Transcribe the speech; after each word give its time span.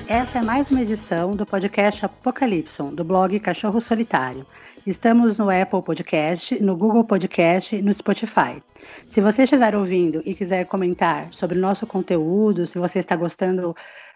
Essa 0.07 0.39
é 0.39 0.43
mais 0.43 0.69
uma 0.69 0.81
edição 0.81 1.31
do 1.31 1.45
podcast 1.45 2.05
Apocalipson, 2.05 2.93
do 2.93 3.05
blog 3.05 3.39
Cachorro 3.39 3.79
Solitário. 3.79 4.45
Estamos 4.85 5.37
no 5.37 5.49
Apple 5.49 5.81
Podcast, 5.81 6.61
no 6.61 6.75
Google 6.75 7.05
Podcast 7.05 7.73
e 7.73 7.81
no 7.81 7.93
Spotify. 7.93 8.61
Se 9.05 9.21
você 9.21 9.43
estiver 9.43 9.75
ouvindo 9.77 10.21
e 10.25 10.35
quiser 10.35 10.65
comentar 10.65 11.29
sobre 11.31 11.57
o 11.57 11.61
nosso 11.61 11.87
conteúdo, 11.87 12.67
se 12.67 12.77
você 12.77 12.99
está 12.99 13.15
gostando 13.15 13.73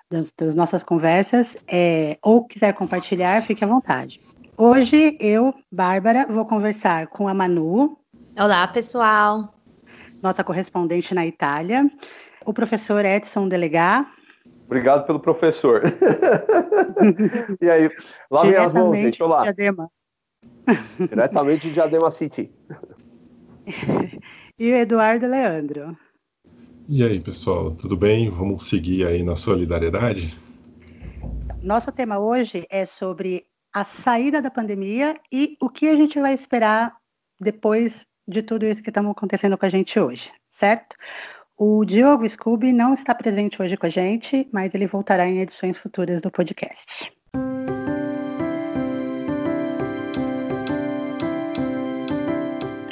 das, 0.10 0.32
das 0.38 0.56
nossas 0.56 0.84
conversas, 0.84 1.58
é, 1.68 2.18
ou 2.22 2.46
quiser 2.46 2.74
compartilhar, 2.74 3.42
fique 3.42 3.64
à 3.64 3.68
vontade. 3.68 4.20
Hoje 4.58 5.18
eu, 5.20 5.54
Bárbara, 5.72 6.26
vou 6.27 6.46
conversar 6.46 7.08
com 7.08 7.27
a 7.27 7.34
Manu. 7.34 7.98
Olá, 8.38 8.68
pessoal. 8.68 9.54
Nossa 10.22 10.44
correspondente 10.44 11.13
na 11.13 11.26
Itália, 11.26 11.90
o 12.46 12.54
professor 12.54 13.04
Edson 13.04 13.48
Delegá. 13.48 14.05
Obrigado 14.66 15.05
pelo 15.05 15.20
professor. 15.20 15.82
e 17.62 17.70
aí, 17.70 17.90
lavem 18.32 18.55
as 18.55 18.74
mãos, 18.74 18.98
gente. 18.98 19.22
Olá. 19.22 19.44
Diadema. 19.44 19.90
Diretamente 20.98 21.68
de 21.68 21.74
Diadema 21.74 22.10
City. 22.10 22.52
e 24.58 24.72
o 24.72 24.76
Eduardo 24.76 25.27
Leandro. 25.27 25.98
E 26.88 27.03
aí, 27.03 27.20
pessoal, 27.20 27.71
tudo 27.71 27.98
bem? 27.98 28.30
Vamos 28.30 28.70
seguir 28.70 29.07
aí 29.07 29.23
na 29.23 29.35
solidariedade? 29.35 30.35
Nosso 31.59 31.91
tema 31.91 32.20
hoje 32.20 32.67
é 32.70 32.85
sobre 32.85 33.48
a 33.73 33.84
saída 33.84 34.39
da 34.39 34.52
pandemia 34.52 35.20
e 35.31 35.57
o 35.59 35.67
que 35.67 35.88
a 35.88 35.95
gente 35.95 36.20
vai 36.20 36.35
esperar 36.35 36.95
depois 37.40 38.05
de 38.27 38.43
tudo 38.43 38.68
isso 38.68 38.84
que 38.84 38.91
está 38.91 39.01
acontecendo 39.01 39.57
com 39.57 39.65
a 39.65 39.70
gente 39.70 39.99
hoje, 39.99 40.32
certo? 40.51 40.95
O 41.57 41.84
Diogo 41.84 42.29
Scooby 42.29 42.71
não 42.71 42.93
está 42.93 43.15
presente 43.15 43.60
hoje 43.60 43.76
com 43.76 43.88
a 43.88 43.90
gente, 43.90 44.48
mas 44.54 44.76
ele 44.76 44.85
voltará 44.85 45.27
em 45.27 45.40
edições 45.40 45.79
futuras 45.79 46.21
do 46.21 46.29
podcast. 46.29 47.12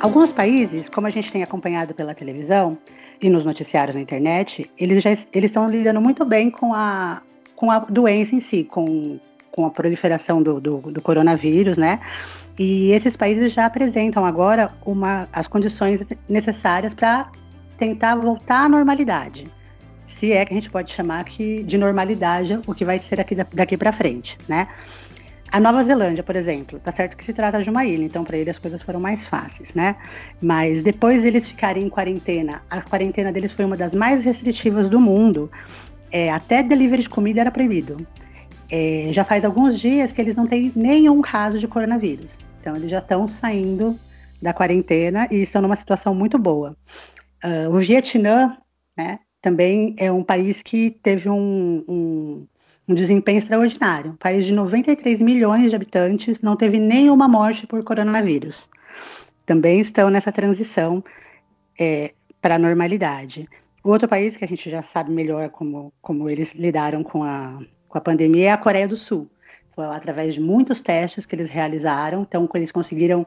Alguns 0.03 0.33
países, 0.33 0.89
como 0.89 1.07
a 1.07 1.09
gente 1.09 1.31
tem 1.31 1.43
acompanhado 1.43 1.93
pela 1.93 2.13
televisão 2.13 2.77
e 3.21 3.29
nos 3.29 3.45
noticiários 3.45 3.95
na 3.95 4.01
internet, 4.01 4.69
eles 4.77 5.01
já 5.01 5.11
eles 5.11 5.49
estão 5.49 5.65
lidando 5.65 6.01
muito 6.01 6.25
bem 6.25 6.51
com 6.51 6.73
a, 6.73 7.21
com 7.55 7.71
a 7.71 7.79
doença 7.79 8.35
em 8.35 8.41
si, 8.41 8.65
com, 8.65 9.17
com 9.49 9.65
a 9.65 9.69
proliferação 9.69 10.43
do, 10.43 10.59
do, 10.59 10.79
do 10.91 11.01
coronavírus, 11.01 11.77
né? 11.77 12.01
E 12.59 12.91
esses 12.91 13.15
países 13.15 13.53
já 13.53 13.65
apresentam 13.65 14.25
agora 14.25 14.69
uma, 14.85 15.25
as 15.31 15.47
condições 15.47 16.05
necessárias 16.27 16.93
para 16.93 17.31
tentar 17.77 18.17
voltar 18.17 18.65
à 18.65 18.67
normalidade. 18.67 19.45
Se 20.05 20.33
é 20.33 20.43
que 20.43 20.51
a 20.51 20.55
gente 20.55 20.69
pode 20.69 20.91
chamar 20.91 21.21
aqui 21.21 21.63
de 21.63 21.77
normalidade 21.77 22.59
o 22.67 22.75
que 22.75 22.83
vai 22.83 22.99
ser 22.99 23.21
aqui 23.21 23.35
daqui 23.35 23.77
para 23.77 23.93
frente, 23.93 24.37
né? 24.49 24.67
A 25.53 25.59
Nova 25.59 25.83
Zelândia, 25.83 26.23
por 26.23 26.35
exemplo, 26.35 26.79
tá 26.79 26.91
certo 26.91 27.15
que 27.15 27.23
se 27.23 27.31
trata 27.31 27.61
de 27.61 27.69
uma 27.69 27.85
ilha, 27.85 28.03
então 28.03 28.23
para 28.23 28.35
eles 28.35 28.55
as 28.55 28.57
coisas 28.57 28.81
foram 28.81 28.99
mais 28.99 29.27
fáceis, 29.27 29.71
né? 29.75 29.95
Mas 30.41 30.81
depois 30.81 31.23
eles 31.23 31.47
ficarem 31.47 31.85
em 31.85 31.89
quarentena, 31.89 32.63
a 32.71 32.81
quarentena 32.81 33.31
deles 33.31 33.51
foi 33.51 33.63
uma 33.63 33.77
das 33.77 33.93
mais 33.93 34.25
restritivas 34.25 34.89
do 34.89 34.99
mundo. 34.99 35.51
É, 36.11 36.31
até 36.31 36.63
delivery 36.63 37.03
de 37.03 37.09
comida 37.09 37.41
era 37.41 37.51
proibido. 37.51 37.97
É, 38.67 39.09
já 39.11 39.23
faz 39.23 39.45
alguns 39.45 39.79
dias 39.79 40.11
que 40.11 40.19
eles 40.19 40.35
não 40.35 40.47
têm 40.47 40.71
nenhum 40.75 41.21
caso 41.21 41.59
de 41.59 41.67
coronavírus. 41.67 42.35
Então 42.59 42.75
eles 42.75 42.89
já 42.89 42.97
estão 42.97 43.27
saindo 43.27 43.95
da 44.41 44.53
quarentena 44.53 45.27
e 45.29 45.43
estão 45.43 45.61
numa 45.61 45.75
situação 45.75 46.15
muito 46.15 46.39
boa. 46.39 46.75
Uh, 47.45 47.69
o 47.69 47.77
Vietnã, 47.77 48.57
né, 48.97 49.19
também 49.39 49.95
é 49.99 50.11
um 50.11 50.23
país 50.23 50.63
que 50.63 50.89
teve 50.89 51.29
um, 51.29 51.85
um 51.87 52.47
um 52.87 52.93
desempenho 52.93 53.37
extraordinário. 53.37 54.11
Um 54.11 54.15
país 54.15 54.45
de 54.45 54.51
93 54.51 55.21
milhões 55.21 55.69
de 55.69 55.75
habitantes 55.75 56.41
não 56.41 56.55
teve 56.55 56.79
nenhuma 56.79 57.27
morte 57.27 57.65
por 57.65 57.83
coronavírus. 57.83 58.69
Também 59.45 59.79
estão 59.79 60.09
nessa 60.09 60.31
transição 60.31 61.03
é, 61.79 62.13
para 62.41 62.55
a 62.55 62.59
normalidade. 62.59 63.47
O 63.83 63.89
outro 63.89 64.07
país 64.07 64.37
que 64.37 64.45
a 64.45 64.47
gente 64.47 64.69
já 64.69 64.81
sabe 64.81 65.11
melhor 65.11 65.49
como, 65.49 65.93
como 66.01 66.29
eles 66.29 66.53
lidaram 66.53 67.03
com 67.03 67.23
a, 67.23 67.59
com 67.89 67.97
a 67.97 68.01
pandemia 68.01 68.47
é 68.47 68.51
a 68.51 68.57
Coreia 68.57 68.87
do 68.87 68.97
Sul. 68.97 69.29
Foi 69.75 69.85
através 69.85 70.35
de 70.35 70.39
muitos 70.39 70.81
testes 70.81 71.25
que 71.25 71.35
eles 71.35 71.49
realizaram, 71.49 72.21
então 72.21 72.47
eles 72.53 72.71
conseguiram 72.71 73.25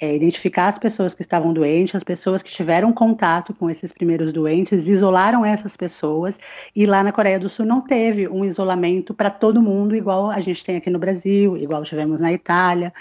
é, 0.00 0.14
identificar 0.14 0.68
as 0.68 0.78
pessoas 0.78 1.12
que 1.12 1.22
estavam 1.22 1.52
doentes, 1.52 1.96
as 1.96 2.04
pessoas 2.04 2.40
que 2.40 2.50
tiveram 2.50 2.92
contato 2.92 3.52
com 3.52 3.68
esses 3.68 3.90
primeiros 3.90 4.32
doentes, 4.32 4.86
isolaram 4.86 5.44
essas 5.44 5.76
pessoas, 5.76 6.36
e 6.74 6.86
lá 6.86 7.02
na 7.02 7.10
Coreia 7.10 7.40
do 7.40 7.48
Sul 7.48 7.66
não 7.66 7.80
teve 7.80 8.28
um 8.28 8.44
isolamento 8.44 9.12
para 9.12 9.28
todo 9.28 9.60
mundo, 9.60 9.96
igual 9.96 10.30
a 10.30 10.40
gente 10.40 10.64
tem 10.64 10.76
aqui 10.76 10.88
no 10.88 11.00
Brasil, 11.00 11.56
igual 11.56 11.82
tivemos 11.82 12.20
na 12.20 12.32
Itália. 12.32 12.92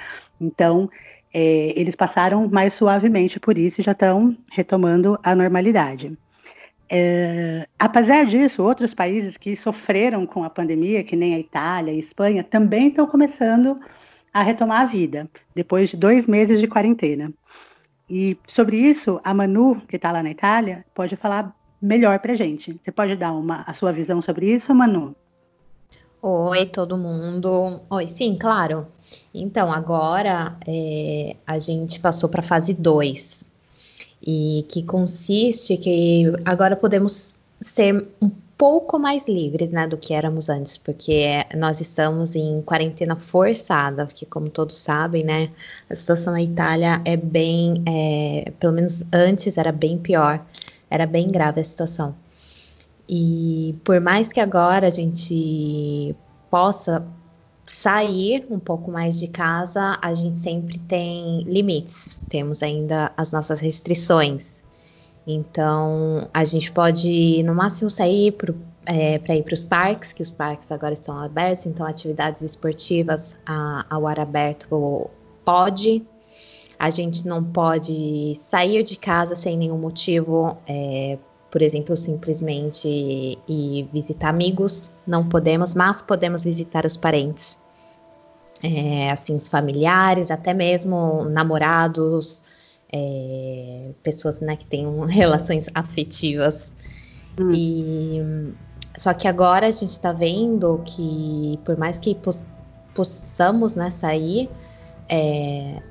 Então, 0.42 0.90
é, 1.32 1.74
eles 1.80 1.96
passaram 1.96 2.48
mais 2.50 2.74
suavemente 2.74 3.40
por 3.40 3.60
isso 3.60 3.80
e 3.80 3.84
já 3.84 3.92
estão 3.92 4.36
retomando 4.52 5.20
a 5.22 5.36
normalidade. 5.36 6.18
É, 6.90 7.68
apesar 7.78 8.26
disso, 8.26 8.64
outros 8.64 8.94
países 8.94 9.36
que 9.36 9.56
sofreram 9.56 10.26
com 10.26 10.44
a 10.44 10.50
pandemia, 10.50 11.04
que 11.04 11.16
nem 11.16 11.36
a 11.36 11.40
Itália 11.40 11.92
e 11.92 12.00
Espanha, 12.00 12.44
também 12.44 12.88
estão 12.88 13.06
começando 13.06 13.80
a 14.34 14.42
retomar 14.42 14.82
a 14.82 14.86
vida, 14.86 15.30
depois 15.54 15.90
de 15.90 15.98
dois 15.98 16.28
meses 16.28 16.60
de 16.60 16.68
quarentena. 16.68 17.32
E 18.10 18.38
sobre 18.48 18.78
isso, 18.78 19.20
a 19.24 19.34
Manu, 19.34 19.82
que 19.88 19.98
está 19.98 20.12
lá 20.12 20.24
na 20.24 20.30
Itália, 20.30 20.86
pode 20.94 21.16
falar 21.18 21.54
melhor 21.82 22.20
para 22.20 22.36
gente. 22.36 22.80
Você 22.82 22.92
pode 22.92 23.16
dar 23.16 23.34
uma, 23.34 23.64
a 23.68 23.74
sua 23.74 23.92
visão 23.92 24.22
sobre 24.22 24.54
isso, 24.54 24.74
Manu? 24.74 25.16
Oi, 26.22 26.66
todo 26.68 26.98
mundo. 26.98 27.82
Oi, 27.90 28.10
sim, 28.10 28.38
claro. 28.40 28.88
Então, 29.34 29.72
agora 29.72 30.58
é, 30.66 31.36
a 31.46 31.60
gente 31.60 32.00
passou 32.00 32.30
para 32.30 32.42
a 32.42 32.46
fase 32.46 32.74
2 32.74 33.46
e 34.26 34.66
que 34.70 34.84
consiste 34.84 35.78
que 35.78 36.26
agora 36.46 36.76
podemos 36.76 37.34
ser 37.62 38.08
um 38.22 38.30
pouco 38.58 38.98
mais 38.98 39.28
livres, 39.28 39.72
né, 39.72 39.88
do 39.88 39.98
que 39.98 40.14
éramos 40.14 40.50
antes, 40.50 40.78
porque 40.78 41.28
nós 41.56 41.80
estamos 41.80 42.36
em 42.36 42.62
quarentena 42.64 43.16
forçada, 43.16 44.06
porque 44.08 44.26
como 44.26 44.50
todos 44.50 44.78
sabem, 44.78 45.24
né, 45.24 45.52
a 45.90 45.96
situação 45.96 46.34
na 46.34 46.42
Itália 46.42 47.00
é 47.06 47.16
bem, 47.16 47.84
é, 47.88 48.52
pelo 48.60 48.74
menos 48.74 49.04
antes 49.14 49.58
era 49.58 49.72
bem 49.72 49.98
pior, 49.98 50.44
era 50.90 51.06
bem 51.06 51.30
grave 51.30 51.62
a 51.62 51.64
situação. 51.64 52.16
E 53.08 53.76
por 53.84 54.02
mais 54.02 54.34
que 54.34 54.40
agora 54.40 54.88
a 54.88 54.92
gente 54.92 56.16
possa 56.50 57.06
sair 57.68 58.46
um 58.50 58.60
pouco 58.60 58.92
mais 58.92 59.20
de 59.20 59.28
casa, 59.28 59.98
a 60.02 60.14
gente 60.14 60.40
sempre 60.40 60.80
tem 60.80 61.44
limites, 61.44 62.18
temos 62.30 62.64
ainda 62.64 63.12
as 63.16 63.32
nossas 63.32 63.60
restrições. 63.60 64.46
Então, 65.26 66.30
a 66.34 66.46
gente 66.46 66.72
pode, 66.72 67.44
no 67.44 67.54
máximo, 67.54 67.92
sair 67.92 68.32
para 68.32 68.54
é, 68.86 69.16
ir 69.16 69.44
para 69.44 69.54
os 69.54 69.64
parques, 69.64 70.14
que 70.14 70.22
os 70.22 70.32
parques 70.32 70.72
agora 70.72 70.94
estão 70.94 71.18
abertos, 71.18 71.66
então 71.66 71.86
atividades 71.86 72.42
esportivas 72.42 73.36
a, 73.46 73.86
ao 73.90 74.08
ar 74.08 74.20
aberto 74.20 75.10
pode. 75.44 76.06
A 76.80 76.90
gente 76.90 77.28
não 77.28 77.44
pode 77.44 78.38
sair 78.40 78.84
de 78.84 78.96
casa 78.96 79.36
sem 79.36 79.58
nenhum 79.58 79.78
motivo, 79.78 80.58
é, 80.66 81.18
por 81.58 81.64
exemplo, 81.64 81.98
simplesmente 81.98 82.88
ir 83.48 83.90
visitar 83.92 84.30
amigos, 84.30 84.92
não 85.08 85.28
podemos, 85.28 85.74
mas 85.74 86.04
podemos 86.04 86.44
visitar 86.44 86.86
os 86.86 86.96
parentes 86.96 87.58
é, 88.62 89.10
assim, 89.10 89.36
os 89.36 89.48
familiares, 89.48 90.30
até 90.30 90.54
mesmo 90.54 91.26
namorados, 91.26 92.44
é, 92.94 93.90
pessoas 94.04 94.40
né, 94.40 94.56
que 94.56 94.68
têm 94.68 94.86
relações 95.10 95.66
afetivas. 95.74 96.72
Hum. 97.40 97.52
E 97.52 98.54
só 98.96 99.12
que 99.16 99.28
agora 99.28 99.66
a 99.66 99.72
gente 99.72 99.90
está 99.90 100.14
vendo 100.14 100.80
que 100.86 101.60
por 101.66 101.76
mais 101.76 101.98
que 101.98 102.16
possamos 102.94 103.76
né, 103.76 103.90
sair, 103.90 104.48
é, 105.10 105.82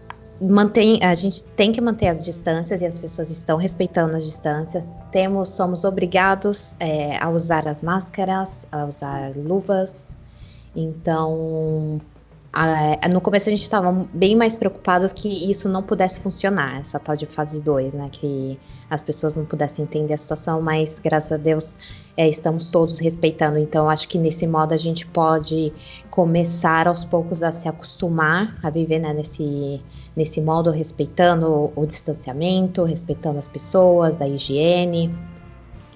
mantém, 0.40 1.02
a 1.02 1.14
gente 1.14 1.42
tem 1.56 1.72
que 1.72 1.80
manter 1.80 2.08
as 2.08 2.24
distâncias 2.24 2.80
e 2.80 2.86
as 2.86 2.98
pessoas 2.98 3.30
estão 3.30 3.56
respeitando 3.56 4.16
as 4.16 4.24
distâncias. 4.24 4.84
Temos, 5.10 5.50
somos 5.50 5.84
obrigados 5.84 6.74
é, 6.78 7.16
a 7.18 7.28
usar 7.30 7.66
as 7.66 7.80
máscaras, 7.82 8.66
a 8.70 8.84
usar 8.84 9.32
luvas. 9.36 10.06
Então, 10.74 12.00
é, 12.64 13.08
no 13.08 13.20
começo 13.20 13.50
a 13.50 13.52
gente 13.52 13.62
estava 13.62 13.92
bem 14.14 14.34
mais 14.34 14.56
preocupados 14.56 15.12
que 15.12 15.28
isso 15.50 15.68
não 15.68 15.82
pudesse 15.82 16.20
funcionar, 16.20 16.80
essa 16.80 16.98
tal 16.98 17.14
de 17.14 17.26
fase 17.26 17.60
2, 17.60 17.92
né? 17.92 18.08
Que 18.10 18.58
as 18.88 19.02
pessoas 19.02 19.34
não 19.34 19.44
pudessem 19.44 19.84
entender 19.84 20.14
a 20.14 20.16
situação, 20.16 20.62
mas 20.62 20.98
graças 20.98 21.32
a 21.32 21.36
Deus 21.36 21.76
é, 22.16 22.26
estamos 22.28 22.68
todos 22.68 22.98
respeitando. 22.98 23.58
Então, 23.58 23.90
acho 23.90 24.08
que 24.08 24.16
nesse 24.16 24.46
modo 24.46 24.72
a 24.72 24.76
gente 24.78 25.06
pode 25.06 25.70
começar 26.08 26.88
aos 26.88 27.04
poucos 27.04 27.42
a 27.42 27.52
se 27.52 27.68
acostumar 27.68 28.58
a 28.62 28.70
viver 28.70 29.00
né, 29.00 29.12
nesse, 29.12 29.82
nesse 30.16 30.40
modo, 30.40 30.70
respeitando 30.70 31.46
o, 31.46 31.72
o 31.76 31.86
distanciamento, 31.86 32.84
respeitando 32.84 33.38
as 33.38 33.48
pessoas, 33.48 34.18
a 34.22 34.26
higiene. 34.26 35.14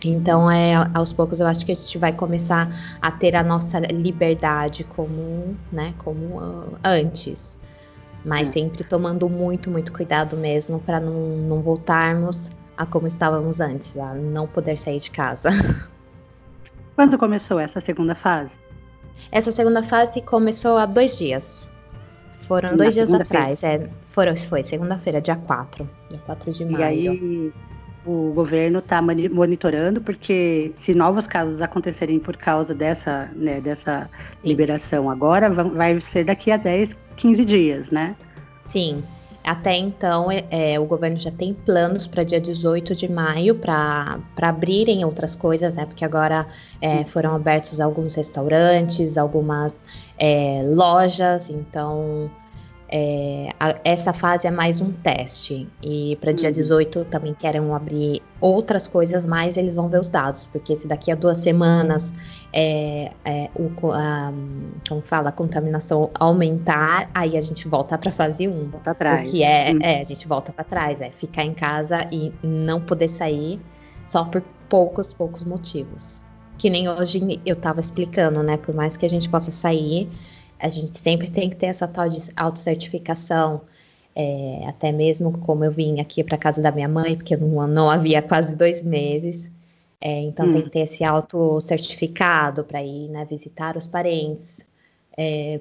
Então, 0.08 0.50
é, 0.50 0.74
aos 0.94 1.12
poucos, 1.12 1.40
eu 1.40 1.46
acho 1.46 1.64
que 1.64 1.72
a 1.72 1.74
gente 1.74 1.98
vai 1.98 2.12
começar 2.12 2.68
a 3.00 3.10
ter 3.10 3.36
a 3.36 3.42
nossa 3.42 3.78
liberdade 3.78 4.84
como, 4.84 5.56
né, 5.70 5.94
como 5.98 6.38
uh, 6.38 6.78
antes. 6.84 7.58
Mas 8.24 8.50
é. 8.50 8.52
sempre 8.52 8.84
tomando 8.84 9.28
muito, 9.28 9.70
muito 9.70 9.92
cuidado 9.92 10.36
mesmo 10.36 10.78
para 10.80 11.00
não, 11.00 11.36
não 11.36 11.60
voltarmos 11.60 12.50
a 12.76 12.86
como 12.86 13.06
estávamos 13.06 13.60
antes, 13.60 13.96
a 13.96 14.14
não 14.14 14.46
poder 14.46 14.76
sair 14.78 15.00
de 15.00 15.10
casa. 15.10 15.50
Quando 16.94 17.18
começou 17.18 17.58
essa 17.58 17.80
segunda 17.80 18.14
fase? 18.14 18.54
Essa 19.30 19.52
segunda 19.52 19.82
fase 19.82 20.20
começou 20.22 20.76
há 20.76 20.86
dois 20.86 21.16
dias. 21.16 21.68
Foram 22.46 22.70
Na 22.70 22.76
dois 22.76 22.94
dias 22.94 23.12
atrás. 23.12 23.62
É, 23.62 23.88
foram, 24.12 24.36
foi 24.36 24.62
segunda-feira, 24.62 25.20
dia 25.20 25.36
4. 25.36 25.88
Dia 26.08 26.18
4 26.26 26.52
de 26.52 26.64
maio. 26.64 26.78
E 26.78 27.08
aí 27.08 27.52
o 28.04 28.32
governo 28.32 28.78
está 28.78 29.02
monitorando, 29.02 30.00
porque 30.00 30.72
se 30.78 30.94
novos 30.94 31.26
casos 31.26 31.60
acontecerem 31.60 32.18
por 32.18 32.36
causa 32.36 32.74
dessa, 32.74 33.30
né, 33.34 33.60
dessa 33.60 34.08
liberação 34.44 35.10
agora, 35.10 35.50
vai 35.50 36.00
ser 36.00 36.24
daqui 36.24 36.50
a 36.50 36.56
10, 36.56 36.96
15 37.16 37.44
dias, 37.44 37.90
né? 37.90 38.16
Sim. 38.68 39.02
Até 39.42 39.74
então, 39.74 40.30
é, 40.30 40.44
é, 40.50 40.78
o 40.78 40.84
governo 40.84 41.16
já 41.16 41.30
tem 41.30 41.54
planos 41.54 42.06
para 42.06 42.22
dia 42.22 42.40
18 42.40 42.94
de 42.94 43.10
maio 43.10 43.54
para 43.54 44.18
abrirem 44.40 45.02
outras 45.04 45.34
coisas, 45.34 45.74
né? 45.74 45.86
Porque 45.86 46.04
agora 46.04 46.46
é, 46.80 47.04
foram 47.04 47.34
abertos 47.34 47.80
alguns 47.80 48.14
restaurantes, 48.14 49.16
algumas 49.16 49.80
é, 50.18 50.62
lojas, 50.74 51.48
então 51.48 52.30
é, 52.92 53.50
a, 53.60 53.76
essa 53.84 54.12
fase 54.12 54.48
é 54.48 54.50
mais 54.50 54.80
um 54.80 54.90
teste. 54.90 55.68
E 55.80 56.16
para 56.20 56.32
dia 56.32 56.50
18 56.50 56.98
uhum. 56.98 57.04
também 57.04 57.34
querem 57.34 57.60
abrir 57.72 58.20
outras 58.40 58.88
coisas, 58.88 59.24
mas 59.24 59.56
eles 59.56 59.76
vão 59.76 59.88
ver 59.88 60.00
os 60.00 60.08
dados, 60.08 60.46
porque 60.46 60.74
se 60.76 60.88
daqui 60.88 61.12
a 61.12 61.14
duas 61.14 61.38
semanas 61.38 62.12
é, 62.52 63.12
é, 63.24 63.48
o, 63.54 63.70
a, 63.92 64.32
como 64.88 65.02
fala, 65.02 65.28
a 65.28 65.32
contaminação 65.32 66.10
aumentar, 66.18 67.08
aí 67.14 67.36
a 67.36 67.40
gente 67.40 67.68
volta 67.68 67.96
para 67.96 68.10
fase 68.10 68.48
1. 68.48 68.70
Volta 68.70 68.90
atrás. 68.90 69.22
Porque 69.22 69.42
é, 69.44 69.70
uhum. 69.70 69.78
é, 69.82 70.00
a 70.00 70.04
gente 70.04 70.26
volta 70.26 70.52
para 70.52 70.64
trás, 70.64 71.00
é 71.00 71.10
ficar 71.10 71.44
em 71.44 71.54
casa 71.54 72.08
e 72.10 72.32
não 72.42 72.80
poder 72.80 73.08
sair 73.08 73.60
só 74.08 74.24
por 74.24 74.42
poucos, 74.68 75.12
poucos 75.12 75.44
motivos. 75.44 76.20
Que 76.58 76.68
nem 76.68 76.88
hoje 76.88 77.40
eu 77.46 77.54
estava 77.54 77.80
explicando, 77.80 78.42
né? 78.42 78.56
Por 78.56 78.74
mais 78.74 78.96
que 78.96 79.06
a 79.06 79.08
gente 79.08 79.28
possa 79.30 79.50
sair, 79.50 80.10
a 80.60 80.68
gente 80.68 80.98
sempre 80.98 81.30
tem 81.30 81.48
que 81.50 81.56
ter 81.56 81.66
essa 81.66 81.88
tal 81.88 82.08
de 82.08 82.18
autocertificação. 82.36 83.62
É, 84.14 84.64
até 84.66 84.90
mesmo 84.90 85.38
como 85.38 85.64
eu 85.64 85.70
vim 85.70 86.00
aqui 86.00 86.24
para 86.24 86.36
casa 86.36 86.60
da 86.60 86.72
minha 86.72 86.88
mãe, 86.88 87.16
porque 87.16 87.36
não, 87.36 87.66
não 87.66 87.88
havia 87.88 88.20
quase 88.20 88.54
dois 88.54 88.82
meses. 88.82 89.44
É, 90.00 90.20
então 90.22 90.46
hum. 90.46 90.52
tem 90.54 90.62
que 90.62 90.70
ter 90.70 90.80
esse 90.80 91.04
autocertificado 91.04 92.64
para 92.64 92.82
ir 92.82 93.08
né, 93.08 93.24
visitar 93.24 93.76
os 93.76 93.86
parentes. 93.86 94.64
É, 95.16 95.60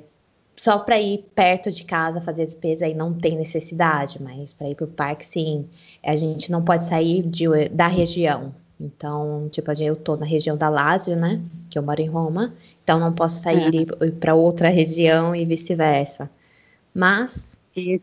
só 0.55 0.79
para 0.79 0.99
ir 0.99 1.25
perto 1.33 1.71
de 1.71 1.85
casa 1.85 2.19
fazer 2.21 2.45
despesa 2.45 2.85
aí 2.85 2.93
não 2.93 3.13
tem 3.13 3.37
necessidade, 3.37 4.21
mas 4.21 4.53
para 4.53 4.69
ir 4.69 4.75
para 4.75 4.85
o 4.85 4.89
parque 4.89 5.25
sim. 5.25 5.65
A 6.03 6.15
gente 6.15 6.51
não 6.51 6.63
pode 6.63 6.85
sair 6.85 7.23
de, 7.23 7.69
da 7.69 7.87
região. 7.87 8.53
Então, 8.79 9.49
tipo, 9.51 9.69
eu 9.81 9.95
tô 9.95 10.15
na 10.15 10.25
região 10.25 10.55
da 10.55 10.69
Lazio, 10.69 11.15
né? 11.15 11.41
Que 11.69 11.77
eu 11.77 11.83
moro 11.83 12.01
em 12.01 12.07
Roma. 12.07 12.53
Então, 12.81 12.97
não 12.97 13.13
posso 13.13 13.41
sair 13.41 13.75
é. 13.75 13.77
e 13.77 13.81
ir 14.07 14.11
para 14.13 14.33
outra 14.35 14.69
região 14.69 15.35
e 15.35 15.43
vice-versa. 15.45 16.29
Mas. 16.93 17.57
E 17.75 18.01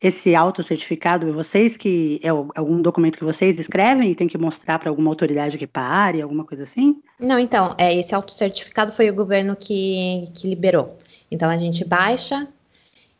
esse 0.00 0.34
autocertificado, 0.34 1.32
vocês 1.32 1.76
que. 1.76 2.20
É 2.22 2.28
algum 2.28 2.80
documento 2.80 3.18
que 3.18 3.24
vocês 3.24 3.58
escrevem 3.58 4.12
e 4.12 4.14
tem 4.14 4.28
que 4.28 4.38
mostrar 4.38 4.78
para 4.78 4.90
alguma 4.90 5.10
autoridade 5.10 5.58
que 5.58 5.66
pare, 5.66 6.22
alguma 6.22 6.44
coisa 6.44 6.62
assim? 6.62 7.02
Não, 7.18 7.38
então, 7.38 7.74
é, 7.76 7.92
esse 7.92 8.14
autocertificado 8.14 8.92
foi 8.92 9.10
o 9.10 9.14
governo 9.14 9.56
que, 9.56 10.28
que 10.34 10.46
liberou. 10.46 10.98
Então, 11.30 11.50
a 11.50 11.56
gente 11.56 11.84
baixa. 11.84 12.46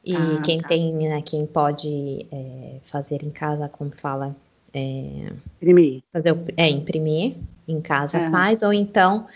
E 0.04 0.16
ah, 0.16 0.40
quem 0.44 0.60
tá. 0.60 0.68
tem, 0.68 0.92
né, 0.92 1.22
quem 1.22 1.46
pode 1.46 2.26
é, 2.30 2.80
fazer 2.90 3.22
em 3.22 3.30
casa, 3.30 3.68
como 3.68 3.92
fala, 3.92 4.34
é, 4.72 5.32
imprimir. 5.56 6.02
Fazer 6.12 6.32
o, 6.32 6.44
é, 6.56 6.68
imprimir 6.68 7.36
em 7.66 7.80
casa 7.80 8.18
é. 8.18 8.30
faz, 8.30 8.62
ou 8.62 8.72
então 8.72 9.26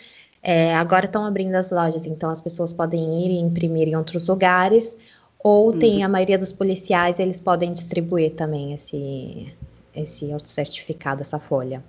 é, 0.43 0.75
agora 0.75 1.07
estão 1.07 1.25
abrindo 1.25 1.55
as 1.55 1.71
lojas, 1.71 2.07
então 2.07 2.31
as 2.31 2.41
pessoas 2.41 2.73
podem 2.73 3.25
ir 3.25 3.31
e 3.31 3.39
imprimir 3.39 3.89
em 3.89 3.97
outros 3.97 4.27
lugares, 4.29 4.97
ou 5.39 5.73
uhum. 5.73 5.79
tem 5.79 6.05
a 6.05 6.09
maioria 6.09 6.39
dos 6.39 6.53
policiais, 6.53 7.19
eles 7.19 7.41
podem 7.41 7.73
distribuir 7.73 8.35
também 8.35 8.73
esse, 8.73 9.53
esse 9.95 10.33
autocertificado, 10.33 11.23
essa 11.23 11.39
folha. 11.39 11.83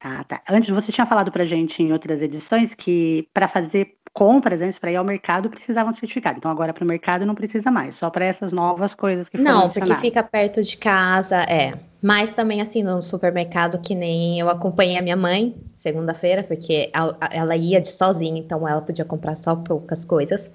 Ah, 0.00 0.24
tá. 0.24 0.42
Antes, 0.50 0.68
você 0.70 0.90
tinha 0.90 1.06
falado 1.06 1.30
pra 1.30 1.44
gente 1.44 1.82
em 1.82 1.92
outras 1.92 2.20
edições 2.22 2.74
que 2.74 3.28
para 3.32 3.46
fazer 3.46 3.96
compras 4.12 4.60
antes 4.60 4.78
para 4.78 4.90
ir 4.90 4.96
ao 4.96 5.04
mercado 5.04 5.48
precisavam 5.48 5.92
certificado. 5.92 6.38
Então 6.38 6.50
agora 6.50 6.72
para 6.74 6.84
o 6.84 6.86
mercado 6.86 7.24
não 7.24 7.34
precisa 7.34 7.70
mais, 7.70 7.94
só 7.94 8.10
para 8.10 8.24
essas 8.24 8.52
novas 8.52 8.94
coisas 8.94 9.28
que 9.28 9.38
foram 9.38 9.52
Não, 9.52 9.70
porque 9.70 9.94
fica 9.96 10.22
perto 10.22 10.62
de 10.62 10.76
casa, 10.76 11.42
é. 11.42 11.78
Mas 12.02 12.34
também 12.34 12.60
assim 12.60 12.82
no 12.82 13.00
supermercado 13.00 13.80
que 13.80 13.94
nem 13.94 14.40
eu 14.40 14.48
acompanhei 14.48 14.98
a 14.98 15.02
minha 15.02 15.16
mãe 15.16 15.54
segunda-feira, 15.82 16.44
porque 16.44 16.90
ela 17.30 17.56
ia 17.56 17.80
de 17.80 17.88
sozinha, 17.88 18.38
então 18.38 18.66
ela 18.66 18.80
podia 18.80 19.04
comprar 19.04 19.36
só 19.36 19.56
poucas 19.56 20.04
coisas. 20.04 20.48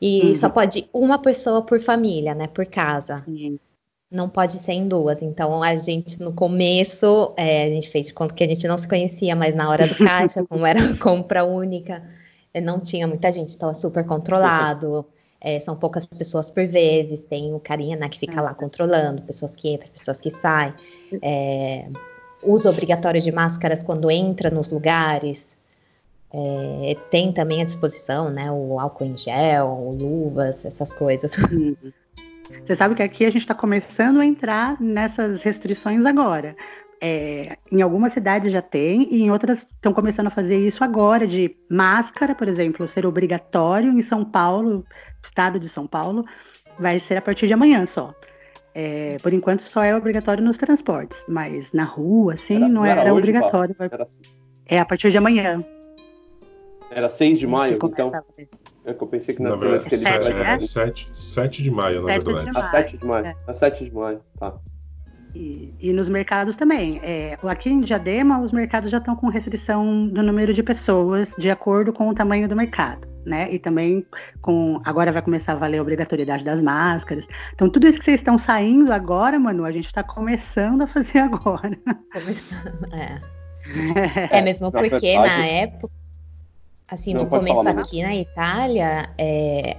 E 0.00 0.30
uhum. 0.30 0.36
só 0.36 0.48
pode 0.48 0.88
uma 0.92 1.18
pessoa 1.18 1.62
por 1.62 1.80
família, 1.80 2.34
né, 2.34 2.46
por 2.46 2.64
casa. 2.66 3.18
Sim. 3.18 3.58
Não 4.10 4.28
pode 4.28 4.54
ser 4.54 4.72
em 4.72 4.88
duas. 4.88 5.22
Então, 5.22 5.62
a 5.62 5.76
gente, 5.76 6.18
no 6.18 6.32
começo, 6.32 7.32
é, 7.36 7.66
a 7.66 7.68
gente 7.68 7.90
fez 7.90 8.06
de 8.06 8.14
conta 8.14 8.34
que 8.34 8.42
a 8.42 8.48
gente 8.48 8.66
não 8.66 8.76
se 8.76 8.88
conhecia, 8.88 9.36
mas 9.36 9.54
na 9.54 9.68
hora 9.68 9.86
do 9.86 9.94
caixa, 9.94 10.42
como 10.48 10.66
era 10.66 10.96
compra 10.96 11.44
única, 11.44 12.02
não 12.62 12.80
tinha 12.80 13.06
muita 13.06 13.30
gente, 13.30 13.50
estava 13.50 13.74
super 13.74 14.04
controlado. 14.04 15.06
É, 15.40 15.58
são 15.60 15.74
poucas 15.74 16.04
pessoas 16.04 16.50
por 16.50 16.66
vezes, 16.66 17.24
tem 17.24 17.54
o 17.54 17.58
carinha 17.58 17.96
né, 17.96 18.08
que 18.08 18.18
fica 18.18 18.42
lá 18.42 18.52
controlando, 18.52 19.22
pessoas 19.22 19.56
que 19.56 19.72
entram, 19.72 19.88
pessoas 19.90 20.20
que 20.20 20.30
saem. 20.30 20.74
É, 21.22 21.86
uso 22.42 22.68
obrigatório 22.68 23.20
de 23.20 23.32
máscaras 23.32 23.82
quando 23.82 24.10
entra 24.10 24.50
nos 24.50 24.68
lugares. 24.68 25.38
É, 26.32 26.96
tem 27.10 27.32
também 27.32 27.62
à 27.62 27.64
disposição, 27.64 28.30
né, 28.30 28.52
o 28.52 28.78
álcool 28.78 29.04
em 29.04 29.16
gel, 29.16 29.90
luvas, 29.94 30.64
essas 30.64 30.92
coisas. 30.92 31.32
Uhum. 31.50 31.74
Você 32.64 32.74
sabe 32.74 32.96
que 32.96 33.02
aqui 33.02 33.24
a 33.24 33.30
gente 33.30 33.42
está 33.42 33.54
começando 33.54 34.20
a 34.20 34.26
entrar 34.26 34.80
nessas 34.80 35.40
restrições 35.40 36.04
agora. 36.04 36.56
É, 37.00 37.56
em 37.72 37.80
algumas 37.80 38.12
cidades 38.12 38.52
já 38.52 38.60
tem, 38.60 39.08
e 39.10 39.22
em 39.22 39.30
outras 39.30 39.60
estão 39.60 39.92
começando 39.92 40.26
a 40.26 40.30
fazer 40.30 40.58
isso 40.58 40.84
agora, 40.84 41.26
de 41.26 41.56
máscara, 41.70 42.34
por 42.34 42.46
exemplo, 42.46 42.86
ser 42.86 43.06
obrigatório 43.06 43.90
em 43.90 44.02
São 44.02 44.22
Paulo, 44.22 44.84
estado 45.22 45.58
de 45.58 45.68
São 45.68 45.86
Paulo, 45.86 46.26
vai 46.78 47.00
ser 47.00 47.16
a 47.16 47.22
partir 47.22 47.46
de 47.46 47.54
amanhã 47.54 47.86
só. 47.86 48.14
É, 48.74 49.18
por 49.22 49.32
enquanto 49.32 49.62
só 49.62 49.82
é 49.82 49.96
obrigatório 49.96 50.44
nos 50.44 50.56
transportes, 50.56 51.24
mas 51.26 51.72
na 51.72 51.84
rua, 51.84 52.34
assim, 52.34 52.56
era, 52.56 52.68
não, 52.68 52.84
era, 52.84 53.00
era 53.00 53.12
hoje, 53.12 53.18
obrigatório. 53.18 53.74
Era... 53.78 54.06
É 54.66 54.78
a 54.78 54.84
partir 54.84 55.10
de 55.10 55.18
amanhã. 55.18 55.64
Era 56.90 57.08
6 57.08 57.38
de 57.38 57.46
maio, 57.46 57.78
então. 57.82 58.12
É 58.84 58.94
que 58.94 59.02
eu 59.02 59.06
pensei 59.06 59.34
que 59.34 59.42
na, 59.42 59.50
na 59.50 59.56
verdade, 59.56 59.94
era 60.06 60.60
7, 60.60 61.08
7 61.12 61.62
de 61.62 61.70
maio, 61.70 62.02
na 62.02 62.14
7 62.14 62.24
verdade. 62.24 62.46
De 62.46 62.52
maio. 62.52 62.66
A 62.66 62.70
7 62.70 62.96
de 62.96 63.06
maio. 63.06 63.26
É. 63.26 63.36
A 63.46 63.54
7 63.54 63.84
de 63.84 63.94
maio, 63.94 64.20
tá. 64.38 64.58
E, 65.34 65.74
e, 65.80 65.92
nos 65.92 66.08
mercados 66.08 66.56
também. 66.56 67.00
É, 67.02 67.38
aqui 67.44 67.70
em 67.70 67.80
Diadema, 67.80 68.40
os 68.40 68.52
mercados 68.52 68.90
já 68.90 68.98
estão 68.98 69.14
com 69.14 69.28
restrição 69.28 70.06
do 70.08 70.22
número 70.22 70.52
de 70.52 70.62
pessoas 70.62 71.34
de 71.38 71.50
acordo 71.50 71.92
com 71.92 72.08
o 72.08 72.14
tamanho 72.14 72.48
do 72.48 72.56
mercado, 72.56 73.06
né? 73.24 73.50
E 73.52 73.58
também 73.58 74.04
com. 74.40 74.80
Agora 74.84 75.12
vai 75.12 75.22
começar 75.22 75.52
a 75.52 75.56
valer 75.56 75.78
a 75.78 75.82
obrigatoriedade 75.82 76.44
das 76.44 76.60
máscaras. 76.60 77.26
Então, 77.54 77.68
tudo 77.70 77.86
isso 77.86 77.98
que 77.98 78.04
vocês 78.04 78.20
estão 78.20 78.36
saindo 78.36 78.92
agora, 78.92 79.38
Manu, 79.38 79.64
a 79.64 79.72
gente 79.72 79.86
está 79.86 80.02
começando 80.02 80.82
a 80.82 80.86
fazer 80.86 81.18
agora. 81.24 81.78
É. 82.92 83.40
É 84.30 84.42
mesmo 84.42 84.72
porque 84.72 85.18
na 85.18 85.46
época, 85.46 85.92
assim, 86.88 87.14
no 87.14 87.26
começo 87.26 87.68
aqui 87.68 88.02
na 88.02 88.16
Itália, 88.16 89.10
é, 89.18 89.76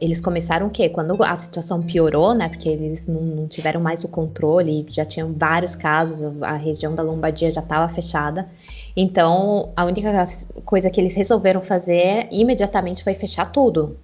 eles 0.00 0.20
começaram 0.20 0.66
o 0.66 0.70
quê? 0.70 0.88
Quando 0.88 1.16
a 1.22 1.36
situação 1.36 1.82
piorou, 1.82 2.34
né? 2.34 2.48
Porque 2.48 2.68
eles 2.68 3.06
não, 3.06 3.20
não 3.20 3.46
tiveram 3.46 3.80
mais 3.80 4.04
o 4.04 4.08
controle, 4.08 4.84
já 4.88 5.04
tinham 5.04 5.32
vários 5.32 5.74
casos, 5.74 6.20
a 6.42 6.54
região 6.54 6.94
da 6.94 7.02
Lombardia 7.02 7.50
já 7.50 7.60
estava 7.60 7.92
fechada. 7.92 8.48
Então, 8.96 9.70
a 9.76 9.84
única 9.84 10.24
coisa 10.64 10.90
que 10.90 11.00
eles 11.00 11.14
resolveram 11.14 11.62
fazer 11.62 12.28
imediatamente 12.30 13.04
foi 13.04 13.14
fechar 13.14 13.52
tudo. 13.52 13.96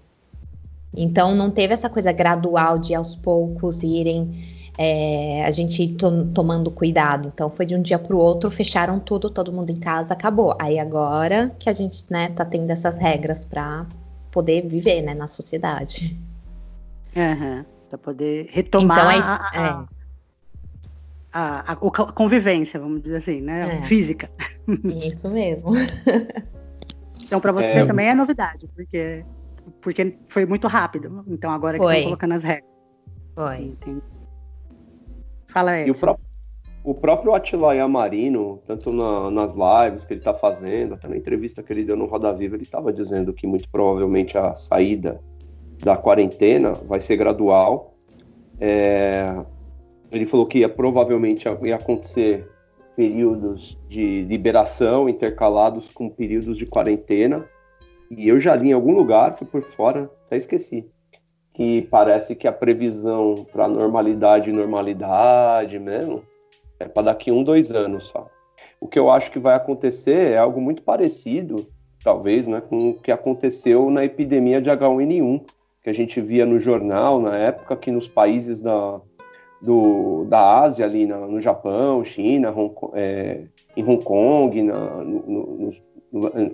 Então 0.96 1.34
não 1.34 1.50
teve 1.50 1.74
essa 1.74 1.90
coisa 1.90 2.10
gradual 2.10 2.78
de 2.78 2.94
aos 2.94 3.14
poucos 3.14 3.82
irem 3.82 4.56
é, 4.78 5.44
a 5.44 5.50
gente 5.50 5.86
to 5.88 6.26
tomando 6.34 6.70
cuidado. 6.70 7.30
Então 7.32 7.50
foi 7.50 7.66
de 7.66 7.74
um 7.74 7.82
dia 7.82 7.98
para 7.98 8.16
o 8.16 8.18
outro, 8.18 8.50
fecharam 8.50 8.98
tudo, 8.98 9.28
todo 9.28 9.52
mundo 9.52 9.70
em 9.70 9.78
casa, 9.78 10.14
acabou. 10.14 10.56
Aí 10.58 10.78
agora 10.78 11.54
que 11.58 11.68
a 11.68 11.72
gente 11.74 12.04
né, 12.08 12.28
tá 12.30 12.44
tendo 12.44 12.70
essas 12.70 12.96
regras 12.96 13.44
para 13.44 13.86
poder 14.36 14.68
viver 14.68 15.00
né, 15.00 15.14
na 15.14 15.26
sociedade. 15.26 16.14
Uhum, 17.16 17.64
para 17.88 17.96
poder 17.96 18.48
retomar 18.50 18.98
então, 18.98 19.08
aí, 19.08 19.18
a, 19.18 19.50
a, 19.50 19.66
é. 19.66 19.86
a, 21.32 21.72
a, 21.72 21.76
convivência, 22.12 22.78
vamos 22.78 23.00
dizer 23.00 23.16
assim, 23.16 23.40
né? 23.40 23.78
É. 23.78 23.82
Física. 23.84 24.30
Isso 25.10 25.30
mesmo. 25.30 25.70
então 27.24 27.40
para 27.40 27.50
você 27.50 27.64
é, 27.64 27.86
também 27.86 28.08
é 28.08 28.14
novidade, 28.14 28.68
porque 28.74 29.24
porque 29.80 30.18
foi 30.28 30.44
muito 30.44 30.66
rápido. 30.66 31.24
Então 31.26 31.50
agora 31.50 31.78
foi. 31.78 31.86
que 31.86 31.92
estão 31.94 32.10
colocando 32.10 32.32
as 32.32 32.42
regras. 32.42 32.70
Foi. 33.34 33.62
Entendi. 33.62 34.02
Fala 35.46 35.70
aí. 35.70 35.88
E 35.88 35.90
o, 35.90 35.94
pró 35.94 36.18
o 36.86 36.94
próprio 36.94 37.34
Atila 37.34 37.88
Marino, 37.88 38.62
tanto 38.64 38.92
na, 38.92 39.28
nas 39.28 39.54
lives 39.54 40.04
que 40.04 40.12
ele 40.12 40.20
está 40.20 40.32
fazendo, 40.32 40.94
até 40.94 41.08
na 41.08 41.16
entrevista 41.16 41.60
que 41.60 41.72
ele 41.72 41.84
deu 41.84 41.96
no 41.96 42.06
Roda 42.06 42.32
Viva, 42.32 42.54
ele 42.54 42.62
estava 42.62 42.92
dizendo 42.92 43.32
que 43.32 43.44
muito 43.44 43.68
provavelmente 43.68 44.38
a 44.38 44.54
saída 44.54 45.20
da 45.82 45.96
quarentena 45.96 46.74
vai 46.74 47.00
ser 47.00 47.16
gradual. 47.16 47.96
É, 48.60 49.34
ele 50.12 50.26
falou 50.26 50.46
que 50.46 50.58
ia, 50.58 50.68
provavelmente 50.68 51.48
ia 51.64 51.74
acontecer 51.74 52.48
períodos 52.94 53.76
de 53.88 54.22
liberação 54.22 55.08
intercalados 55.08 55.90
com 55.90 56.08
períodos 56.08 56.56
de 56.56 56.66
quarentena. 56.66 57.44
E 58.08 58.28
eu 58.28 58.38
já 58.38 58.54
li 58.54 58.68
em 58.68 58.74
algum 58.74 58.94
lugar, 58.94 59.36
fui 59.36 59.48
por 59.48 59.62
fora, 59.62 60.08
até 60.26 60.36
esqueci 60.36 60.88
que 61.52 61.82
parece 61.90 62.36
que 62.36 62.46
a 62.46 62.52
previsão 62.52 63.46
para 63.50 63.66
normalidade 63.66 64.52
normalidade 64.52 65.78
mesmo 65.78 66.22
é 66.78 66.86
para 66.86 67.04
daqui 67.04 67.30
um, 67.30 67.42
dois 67.42 67.70
anos 67.70 68.08
só. 68.08 68.28
O 68.80 68.86
que 68.86 68.98
eu 68.98 69.10
acho 69.10 69.30
que 69.30 69.38
vai 69.38 69.54
acontecer 69.54 70.32
é 70.32 70.38
algo 70.38 70.60
muito 70.60 70.82
parecido, 70.82 71.66
talvez, 72.02 72.46
né, 72.46 72.60
com 72.60 72.90
o 72.90 72.94
que 72.94 73.10
aconteceu 73.10 73.90
na 73.90 74.04
epidemia 74.04 74.60
de 74.60 74.70
H1N1, 74.70 75.44
que 75.82 75.90
a 75.90 75.92
gente 75.92 76.20
via 76.20 76.44
no 76.44 76.58
jornal 76.58 77.20
na 77.20 77.36
época 77.36 77.76
que 77.76 77.90
nos 77.90 78.08
países 78.08 78.60
da, 78.60 79.00
do, 79.60 80.24
da 80.28 80.60
Ásia, 80.60 80.84
ali 80.84 81.06
na, 81.06 81.18
no 81.18 81.40
Japão, 81.40 82.04
China, 82.04 82.50
Hong, 82.50 82.74
é, 82.94 83.44
em 83.76 83.84
Hong 83.84 84.02
Kong, 84.02 84.62
na, 84.62 85.04
no, 85.04 85.22
no, 85.26 85.72
no, 86.12 86.50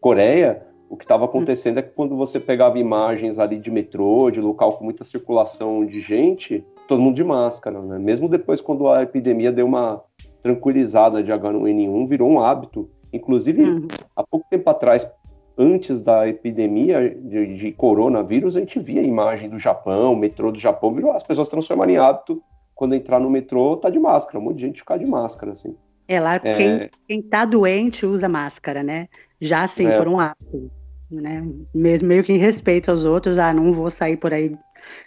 Coreia, 0.00 0.64
o 0.88 0.96
que 0.96 1.04
estava 1.04 1.24
acontecendo 1.24 1.78
é 1.78 1.82
que 1.82 1.90
quando 1.90 2.16
você 2.16 2.38
pegava 2.38 2.78
imagens 2.78 3.38
ali 3.38 3.58
de 3.58 3.70
metrô, 3.70 4.30
de 4.30 4.40
local 4.40 4.74
com 4.74 4.84
muita 4.84 5.04
circulação 5.04 5.84
de 5.84 6.00
gente, 6.00 6.64
todo 6.88 7.02
mundo 7.02 7.14
de 7.14 7.22
máscara, 7.22 7.80
né? 7.80 7.98
Mesmo 7.98 8.28
depois, 8.28 8.60
quando 8.60 8.88
a 8.88 9.02
epidemia 9.02 9.52
deu 9.52 9.66
uma 9.66 10.02
tranquilizada 10.40 11.22
de 11.22 11.30
H1N1, 11.30 12.08
virou 12.08 12.30
um 12.30 12.40
hábito. 12.40 12.88
Inclusive, 13.12 13.62
uhum. 13.62 13.88
há 14.16 14.24
pouco 14.24 14.46
tempo 14.50 14.68
atrás, 14.68 15.08
antes 15.56 16.00
da 16.00 16.26
epidemia 16.26 17.10
de, 17.10 17.56
de, 17.56 17.72
coronavírus, 17.72 18.56
a 18.56 18.60
gente 18.60 18.78
via 18.78 19.02
a 19.02 19.04
imagem 19.04 19.48
do 19.48 19.58
Japão, 19.58 20.14
o 20.14 20.16
metrô 20.16 20.50
do 20.50 20.58
Japão, 20.58 20.92
virou 20.92 21.12
as 21.12 21.22
pessoas 21.22 21.48
transformaram 21.48 21.92
em 21.92 21.98
hábito. 21.98 22.42
Quando 22.74 22.94
entrar 22.94 23.18
no 23.18 23.28
metrô, 23.28 23.76
tá 23.76 23.90
de 23.90 23.98
máscara, 23.98 24.38
um 24.38 24.42
monte 24.42 24.56
de 24.56 24.62
gente 24.62 24.80
ficar 24.80 24.98
de 24.98 25.06
máscara, 25.06 25.52
assim. 25.52 25.76
É 26.06 26.20
lá, 26.20 26.36
é... 26.36 26.54
Quem, 26.54 26.90
quem 27.06 27.22
tá 27.22 27.44
doente 27.44 28.06
usa 28.06 28.28
máscara, 28.28 28.82
né? 28.82 29.08
Já 29.40 29.64
assim, 29.64 29.86
é. 29.86 29.98
por 29.98 30.08
um 30.08 30.18
hábito 30.18 30.70
né? 31.10 31.46
Mesmo 31.74 32.08
meio 32.08 32.22
que 32.22 32.32
em 32.32 32.38
respeito 32.38 32.90
aos 32.90 33.04
outros, 33.04 33.38
ah, 33.38 33.52
não 33.52 33.72
vou 33.72 33.90
sair 33.90 34.16
por 34.16 34.32
aí 34.32 34.54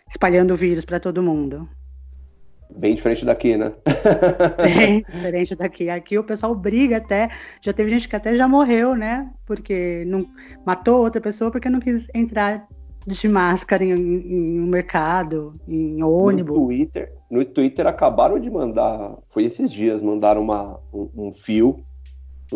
espalhando 0.10 0.56
vírus 0.56 0.86
para 0.86 1.00
todo 1.00 1.24
mundo. 1.24 1.68
Bem 2.76 2.96
diferente 2.96 3.26
daqui, 3.26 3.58
né? 3.58 3.74
Bem 4.58 5.04
diferente 5.14 5.56
daqui. 5.56 5.90
Aqui 5.90 6.18
o 6.18 6.24
pessoal 6.24 6.56
briga 6.56 6.98
até. 6.98 7.30
Já 7.62 7.74
teve 7.74 7.90
gente 7.90 8.08
que 8.08 8.16
até 8.16 8.36
já 8.36 8.48
morreu, 8.48 8.96
né? 8.96 9.30
Porque 9.46 10.06
não 10.08 10.26
matou 10.66 11.02
outra 11.02 11.20
pessoa 11.20 11.52
porque 11.52 11.70
não 11.70 11.80
quis 11.80 12.06
entrar 12.14 12.66
de 13.06 13.28
máscara 13.28 13.84
em, 13.84 13.92
em 13.92 14.60
um 14.60 14.68
mercado, 14.68 15.52
em 15.68 16.02
ônibus. 16.04 16.58
No 16.58 16.66
Twitter, 16.66 17.14
no 17.30 17.44
Twitter 17.44 17.88
acabaram 17.88 18.40
de 18.40 18.50
mandar, 18.50 19.18
foi 19.28 19.46
esses 19.46 19.72
dias, 19.72 20.02
mandaram 20.02 20.42
uma, 20.42 20.80
um, 20.94 21.10
um 21.16 21.34
fio 21.34 21.84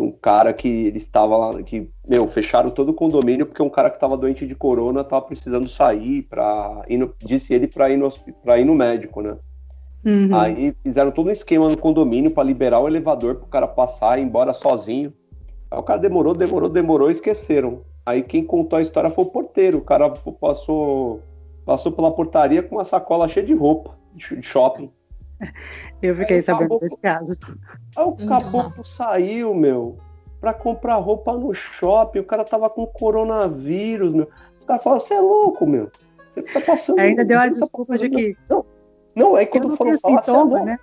um 0.00 0.10
cara 0.10 0.52
que 0.52 0.68
ele 0.68 0.96
estava 0.96 1.36
lá, 1.36 1.62
que, 1.62 1.90
meu, 2.06 2.26
fecharam 2.26 2.70
todo 2.70 2.90
o 2.90 2.94
condomínio 2.94 3.46
porque 3.46 3.62
um 3.62 3.70
cara 3.70 3.90
que 3.90 3.96
estava 3.96 4.16
doente 4.16 4.46
de 4.46 4.54
corona 4.54 5.00
estava 5.00 5.24
precisando 5.24 5.68
sair 5.68 6.22
para 6.28 6.84
disse 7.24 7.54
ele 7.54 7.66
para 7.66 7.90
ir, 7.90 7.96
no, 7.96 8.08
ir 8.58 8.64
no 8.64 8.74
médico, 8.74 9.22
né? 9.22 9.36
Uhum. 10.04 10.34
Aí 10.36 10.74
fizeram 10.82 11.10
todo 11.10 11.28
um 11.28 11.32
esquema 11.32 11.68
no 11.68 11.76
condomínio 11.76 12.30
para 12.30 12.44
liberar 12.44 12.78
o 12.80 12.86
elevador 12.86 13.36
para 13.36 13.44
o 13.44 13.48
cara 13.48 13.66
passar 13.66 14.18
e 14.18 14.22
ir 14.22 14.24
embora 14.24 14.52
sozinho. 14.52 15.12
Aí 15.70 15.78
o 15.78 15.82
cara 15.82 15.98
demorou, 15.98 16.34
demorou, 16.34 16.68
demorou 16.68 17.08
e 17.08 17.12
esqueceram. 17.12 17.82
Aí 18.04 18.22
quem 18.22 18.44
contou 18.44 18.78
a 18.78 18.82
história 18.82 19.10
foi 19.10 19.24
o 19.24 19.28
porteiro. 19.28 19.78
O 19.78 19.84
cara 19.84 20.08
passou, 20.10 21.20
passou 21.64 21.90
pela 21.90 22.12
portaria 22.12 22.62
com 22.62 22.76
uma 22.76 22.84
sacola 22.84 23.26
cheia 23.26 23.44
de 23.44 23.52
roupa 23.52 23.94
de 24.14 24.42
shopping. 24.42 24.88
Eu 26.02 26.16
fiquei 26.16 26.42
sabendo 26.42 26.78
desse 26.78 26.96
caso. 26.98 27.32
Aí 27.96 28.04
o 28.04 28.08
uhum. 28.08 28.26
caboclo 28.28 28.84
saiu, 28.84 29.54
meu, 29.54 29.98
pra 30.40 30.52
comprar 30.52 30.96
roupa 30.96 31.32
no 31.32 31.52
shopping. 31.52 32.20
O 32.20 32.24
cara 32.24 32.44
tava 32.44 32.68
com 32.70 32.86
coronavírus, 32.86 34.12
meu. 34.12 34.28
Os 34.58 34.64
caras 34.64 34.82
falaram, 34.82 35.00
você 35.00 35.14
é 35.14 35.20
louco, 35.20 35.66
meu. 35.66 35.90
Você 36.32 36.42
tá 36.42 36.60
passando. 36.60 36.98
Ainda 36.98 37.24
deu 37.24 37.38
a 37.38 37.48
desculpa 37.48 37.96
de 37.96 38.08
que. 38.08 38.36
Não, 38.48 38.64
não 39.14 39.38
é 39.38 39.46
quando 39.46 39.76
falou 39.76 39.98
falar, 39.98 40.22
sintoma, 40.22 40.60
é 40.60 40.64
né? 40.64 40.78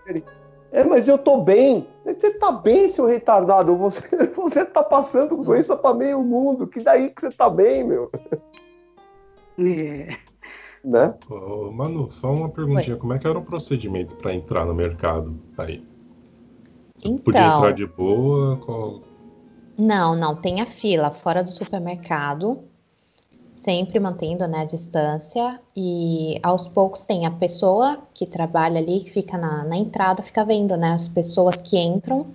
É, 0.71 0.83
mas 0.83 1.07
eu 1.07 1.17
tô 1.19 1.41
bem. 1.41 1.87
Você 2.03 2.31
tá 2.31 2.51
bem, 2.51 2.89
seu 2.89 3.05
retardado. 3.05 3.77
Você, 3.77 4.03
você 4.35 4.65
tá 4.65 4.83
passando 4.83 5.37
doença 5.37 5.77
pra 5.77 5.93
meio 5.93 6.23
mundo. 6.23 6.65
Que 6.65 6.81
daí 6.81 7.09
que 7.09 7.21
você 7.21 7.29
tá 7.29 7.49
bem, 7.49 7.83
meu? 7.83 8.09
É 9.59 10.32
né? 10.83 11.15
Ô, 11.29 11.71
Manu, 11.71 12.09
só 12.09 12.31
uma 12.31 12.49
perguntinha. 12.49 12.95
Oi. 12.95 12.99
Como 12.99 13.13
é 13.13 13.19
que 13.19 13.27
era 13.27 13.37
o 13.37 13.43
procedimento 13.43 14.15
para 14.15 14.33
entrar 14.33 14.65
no 14.65 14.73
mercado 14.73 15.39
aí? 15.57 15.83
Você 16.95 17.07
então, 17.07 17.23
podia 17.23 17.47
entrar 17.47 17.71
de 17.71 17.85
boa? 17.85 18.57
Qual... 18.57 19.01
Não, 19.77 20.15
não. 20.15 20.35
Tem 20.35 20.61
a 20.61 20.65
fila 20.65 21.11
fora 21.11 21.43
do 21.43 21.51
supermercado, 21.51 22.59
sempre 23.55 23.99
mantendo 23.99 24.47
né, 24.47 24.61
a 24.61 24.65
distância. 24.65 25.59
E 25.75 26.37
aos 26.43 26.67
poucos 26.67 27.03
tem 27.03 27.25
a 27.25 27.31
pessoa 27.31 27.99
que 28.13 28.25
trabalha 28.25 28.79
ali, 28.79 29.01
que 29.01 29.11
fica 29.11 29.37
na, 29.37 29.63
na 29.63 29.77
entrada, 29.77 30.21
fica 30.21 30.43
vendo 30.43 30.75
né, 30.75 30.93
as 30.93 31.07
pessoas 31.07 31.61
que 31.61 31.77
entram. 31.77 32.27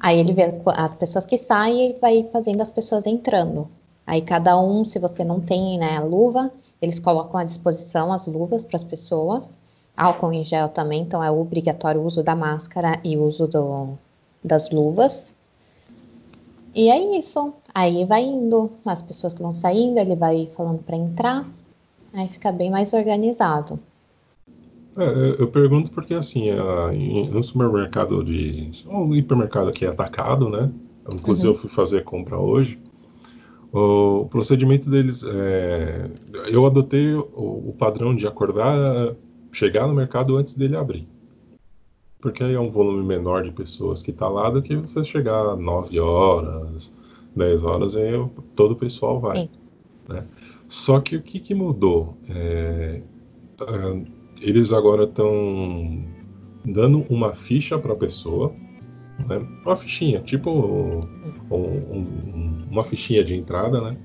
Aí 0.00 0.18
ele 0.18 0.32
vê 0.32 0.52
as 0.66 0.94
pessoas 0.94 1.24
que 1.24 1.38
saem 1.38 1.90
e 1.90 1.98
vai 1.98 2.28
fazendo 2.30 2.60
as 2.60 2.70
pessoas 2.70 3.06
entrando. 3.06 3.68
Aí 4.06 4.20
cada 4.20 4.60
um, 4.60 4.84
se 4.84 4.98
você 4.98 5.24
não 5.24 5.40
tem 5.40 5.78
né, 5.78 5.96
a 5.96 6.02
luva, 6.02 6.52
eles 6.84 7.00
colocam 7.00 7.40
à 7.40 7.44
disposição 7.44 8.12
as 8.12 8.26
luvas 8.26 8.64
para 8.64 8.76
as 8.76 8.84
pessoas, 8.84 9.44
álcool 9.96 10.32
em 10.32 10.44
gel 10.44 10.68
também, 10.68 11.02
então 11.02 11.22
é 11.22 11.30
obrigatório 11.30 12.00
o 12.00 12.04
uso 12.04 12.22
da 12.22 12.34
máscara 12.34 13.00
e 13.02 13.16
o 13.16 13.22
uso 13.24 13.46
do, 13.46 13.98
das 14.42 14.70
luvas. 14.70 15.34
E 16.74 16.90
é 16.90 17.18
isso. 17.18 17.54
Aí 17.74 18.04
vai 18.04 18.22
indo, 18.22 18.70
as 18.84 19.00
pessoas 19.00 19.32
que 19.32 19.42
vão 19.42 19.54
saindo, 19.54 19.98
ele 19.98 20.16
vai 20.16 20.50
falando 20.56 20.82
para 20.82 20.96
entrar, 20.96 21.46
aí 22.12 22.28
fica 22.28 22.52
bem 22.52 22.70
mais 22.70 22.92
organizado. 22.92 23.78
É, 24.96 25.36
eu 25.40 25.48
pergunto 25.48 25.90
porque 25.90 26.14
assim, 26.14 26.50
no 27.30 27.42
supermercado 27.42 28.22
de. 28.22 28.70
um 28.86 29.12
hipermercado 29.14 29.68
aqui 29.68 29.84
é 29.84 29.88
atacado, 29.88 30.48
né? 30.48 30.70
Inclusive 31.12 31.48
uhum. 31.48 31.54
eu 31.54 31.60
fui 31.60 31.70
fazer 31.70 32.04
compra 32.04 32.38
hoje. 32.38 32.78
O 33.76 34.26
procedimento 34.26 34.88
deles, 34.88 35.24
é, 35.24 36.08
eu 36.46 36.64
adotei 36.64 37.12
o, 37.12 37.70
o, 37.70 37.74
padrão 37.76 38.14
de 38.14 38.24
acordar, 38.24 39.16
chegar 39.50 39.88
no 39.88 39.94
mercado 39.94 40.36
antes 40.36 40.54
dele 40.54 40.76
abrir. 40.76 41.08
Porque 42.20 42.44
aí 42.44 42.54
é 42.54 42.60
um 42.60 42.70
volume 42.70 43.02
menor 43.02 43.42
de 43.42 43.50
pessoas 43.50 44.00
que 44.00 44.12
está 44.12 44.28
lá 44.28 44.48
do 44.48 44.62
que 44.62 44.76
você 44.76 45.02
chegar 45.02 45.56
9 45.56 45.98
horas, 45.98 46.96
10 47.34 47.64
horas, 47.64 47.96
aí 47.96 48.12
todo 48.54 48.70
o 48.70 48.76
pessoal 48.76 49.18
vai. 49.18 49.50
Né? 50.08 50.24
Só 50.68 51.00
que 51.00 51.16
o 51.16 51.20
que, 51.20 51.40
que 51.40 51.52
mudou? 51.52 52.16
É, 52.28 53.02
é, 53.60 54.02
eles 54.40 54.72
agora 54.72 55.02
estão 55.02 56.04
dando 56.64 57.00
uma 57.10 57.34
ficha 57.34 57.76
para 57.76 57.92
a 57.92 57.96
pessoa, 57.96 58.54
né? 59.18 59.46
uma 59.64 59.76
fichinha, 59.76 60.20
tipo 60.20 60.50
um, 60.50 61.54
um, 61.54 62.66
uma 62.70 62.84
fichinha 62.84 63.24
de 63.24 63.34
entrada, 63.36 63.80
né? 63.80 63.96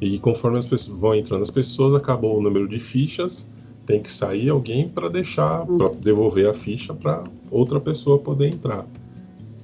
E 0.00 0.18
conforme 0.18 0.58
as 0.58 0.66
pessoas 0.66 0.98
vão 0.98 1.14
entrando 1.14 1.42
as 1.42 1.50
pessoas, 1.50 1.94
acabou 1.94 2.38
o 2.38 2.42
número 2.42 2.68
de 2.68 2.78
fichas, 2.78 3.48
tem 3.84 4.00
que 4.00 4.12
sair 4.12 4.50
alguém 4.50 4.88
para 4.88 5.08
deixar, 5.08 5.66
para 5.66 5.88
devolver 5.88 6.48
a 6.48 6.54
ficha 6.54 6.94
para 6.94 7.24
outra 7.50 7.80
pessoa 7.80 8.18
poder 8.18 8.48
entrar. 8.48 8.86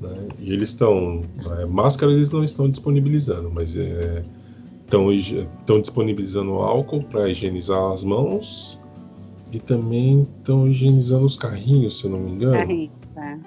Né? 0.00 0.28
E 0.40 0.52
eles 0.52 0.70
estão, 0.70 1.22
é, 1.58 1.66
máscara 1.66 2.12
eles 2.12 2.30
não 2.30 2.42
estão 2.42 2.68
disponibilizando, 2.68 3.50
mas 3.50 3.76
é, 3.76 4.22
estão 4.84 5.80
disponibilizando 5.80 6.52
álcool 6.54 7.02
para 7.04 7.28
higienizar 7.28 7.92
as 7.92 8.02
mãos 8.02 8.80
e 9.52 9.60
também 9.60 10.22
estão 10.22 10.66
higienizando 10.66 11.24
os 11.24 11.36
carrinhos, 11.36 11.98
se 11.98 12.06
eu 12.06 12.10
não 12.10 12.20
me 12.20 12.32
engano. 12.32 12.56
Carrinhos, 12.56 12.92
né? 13.14 13.40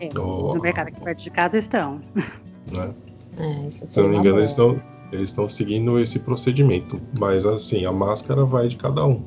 É. 0.00 0.06
é 0.06 0.12
no 0.14 0.60
mercado 0.60 0.88
aqui 0.88 1.00
perto 1.00 1.22
de 1.22 1.30
casa 1.30 1.58
estão. 1.58 2.00
Né? 2.74 2.94
É, 3.38 3.70
se 3.70 4.00
eu 4.00 4.04
não 4.04 4.10
me 4.10 4.16
engano, 4.16 4.38
eles 4.38 4.50
estão, 4.50 4.82
eles 5.12 5.30
estão 5.30 5.48
seguindo 5.48 5.98
esse 5.98 6.20
procedimento. 6.20 7.00
Mas 7.18 7.46
assim, 7.46 7.84
a 7.84 7.92
máscara 7.92 8.44
vai 8.44 8.68
de 8.68 8.76
cada 8.76 9.06
um. 9.06 9.22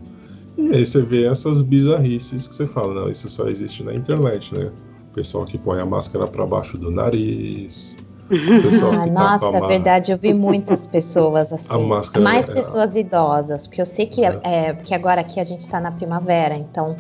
E 0.58 0.76
aí 0.76 0.86
você 0.86 1.02
vê 1.02 1.26
essas 1.26 1.62
bizarrices 1.62 2.48
que 2.48 2.56
você 2.56 2.68
fala, 2.68 2.94
não, 2.94 3.10
isso 3.10 3.30
só 3.30 3.48
existe 3.48 3.84
na 3.84 3.94
internet, 3.94 4.54
né? 4.54 4.72
O 5.10 5.14
pessoal 5.14 5.46
que 5.46 5.58
põe 5.58 5.80
a 5.80 5.86
máscara 5.86 6.28
para 6.28 6.46
baixo 6.46 6.78
do 6.78 6.92
nariz, 6.92 7.98
ah, 8.32 9.06
nossa, 9.08 9.58
é 9.58 9.68
verdade, 9.68 10.12
eu 10.12 10.18
vi 10.18 10.34
muitas 10.34 10.86
pessoas 10.86 11.52
assim. 11.52 11.88
Máscara, 11.88 12.24
mais 12.24 12.48
é... 12.48 12.54
pessoas 12.54 12.96
idosas, 12.96 13.66
porque 13.66 13.82
eu 13.82 13.86
sei 13.86 14.06
que, 14.06 14.24
é. 14.24 14.40
É, 14.44 14.74
que 14.74 14.94
agora 14.94 15.22
aqui 15.22 15.40
a 15.40 15.44
gente 15.44 15.62
está 15.62 15.80
na 15.80 15.92
primavera, 15.92 16.56
então 16.56 16.96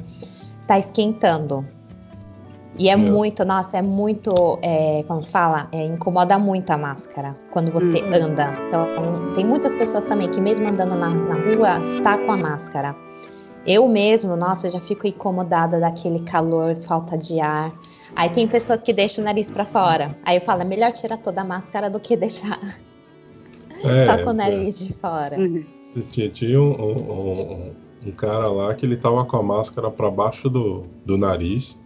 tá 0.68 0.80
esquentando. 0.80 1.66
E 2.78 2.90
é, 2.90 2.94
é. 2.94 2.96
muito, 2.96 3.44
nossa, 3.44 3.78
é 3.78 3.82
muito, 3.82 4.58
é, 4.62 5.04
como 5.08 5.22
fala, 5.24 5.68
é, 5.72 5.86
incomoda 5.86 6.40
muito 6.40 6.72
a 6.72 6.78
máscara 6.78 7.36
quando 7.52 7.72
você 7.72 8.02
hum. 8.04 8.14
anda. 8.14 8.54
Então, 8.68 9.34
tem 9.36 9.46
muitas 9.46 9.74
pessoas 9.76 10.06
também 10.06 10.30
que 10.30 10.40
mesmo 10.40 10.68
andando 10.68 10.96
na, 10.96 11.10
na 11.10 11.36
rua, 11.36 12.02
tá 12.04 12.18
com 12.18 12.32
a 12.32 12.38
máscara. 12.38 12.96
Eu 13.66 13.88
mesmo, 13.88 14.36
nossa, 14.38 14.72
já 14.72 14.80
fico 14.80 15.06
incomodada 15.06 15.80
daquele 15.80 16.22
calor, 16.22 16.76
falta 16.88 17.18
de 17.18 17.40
ar. 17.42 17.74
Aí 18.20 18.30
tem 18.32 18.46
pessoas 18.46 18.82
que 18.82 18.92
deixam 18.92 19.22
o 19.22 19.26
nariz 19.26 19.50
para 19.50 19.64
fora. 19.64 20.14
Aí 20.26 20.36
eu 20.36 20.42
falo, 20.42 20.62
é 20.62 20.66
melhor 20.66 20.92
tirar 20.92 21.16
toda 21.16 21.40
a 21.40 21.44
máscara 21.46 21.90
do 21.90 22.02
que 22.02 22.18
deixar 22.18 22.78
é, 23.82 24.06
só 24.12 24.22
com 24.26 24.32
o 24.32 24.34
nariz 24.34 24.82
é. 24.82 24.86
de 24.88 24.94
fora. 24.96 25.40
Uhum. 25.40 25.64
Tinha, 26.10 26.28
tinha 26.28 26.62
um, 26.62 26.74
um, 26.74 27.72
um, 28.08 28.12
cara 28.12 28.50
lá 28.50 28.76
que 28.76 28.86
ele 28.86 28.98
tava 28.98 29.24
com 29.24 29.38
a 29.38 29.42
máscara 29.42 29.90
para 29.90 30.12
baixo 30.12 30.50
do, 30.50 30.84
do 31.06 31.18
nariz. 31.18 31.82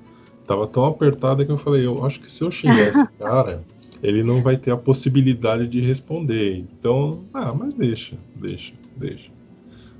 Tava 0.47 0.65
tão 0.65 0.85
apertada 0.85 1.45
que 1.45 1.51
eu 1.51 1.57
falei, 1.57 1.85
eu 1.85 2.03
acho 2.03 2.19
que 2.19 2.31
se 2.31 2.43
eu 2.43 2.49
xingar 2.49 2.79
esse 2.89 3.07
cara, 3.19 3.63
ele 4.01 4.23
não 4.23 4.41
vai 4.41 4.57
ter 4.57 4.71
a 4.71 4.77
possibilidade 4.77 5.67
de 5.67 5.81
responder. 5.81 6.57
Então, 6.57 7.25
ah, 7.31 7.53
mas 7.53 7.75
deixa, 7.75 8.17
deixa, 8.35 8.73
deixa. 8.97 9.31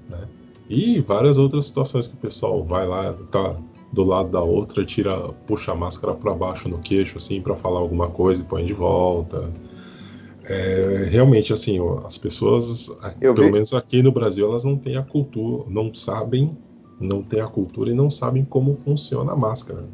Né? 0.10 0.28
E 0.68 1.00
várias 1.00 1.38
outras 1.38 1.68
situações 1.68 2.08
que 2.08 2.16
o 2.16 2.18
pessoal 2.18 2.63
vai 2.63 2.88
lá, 2.88 3.13
tá 3.30 3.56
do 3.94 4.04
lado 4.04 4.30
da 4.30 4.42
outra, 4.42 4.84
tira, 4.84 5.16
puxa 5.46 5.72
a 5.72 5.76
máscara 5.76 6.16
para 6.16 6.34
baixo 6.34 6.68
no 6.68 6.80
queixo, 6.80 7.18
assim, 7.18 7.40
para 7.40 7.56
falar 7.56 7.80
alguma 7.80 8.10
coisa 8.10 8.42
e 8.42 8.46
põe 8.46 8.66
de 8.66 8.74
volta. 8.74 9.54
É, 10.44 11.08
realmente, 11.10 11.54
assim, 11.54 11.80
as 12.04 12.18
pessoas, 12.18 12.90
Eu 13.22 13.36
pelo 13.36 13.48
vi. 13.48 13.54
menos 13.54 13.72
aqui 13.74 14.02
no 14.02 14.12
Brasil, 14.12 14.50
elas 14.50 14.64
não 14.64 14.76
têm 14.76 14.98
a 14.98 15.04
cultura, 15.04 15.66
não 15.70 15.94
sabem, 15.94 16.58
não 17.00 17.22
têm 17.22 17.40
a 17.40 17.48
cultura 17.48 17.92
e 17.92 17.94
não 17.94 18.10
sabem 18.10 18.44
como 18.44 18.74
funciona 18.74 19.32
a 19.32 19.36
máscara. 19.36 19.86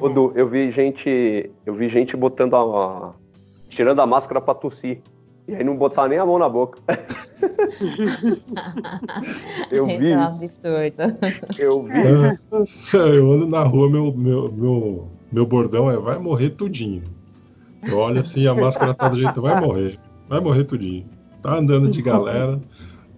Odu, 0.00 0.32
eu 0.34 0.48
vi 0.48 0.72
gente, 0.72 1.50
eu 1.66 1.74
vi 1.74 1.88
gente 1.88 2.16
botando 2.16 2.56
a, 2.56 3.14
tirando 3.68 4.00
a 4.00 4.06
máscara 4.06 4.40
para 4.40 4.54
tossir. 4.54 5.02
E 5.48 5.54
aí 5.56 5.64
não 5.64 5.76
botar 5.76 6.08
nem 6.08 6.18
a 6.18 6.26
mão 6.26 6.38
na 6.38 6.48
boca. 6.48 6.78
eu 9.70 9.86
vi 9.86 10.12
é 10.12 10.16
um 10.16 10.22
absurdo. 10.22 11.18
Eu 11.58 11.82
vi 11.82 11.92
isso. 12.64 12.96
Eu 12.96 13.32
ando 13.32 13.46
na 13.48 13.64
rua, 13.64 13.90
meu, 13.90 14.12
meu, 14.14 14.52
meu, 14.52 15.08
meu 15.32 15.44
bordão 15.46 15.90
é 15.90 15.96
vai 15.96 16.18
morrer 16.18 16.50
tudinho. 16.50 17.02
Eu 17.82 17.98
olho 17.98 18.20
assim, 18.20 18.46
a 18.46 18.54
máscara 18.54 18.94
tá 18.94 19.08
do 19.08 19.18
jeito, 19.18 19.42
vai 19.42 19.60
morrer. 19.60 19.98
Vai 20.28 20.40
morrer 20.40 20.62
tudinho. 20.64 21.04
Tá 21.42 21.56
andando 21.56 21.90
de 21.90 22.00
galera, 22.00 22.60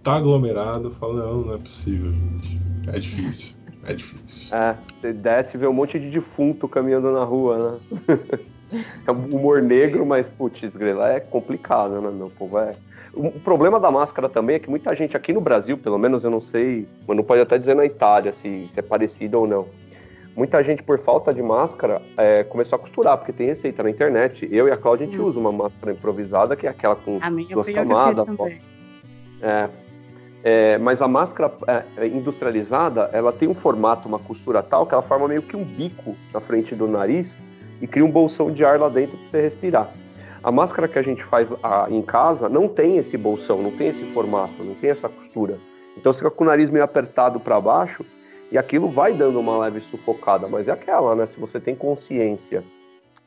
tá 0.01 0.15
aglomerado, 0.15 0.89
fala, 0.89 1.27
não, 1.27 1.41
não 1.41 1.53
é 1.53 1.57
possível, 1.59 2.11
gente. 2.11 2.59
É 2.87 2.99
difícil. 2.99 3.55
É 3.83 3.93
difícil. 3.93 4.55
É, 4.55 4.75
você 4.99 5.13
desce 5.13 5.55
e 5.55 5.59
vê 5.59 5.67
um 5.67 5.73
monte 5.73 5.99
de 5.99 6.09
defunto 6.09 6.67
caminhando 6.67 7.11
na 7.11 7.23
rua, 7.23 7.79
né? 7.91 8.39
É 9.05 9.11
um 9.11 9.35
humor 9.35 9.61
negro, 9.61 10.05
mas, 10.05 10.27
putz, 10.27 10.75
grela, 10.75 11.11
é 11.11 11.19
complicado, 11.19 12.01
né, 12.01 12.09
meu 12.11 12.29
povo? 12.29 12.57
É... 12.59 12.73
O 13.13 13.31
problema 13.39 13.79
da 13.79 13.89
máscara 13.89 14.27
também 14.27 14.57
é 14.57 14.59
que 14.59 14.69
muita 14.69 14.93
gente 14.93 15.15
aqui 15.15 15.31
no 15.31 15.39
Brasil, 15.39 15.77
pelo 15.77 15.97
menos 15.97 16.23
eu 16.23 16.29
não 16.29 16.41
sei, 16.41 16.85
mas 17.07 17.15
não 17.15 17.23
pode 17.23 17.41
até 17.41 17.57
dizer 17.57 17.73
na 17.73 17.85
Itália 17.85 18.33
se, 18.33 18.67
se 18.67 18.79
é 18.79 18.83
parecido 18.83 19.39
ou 19.39 19.47
não. 19.47 19.67
Muita 20.35 20.61
gente, 20.61 20.83
por 20.83 20.99
falta 20.99 21.33
de 21.33 21.41
máscara, 21.41 22.01
é, 22.17 22.43
começou 22.43 22.75
a 22.75 22.79
costurar, 22.79 23.17
porque 23.17 23.31
tem 23.31 23.47
receita 23.47 23.81
na 23.81 23.89
internet. 23.89 24.45
Eu 24.51 24.67
e 24.67 24.71
a 24.71 24.75
Cláudia, 24.75 25.07
a 25.07 25.09
gente 25.09 25.21
hum. 25.21 25.25
usa 25.25 25.39
uma 25.39 25.51
máscara 25.51 25.93
improvisada, 25.93 26.57
que 26.57 26.67
é 26.67 26.69
aquela 26.69 26.95
com 26.95 27.19
duas 27.49 27.69
camadas. 27.69 28.27
É, 29.41 29.69
é, 30.43 30.77
mas 30.77 31.01
a 31.01 31.07
máscara 31.07 31.51
é, 31.97 32.05
industrializada, 32.05 33.09
ela 33.13 33.31
tem 33.31 33.47
um 33.47 33.55
formato, 33.55 34.09
uma 34.09 34.19
costura 34.19 34.61
tal, 34.61 34.85
que 34.85 34.93
ela 34.93 35.01
forma 35.01 35.27
meio 35.27 35.41
que 35.41 35.55
um 35.55 35.63
bico 35.63 36.15
na 36.33 36.41
frente 36.41 36.75
do 36.75 36.85
nariz, 36.85 37.41
e 37.81 37.87
cria 37.87 38.05
um 38.05 38.11
bolsão 38.11 38.51
de 38.51 38.63
ar 38.63 38.79
lá 38.79 38.89
dentro 38.89 39.17
para 39.17 39.25
você 39.25 39.41
respirar. 39.41 39.93
A 40.43 40.51
máscara 40.51 40.87
que 40.87 40.99
a 40.99 41.01
gente 41.01 41.23
faz 41.23 41.51
a, 41.63 41.87
em 41.89 42.01
casa 42.01 42.47
não 42.47 42.67
tem 42.67 42.97
esse 42.97 43.17
bolsão, 43.17 43.61
não 43.61 43.71
tem 43.75 43.87
esse 43.87 44.05
formato, 44.13 44.63
não 44.63 44.75
tem 44.75 44.91
essa 44.91 45.09
costura. 45.09 45.59
Então 45.97 46.13
você 46.13 46.19
fica 46.19 46.31
com 46.31 46.43
o 46.43 46.47
nariz 46.47 46.69
meio 46.69 46.83
apertado 46.83 47.39
para 47.39 47.59
baixo 47.59 48.05
e 48.51 48.57
aquilo 48.57 48.89
vai 48.89 49.13
dando 49.13 49.39
uma 49.39 49.57
leve 49.57 49.81
sufocada, 49.81 50.47
mas 50.47 50.67
é 50.67 50.71
aquela, 50.71 51.15
né? 51.15 51.25
Se 51.25 51.39
você 51.39 51.59
tem 51.59 51.75
consciência 51.75 52.63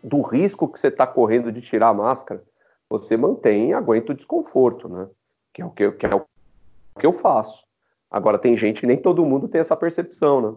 do 0.02 0.22
risco 0.22 0.68
que 0.68 0.78
você 0.78 0.88
está 0.88 1.06
correndo 1.06 1.50
de 1.50 1.60
tirar 1.60 1.88
a 1.88 1.94
máscara, 1.94 2.42
você 2.88 3.16
mantém 3.16 3.70
e 3.70 3.74
aguenta 3.74 4.12
o 4.12 4.14
desconforto, 4.14 4.88
né? 4.88 5.08
Que 5.52 5.62
é 5.62 5.64
o 5.64 5.70
que, 5.70 5.90
que, 5.92 6.06
é 6.06 6.14
o 6.14 6.24
que 6.98 7.06
eu 7.06 7.12
faço. 7.12 7.64
Agora 8.10 8.38
tem 8.38 8.56
gente, 8.56 8.86
nem 8.86 8.96
todo 8.96 9.24
mundo 9.24 9.48
tem 9.48 9.60
essa 9.60 9.76
percepção, 9.76 10.40
né? 10.40 10.56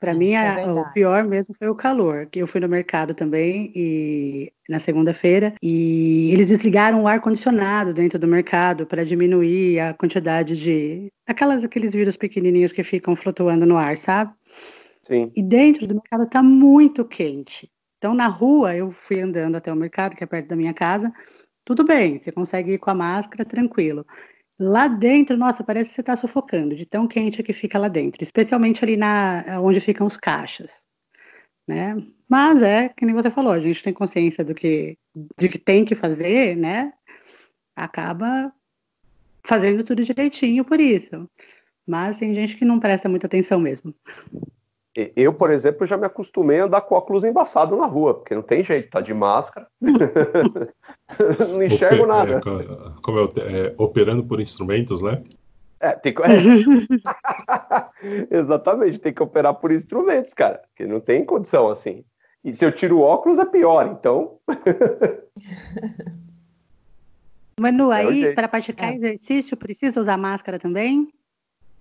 Para 0.00 0.14
mim, 0.14 0.32
é 0.32 0.64
a, 0.64 0.72
o 0.72 0.90
pior 0.92 1.24
mesmo 1.24 1.54
foi 1.54 1.68
o 1.68 1.74
calor, 1.74 2.24
que 2.24 2.38
eu 2.38 2.46
fui 2.46 2.58
no 2.58 2.68
mercado 2.68 3.12
também 3.12 3.70
e 3.76 4.50
na 4.66 4.80
segunda-feira 4.80 5.54
e 5.62 6.32
eles 6.32 6.48
desligaram 6.48 7.02
o 7.02 7.06
ar 7.06 7.20
condicionado 7.20 7.92
dentro 7.92 8.18
do 8.18 8.26
mercado 8.26 8.86
para 8.86 9.04
diminuir 9.04 9.78
a 9.78 9.92
quantidade 9.92 10.56
de 10.56 11.12
aquelas 11.26 11.62
aqueles 11.62 11.92
vírus 11.92 12.16
pequenininhos 12.16 12.72
que 12.72 12.82
ficam 12.82 13.14
flutuando 13.14 13.66
no 13.66 13.76
ar, 13.76 13.98
sabe? 13.98 14.32
Sim. 15.02 15.30
E 15.36 15.42
dentro 15.42 15.86
do 15.86 15.94
mercado 15.94 16.24
está 16.24 16.42
muito 16.42 17.04
quente. 17.04 17.70
Então 17.98 18.14
na 18.14 18.26
rua 18.26 18.74
eu 18.74 18.90
fui 18.90 19.20
andando 19.20 19.56
até 19.56 19.70
o 19.70 19.76
mercado 19.76 20.16
que 20.16 20.24
é 20.24 20.26
perto 20.26 20.48
da 20.48 20.56
minha 20.56 20.72
casa, 20.72 21.12
tudo 21.62 21.84
bem, 21.84 22.18
você 22.18 22.32
consegue 22.32 22.72
ir 22.72 22.78
com 22.78 22.90
a 22.90 22.94
máscara 22.94 23.44
tranquilo. 23.44 24.06
Lá 24.62 24.88
dentro, 24.88 25.38
nossa, 25.38 25.64
parece 25.64 25.88
que 25.88 25.94
você 25.94 26.00
está 26.02 26.14
sufocando, 26.18 26.76
de 26.76 26.84
tão 26.84 27.08
quente 27.08 27.42
que 27.42 27.54
fica 27.54 27.78
lá 27.78 27.88
dentro, 27.88 28.22
especialmente 28.22 28.84
ali 28.84 28.94
na 28.94 29.58
onde 29.62 29.80
ficam 29.80 30.06
os 30.06 30.18
caixas, 30.18 30.84
né? 31.66 31.96
Mas 32.28 32.60
é 32.60 32.90
que 32.90 33.06
nem 33.06 33.14
você 33.14 33.30
falou, 33.30 33.52
a 33.52 33.60
gente 33.60 33.82
tem 33.82 33.94
consciência 33.94 34.44
do 34.44 34.54
que, 34.54 34.98
do 35.14 35.48
que 35.48 35.58
tem 35.58 35.82
que 35.86 35.94
fazer, 35.94 36.54
né? 36.56 36.92
Acaba 37.74 38.52
fazendo 39.46 39.82
tudo 39.82 40.04
direitinho 40.04 40.62
por 40.62 40.78
isso. 40.78 41.26
Mas 41.86 42.18
tem 42.18 42.34
gente 42.34 42.54
que 42.54 42.64
não 42.66 42.78
presta 42.78 43.08
muita 43.08 43.26
atenção 43.26 43.58
mesmo. 43.58 43.94
Eu, 44.94 45.32
por 45.32 45.52
exemplo, 45.52 45.86
já 45.86 45.96
me 45.96 46.06
acostumei 46.06 46.58
a 46.58 46.64
andar 46.64 46.80
com 46.80 46.96
óculos 46.96 47.22
embaçado 47.22 47.76
na 47.76 47.86
rua, 47.86 48.14
porque 48.14 48.34
não 48.34 48.42
tem 48.42 48.64
jeito, 48.64 48.90
tá 48.90 49.00
de 49.00 49.14
máscara. 49.14 49.68
não 49.80 51.62
enxergo 51.62 52.06
nada. 52.06 52.38
É, 52.38 52.40
como 53.00 53.20
é, 53.20 53.22
é, 53.22 53.74
operando 53.78 54.24
por 54.24 54.40
instrumentos, 54.40 55.00
né? 55.00 55.22
É, 55.78 55.92
tem 55.92 56.12
que... 56.12 56.20
É. 56.22 56.26
Exatamente, 58.36 58.98
tem 58.98 59.14
que 59.14 59.22
operar 59.22 59.54
por 59.54 59.70
instrumentos, 59.70 60.34
cara, 60.34 60.60
que 60.74 60.84
não 60.84 60.98
tem 60.98 61.24
condição 61.24 61.70
assim. 61.70 62.04
E 62.42 62.52
se 62.52 62.64
eu 62.64 62.72
tiro 62.72 62.98
o 62.98 63.02
óculos 63.02 63.38
é 63.38 63.44
pior, 63.44 63.86
então. 63.86 64.38
Manu, 67.60 67.92
é 67.92 68.00
aí 68.00 68.34
para 68.34 68.48
praticar 68.48 68.92
exercício 68.92 69.56
precisa 69.56 70.00
usar 70.00 70.16
máscara 70.16 70.58
também? 70.58 71.12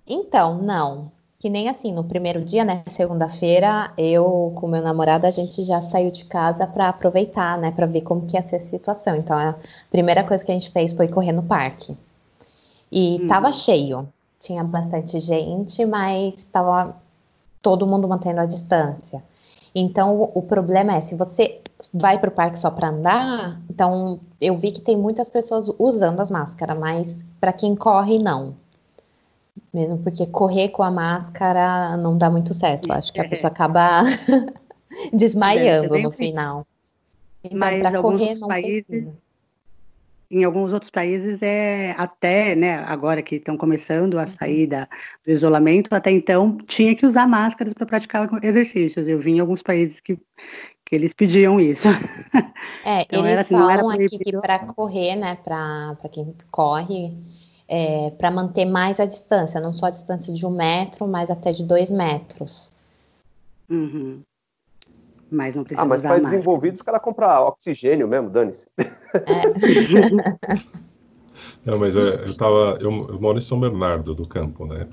Então, 0.06 0.62
não 0.62 1.18
que 1.40 1.50
nem 1.50 1.70
assim, 1.70 1.94
no 1.94 2.04
primeiro 2.04 2.44
dia, 2.44 2.66
né, 2.66 2.84
segunda-feira, 2.86 3.94
eu 3.98 4.52
com 4.56 4.68
meu 4.68 4.82
namorado, 4.82 5.26
a 5.26 5.32
gente 5.32 5.64
já 5.64 5.82
saiu 5.84 6.12
de 6.12 6.26
casa 6.26 6.68
para 6.68 6.90
aproveitar, 6.90 7.58
né, 7.58 7.72
para 7.72 7.86
ver 7.86 8.02
como 8.02 8.26
que 8.26 8.36
ia 8.36 8.44
ser 8.44 8.58
a 8.58 8.70
situação. 8.70 9.16
Então, 9.16 9.38
a 9.38 9.56
primeira 9.90 10.22
coisa 10.26 10.44
que 10.44 10.52
a 10.52 10.54
gente 10.54 10.70
fez 10.70 10.92
foi 10.92 11.08
correr 11.08 11.32
no 11.32 11.42
parque. 11.42 11.96
E 12.92 13.22
hum. 13.22 13.28
tava 13.30 13.54
cheio. 13.54 14.08
Tinha 14.42 14.64
bastante 14.66 15.20
gente, 15.22 15.86
mas 15.86 16.44
tava 16.46 16.96
todo 17.62 17.88
mundo 17.88 18.08
mantendo 18.08 18.42
a 18.42 18.46
distância. 18.46 19.24
Então, 19.74 20.18
o, 20.18 20.32
o 20.40 20.42
problema 20.42 20.96
é, 20.96 21.02
se 21.02 21.16
você 21.16 21.62
vai 21.94 22.20
para 22.20 22.30
o 22.30 22.34
parque 22.34 22.60
só 22.60 22.70
para 22.70 22.90
andar, 22.90 23.62
então 23.70 24.20
eu 24.42 24.58
vi 24.58 24.72
que 24.72 24.82
tem 24.82 24.98
muitas 24.98 25.30
pessoas 25.30 25.72
usando 25.80 26.20
as 26.20 26.30
máscaras, 26.30 26.78
mas 26.78 27.24
para 27.40 27.54
quem 27.54 27.76
corre, 27.76 28.20
não. 28.20 28.56
Mesmo 29.74 29.98
porque 30.00 30.26
correr 30.26 30.70
com 30.70 30.82
a 30.82 30.92
máscara 30.92 31.96
não 31.98 32.18
dá 32.18 32.30
muito 32.30 32.54
certo. 32.54 32.92
Acho 32.92 33.14
que 33.14 33.22
a 33.22 33.28
pessoa 33.28 33.52
acaba 33.52 34.04
desmaiando 35.14 35.98
no 35.98 36.12
final. 36.12 36.66
Então, 37.44 37.58
Mas 37.58 37.94
alguns 37.94 38.20
correr, 38.20 38.48
países, 38.48 39.08
em 40.32 40.44
alguns 40.44 40.72
outros 40.72 40.92
países 40.92 41.42
é 41.42 41.96
até, 41.98 42.56
né, 42.56 42.76
agora 42.86 43.22
que 43.22 43.36
estão 43.36 43.58
começando 43.58 44.20
a 44.20 44.28
sair 44.28 44.68
da, 44.68 44.88
do 45.26 45.32
isolamento, 45.32 45.94
até 45.94 46.12
então 46.12 46.58
tinha 46.68 46.96
que 46.96 47.06
usar 47.06 47.28
máscaras 47.28 47.74
para 47.74 47.86
praticar 47.86 48.30
exercícios. 48.44 49.08
Eu 49.08 49.20
vi 49.20 49.32
em 49.32 49.40
alguns 49.40 49.64
países 49.64 50.00
que, 50.00 50.16
que 50.86 50.96
eles 50.96 51.14
pediam 51.14 51.60
isso. 51.60 51.88
É, 52.86 53.02
então, 53.10 53.26
eles 53.26 53.40
assim, 53.40 53.56
falam 53.56 53.90
aqui 53.90 54.20
que 54.20 54.38
para 54.38 54.60
correr, 54.60 55.16
né, 55.16 55.36
para 55.36 55.98
quem 56.12 56.36
corre, 56.52 57.18
é, 57.70 58.10
para 58.18 58.32
manter 58.32 58.66
mais 58.66 59.00
a 59.00 59.06
distância, 59.06 59.62
não 59.62 59.74
só 59.74 59.86
a 59.86 59.92
distância 59.92 60.34
de 60.34 60.44
um 60.46 60.50
metro, 60.50 61.08
mas 61.08 61.30
até 61.30 61.54
de 61.54 61.64
dois 61.64 61.92
metros. 61.92 62.72
Uhum. 63.70 64.22
Mas 65.32 65.56
não 65.56 65.64
precisa 65.64 65.84
Ah, 65.84 65.86
mas 65.86 66.02
para 66.02 66.20
desenvolvidos, 66.20 66.80
os 66.80 66.84
caras 66.84 67.02
compram 67.02 67.30
oxigênio 67.44 68.08
mesmo, 68.08 68.32
dane-se. 68.32 68.68
É. 69.14 69.44
não, 71.64 71.78
mas 71.78 71.96
é, 71.96 72.26
eu 72.26 72.36
tava. 72.36 72.80
Eu, 72.82 72.90
eu, 73.08 73.22
moro 73.22 73.38
em 73.38 73.42
São 73.42 73.60
Bernardo 73.60 74.16
do 74.16 74.28
Campo, 74.28 74.66
né? 74.66 74.88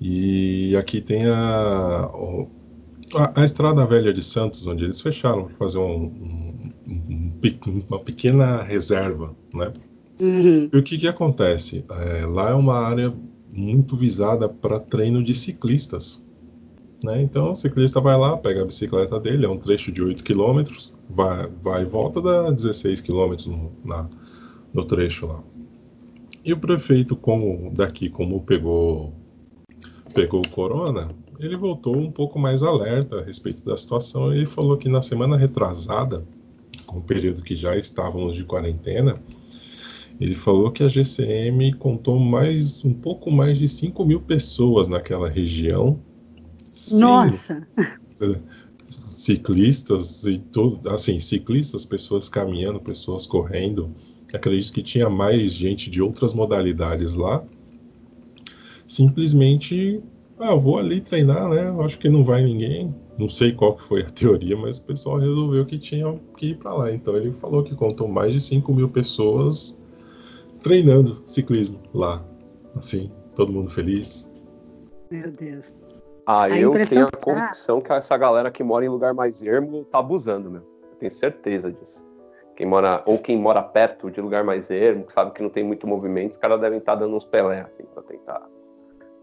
E 0.00 0.76
aqui 0.76 1.00
tem 1.00 1.28
a, 1.28 2.10
a, 3.14 3.40
a 3.40 3.44
Estrada 3.44 3.86
Velha 3.86 4.12
de 4.12 4.22
Santos, 4.24 4.66
onde 4.66 4.82
eles 4.82 5.00
fecharam 5.00 5.44
para 5.44 5.54
fazer 5.54 5.78
um, 5.78 6.06
um, 6.06 6.70
um, 6.88 7.84
uma 7.88 8.00
pequena 8.00 8.64
reserva, 8.64 9.36
né? 9.54 9.72
Uhum. 10.20 10.68
E 10.72 10.76
o 10.76 10.82
que, 10.82 10.98
que 10.98 11.08
acontece? 11.08 11.84
É, 11.90 12.26
lá 12.26 12.50
é 12.50 12.54
uma 12.54 12.78
área 12.78 13.12
muito 13.52 13.96
visada 13.96 14.48
para 14.48 14.78
treino 14.78 15.22
de 15.22 15.34
ciclistas. 15.34 16.24
Né? 17.02 17.22
Então 17.22 17.52
o 17.52 17.54
ciclista 17.54 18.00
vai 18.00 18.16
lá, 18.16 18.36
pega 18.36 18.62
a 18.62 18.66
bicicleta 18.66 19.18
dele, 19.18 19.46
é 19.46 19.48
um 19.48 19.56
trecho 19.56 19.90
de 19.90 20.02
8 20.02 20.22
km, 20.22 20.62
vai, 21.08 21.48
vai 21.62 21.82
e 21.82 21.86
volta 21.86 22.20
dá 22.20 22.50
16 22.50 23.00
km 23.00 23.34
no, 23.46 23.72
na, 23.84 24.08
no 24.72 24.84
trecho 24.84 25.26
lá. 25.26 25.42
E 26.44 26.52
o 26.52 26.58
prefeito, 26.58 27.16
como 27.16 27.70
daqui, 27.74 28.08
como 28.08 28.40
pegou, 28.40 29.12
pegou 30.14 30.40
o 30.40 30.48
corona, 30.48 31.10
ele 31.38 31.56
voltou 31.56 31.96
um 31.96 32.10
pouco 32.10 32.38
mais 32.38 32.62
alerta 32.62 33.20
a 33.20 33.22
respeito 33.22 33.64
da 33.64 33.76
situação. 33.76 34.32
Ele 34.32 34.46
falou 34.46 34.76
que 34.76 34.88
na 34.88 35.02
semana 35.02 35.36
retrasada, 35.36 36.24
com 36.86 36.98
o 36.98 37.02
período 37.02 37.42
que 37.42 37.54
já 37.54 37.76
estávamos 37.76 38.36
de 38.36 38.44
quarentena, 38.44 39.14
ele 40.20 40.34
falou 40.34 40.70
que 40.70 40.82
a 40.82 40.88
GCM 40.88 41.72
contou 41.72 42.18
mais 42.18 42.84
um 42.84 42.92
pouco 42.92 43.30
mais 43.30 43.58
de 43.58 43.66
5 43.66 44.04
mil 44.04 44.20
pessoas 44.20 44.86
naquela 44.86 45.28
região 45.28 45.98
nossa! 46.92 47.66
Ciclistas 49.12 50.24
e 50.24 50.38
tudo, 50.38 50.88
assim, 50.90 51.20
ciclistas, 51.20 51.84
pessoas 51.84 52.28
caminhando, 52.28 52.80
pessoas 52.80 53.26
correndo. 53.26 53.94
Acredito 54.32 54.72
que 54.72 54.82
tinha 54.82 55.08
mais 55.08 55.52
gente 55.52 55.88
de 55.88 56.02
outras 56.02 56.34
modalidades 56.34 57.14
lá. 57.14 57.44
Simplesmente, 58.88 60.02
ah, 60.38 60.54
vou 60.56 60.78
ali 60.78 61.00
treinar, 61.00 61.48
né? 61.48 61.72
Acho 61.84 61.98
que 61.98 62.08
não 62.08 62.24
vai 62.24 62.42
ninguém. 62.42 62.92
Não 63.16 63.28
sei 63.28 63.52
qual 63.52 63.76
que 63.76 63.84
foi 63.84 64.02
a 64.02 64.06
teoria, 64.10 64.56
mas 64.56 64.78
o 64.78 64.82
pessoal 64.82 65.18
resolveu 65.18 65.64
que 65.66 65.78
tinha 65.78 66.12
que 66.36 66.46
ir 66.46 66.56
para 66.56 66.74
lá. 66.74 66.92
Então 66.92 67.16
ele 67.16 67.30
falou 67.32 67.62
que 67.62 67.76
contou 67.76 68.08
mais 68.08 68.32
de 68.32 68.40
5 68.40 68.74
mil 68.74 68.88
pessoas 68.88 69.79
treinando 70.62 71.22
ciclismo 71.26 71.80
lá. 71.92 72.24
Assim, 72.76 73.10
todo 73.34 73.52
mundo 73.52 73.70
feliz. 73.70 74.30
Meu 75.10 75.30
Deus. 75.30 75.74
Ah, 76.26 76.44
a 76.44 76.50
eu 76.50 76.72
tenho 76.86 77.06
a 77.06 77.10
convicção 77.10 77.80
que 77.80 77.92
essa 77.92 78.16
galera 78.16 78.50
que 78.50 78.62
mora 78.62 78.84
em 78.84 78.88
lugar 78.88 79.12
mais 79.12 79.42
ermo 79.42 79.84
tá 79.84 79.98
abusando, 79.98 80.50
meu. 80.50 80.62
Eu 80.92 80.96
tenho 80.98 81.10
certeza 81.10 81.72
disso. 81.72 82.04
Quem 82.54 82.66
mora, 82.66 83.02
ou 83.06 83.18
quem 83.18 83.38
mora 83.38 83.62
perto 83.62 84.10
de 84.10 84.20
lugar 84.20 84.44
mais 84.44 84.70
ermo, 84.70 85.04
que 85.04 85.12
sabe 85.12 85.32
que 85.32 85.42
não 85.42 85.48
tem 85.48 85.64
muito 85.64 85.86
movimento, 85.86 86.32
os 86.32 86.38
caras 86.38 86.60
devem 86.60 86.78
estar 86.78 86.92
tá 86.92 87.00
dando 87.00 87.16
uns 87.16 87.24
pelé, 87.24 87.62
assim, 87.62 87.84
pra 87.94 88.02
tentar. 88.02 88.46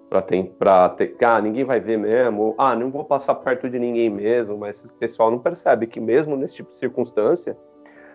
Pra, 0.10 0.22
ter, 0.22 0.44
pra 0.58 0.90
ter. 0.90 1.16
Ah, 1.24 1.40
ninguém 1.40 1.64
vai 1.64 1.80
ver 1.80 1.98
mesmo. 1.98 2.42
Ou, 2.42 2.56
ah, 2.58 2.76
não 2.76 2.90
vou 2.90 3.06
passar 3.06 3.36
perto 3.36 3.70
de 3.70 3.78
ninguém 3.78 4.10
mesmo, 4.10 4.58
mas 4.58 4.84
esse 4.84 4.94
pessoal 4.94 5.30
não 5.30 5.40
percebe 5.40 5.86
que 5.86 6.00
mesmo 6.00 6.36
nesse 6.36 6.56
tipo 6.56 6.70
de 6.70 6.76
circunstância, 6.76 7.56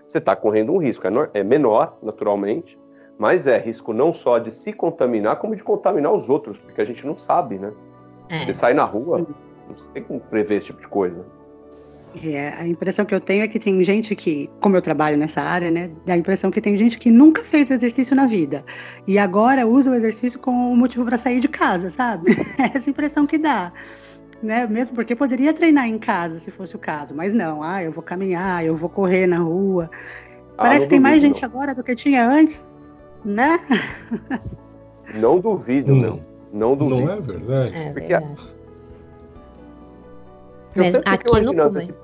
você 0.06 0.18
está 0.18 0.35
correndo 0.35 0.72
um 0.72 0.78
risco. 0.78 1.06
É, 1.06 1.40
é 1.40 1.44
menor, 1.44 1.96
naturalmente, 2.02 2.78
mas 3.18 3.46
é 3.46 3.59
risco 3.59 3.92
não 3.92 4.12
só 4.12 4.38
de 4.38 4.51
se 4.51 4.72
contaminar, 4.72 5.37
como 5.37 5.55
de 5.55 5.62
contaminar 5.62 6.12
os 6.12 6.29
outros, 6.29 6.59
porque 6.59 6.81
a 6.81 6.85
gente 6.85 7.07
não 7.07 7.16
sabe, 7.16 7.59
né? 7.59 7.72
É. 8.29 8.44
Você 8.44 8.55
sai 8.55 8.75
na 8.75 8.85
rua, 8.85 9.18
não 9.18 9.75
tem 9.92 10.03
como 10.03 10.20
prever 10.20 10.57
esse 10.57 10.66
tipo 10.66 10.81
de 10.81 10.88
coisa. 10.88 11.25
É, 12.22 12.48
a 12.59 12.66
impressão 12.66 13.07
que 13.07 13.14
eu 13.14 13.20
tenho 13.20 13.42
é 13.42 13.48
que 13.48 13.59
tem 13.59 13.83
gente 13.83 14.14
que, 14.14 14.51
como 14.61 14.77
eu 14.77 14.83
trabalho 14.83 15.16
nessa 15.16 15.40
área, 15.40 15.70
né, 15.70 15.90
dá 16.05 16.12
a 16.12 16.16
impressão 16.16 16.51
que 16.51 16.61
tem 16.61 16.77
gente 16.77 16.98
que 16.98 17.11
nunca 17.11 17.42
fez 17.42 17.70
exercício 17.70 18.14
na 18.14 18.27
vida 18.27 18.64
e 19.07 19.18
agora 19.18 19.66
usa 19.66 19.90
o 19.90 19.94
exercício 19.94 20.38
como 20.38 20.77
motivo 20.77 21.07
para 21.07 21.16
sair 21.16 21.40
de 21.40 21.48
casa, 21.48 21.90
sabe? 21.90 22.33
É 22.59 22.77
essa 22.77 22.90
impressão 22.90 23.27
que 23.27 23.38
dá, 23.38 23.72
né? 24.42 24.66
Mesmo 24.66 24.94
porque 24.94 25.16
poderia 25.16 25.55
treinar 25.55 25.88
em 25.88 25.98
casa 25.98 26.38
se 26.38 26.51
fosse 26.51 26.77
o 26.77 26.79
caso, 26.79 27.14
mas 27.14 27.33
não. 27.33 27.62
Ah, 27.62 27.83
eu 27.83 27.90
vou 27.90 28.03
caminhar, 28.03 28.64
eu 28.64 28.77
vou 28.77 28.90
correr 28.90 29.27
na 29.27 29.38
rua. 29.38 29.90
Ah, 30.59 30.64
Parece 30.64 30.83
que 30.85 30.90
tem 30.90 31.01
mais 31.01 31.20
gente 31.22 31.40
não. 31.40 31.48
agora 31.48 31.75
do 31.75 31.83
que 31.83 31.94
tinha 31.94 32.29
antes, 32.29 32.62
né? 33.24 33.61
Não 35.14 35.38
duvido, 35.40 35.92
hum. 35.92 36.00
não. 36.00 36.32
Não 36.52 36.76
duvido. 36.76 37.00
Não 37.00 37.12
é 37.12 37.20
verdade? 37.20 37.76
É 37.76 37.92
Porque 37.92 38.08
verdade. 38.08 38.42
Eu 40.74 40.85
Mas 40.85 40.94
aqui 40.94 41.40
no 41.40 41.54
começo. 41.54 41.90
Esse... 41.90 41.94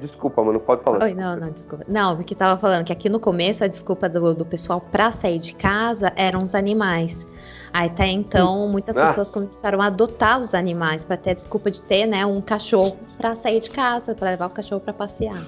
Desculpa, 0.00 0.42
mano, 0.42 0.58
pode 0.58 0.82
falar. 0.82 1.04
Oi, 1.04 1.14
não, 1.14 1.36
não, 1.36 1.50
desculpa. 1.50 1.84
Não, 1.86 2.16
porque 2.16 2.34
tava 2.34 2.60
falando 2.60 2.84
que 2.84 2.92
aqui 2.92 3.08
no 3.08 3.20
começo 3.20 3.62
a 3.62 3.68
desculpa 3.68 4.08
do, 4.08 4.34
do 4.34 4.44
pessoal 4.44 4.80
pra 4.80 5.12
sair 5.12 5.38
de 5.38 5.54
casa 5.54 6.12
eram 6.16 6.42
os 6.42 6.54
animais. 6.56 7.24
Aí 7.72 7.88
até 7.88 8.08
então 8.08 8.68
muitas 8.68 8.96
ah. 8.96 9.06
pessoas 9.06 9.30
começaram 9.30 9.80
a 9.80 9.86
adotar 9.86 10.40
os 10.40 10.54
animais 10.54 11.04
para 11.04 11.16
ter 11.16 11.30
a 11.30 11.34
desculpa 11.34 11.70
de 11.70 11.80
ter, 11.82 12.06
né, 12.06 12.26
um 12.26 12.40
cachorro 12.40 12.96
para 13.16 13.34
sair 13.36 13.60
de 13.60 13.70
casa, 13.70 14.14
para 14.14 14.30
levar 14.30 14.46
o 14.46 14.50
cachorro 14.50 14.80
para 14.80 14.92
passear. 14.92 15.40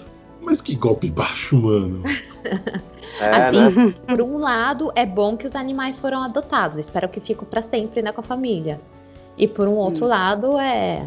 Mas 0.44 0.60
que 0.60 0.74
golpe 0.74 1.10
baixo, 1.10 1.56
mano. 1.56 2.02
é, 3.20 3.28
assim, 3.28 3.70
né? 3.70 3.94
por 4.06 4.20
um 4.20 4.38
lado, 4.38 4.92
é 4.94 5.06
bom 5.06 5.36
que 5.36 5.46
os 5.46 5.56
animais 5.56 5.98
foram 5.98 6.22
adotados. 6.22 6.78
Espero 6.78 7.08
que 7.08 7.20
fiquem 7.20 7.46
para 7.48 7.62
sempre, 7.62 8.02
né, 8.02 8.12
com 8.12 8.20
a 8.20 8.24
família. 8.24 8.80
E 9.36 9.48
por 9.48 9.66
um 9.66 9.76
outro 9.76 10.04
hum. 10.04 10.08
lado, 10.08 10.58
é. 10.58 11.06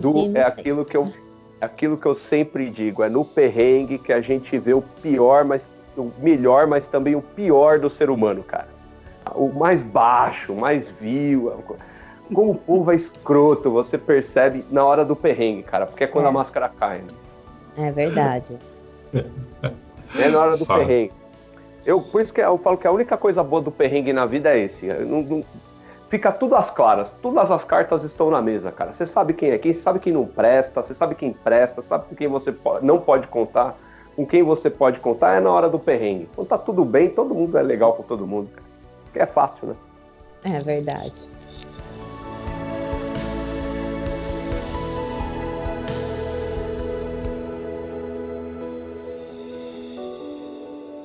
Do, 0.00 0.36
é 0.36 0.42
aquilo 0.42 0.84
que 0.84 0.96
eu 0.96 1.12
aquilo 1.62 1.96
que 1.96 2.06
eu 2.06 2.14
sempre 2.14 2.68
digo, 2.68 3.04
é 3.04 3.08
no 3.08 3.24
perrengue 3.24 3.96
que 3.96 4.12
a 4.12 4.20
gente 4.20 4.58
vê 4.58 4.74
o 4.74 4.82
pior, 4.82 5.44
mas 5.44 5.70
o 5.96 6.10
melhor, 6.18 6.66
mas 6.66 6.88
também 6.88 7.14
o 7.14 7.22
pior 7.22 7.78
do 7.78 7.88
ser 7.88 8.10
humano, 8.10 8.42
cara. 8.42 8.68
O 9.32 9.48
mais 9.48 9.80
baixo, 9.82 10.52
o 10.52 10.56
mais 10.56 10.90
vil. 10.90 11.52
Como 12.34 12.50
o 12.50 12.54
povo 12.56 12.90
é 12.90 12.96
escroto, 12.96 13.70
você 13.70 13.96
percebe 13.96 14.64
na 14.70 14.84
hora 14.84 15.04
do 15.04 15.14
perrengue, 15.14 15.62
cara, 15.62 15.86
porque 15.86 16.02
é 16.02 16.06
quando 16.08 16.24
é. 16.24 16.28
a 16.28 16.32
máscara 16.32 16.68
cai. 16.68 16.98
Né? 16.98 17.21
É 17.76 17.90
verdade. 17.90 18.58
é 19.12 20.28
na 20.28 20.40
hora 20.40 20.56
do 20.56 20.64
Sabe. 20.64 20.80
perrengue. 20.80 21.12
Eu, 21.84 22.00
por 22.00 22.20
isso 22.20 22.32
que 22.32 22.40
eu 22.40 22.56
falo 22.58 22.76
que 22.76 22.86
a 22.86 22.92
única 22.92 23.16
coisa 23.16 23.42
boa 23.42 23.60
do 23.60 23.70
perrengue 23.70 24.12
na 24.12 24.24
vida 24.24 24.50
é 24.50 24.60
esse. 24.60 24.86
Não, 24.86 25.22
não, 25.22 25.44
fica 26.08 26.30
tudo 26.30 26.54
às 26.54 26.70
claras, 26.70 27.14
todas 27.22 27.50
as 27.50 27.64
cartas 27.64 28.04
estão 28.04 28.30
na 28.30 28.42
mesa, 28.42 28.70
cara. 28.70 28.92
Você 28.92 29.06
sabe 29.06 29.32
quem 29.32 29.50
é 29.50 29.58
quem, 29.58 29.72
você 29.72 29.80
sabe 29.80 29.98
quem 29.98 30.12
não 30.12 30.26
presta, 30.26 30.82
você 30.82 30.94
sabe 30.94 31.14
quem 31.14 31.32
presta, 31.32 31.82
sabe 31.82 32.06
com 32.08 32.14
quem 32.14 32.28
você 32.28 32.54
não 32.82 33.00
pode 33.00 33.26
contar, 33.28 33.76
com 34.14 34.26
quem 34.26 34.42
você 34.42 34.68
pode 34.68 35.00
contar 35.00 35.36
é 35.36 35.40
na 35.40 35.50
hora 35.50 35.68
do 35.68 35.78
perrengue. 35.78 36.28
Quando 36.34 36.48
tá 36.48 36.58
tudo 36.58 36.84
bem, 36.84 37.08
todo 37.08 37.34
mundo 37.34 37.56
é 37.56 37.62
legal 37.62 37.94
com 37.94 38.02
todo 38.02 38.26
mundo, 38.26 38.50
cara. 38.50 38.66
Porque 39.04 39.18
é 39.18 39.26
fácil, 39.26 39.68
né? 39.68 39.74
É 40.44 40.60
verdade. 40.60 41.31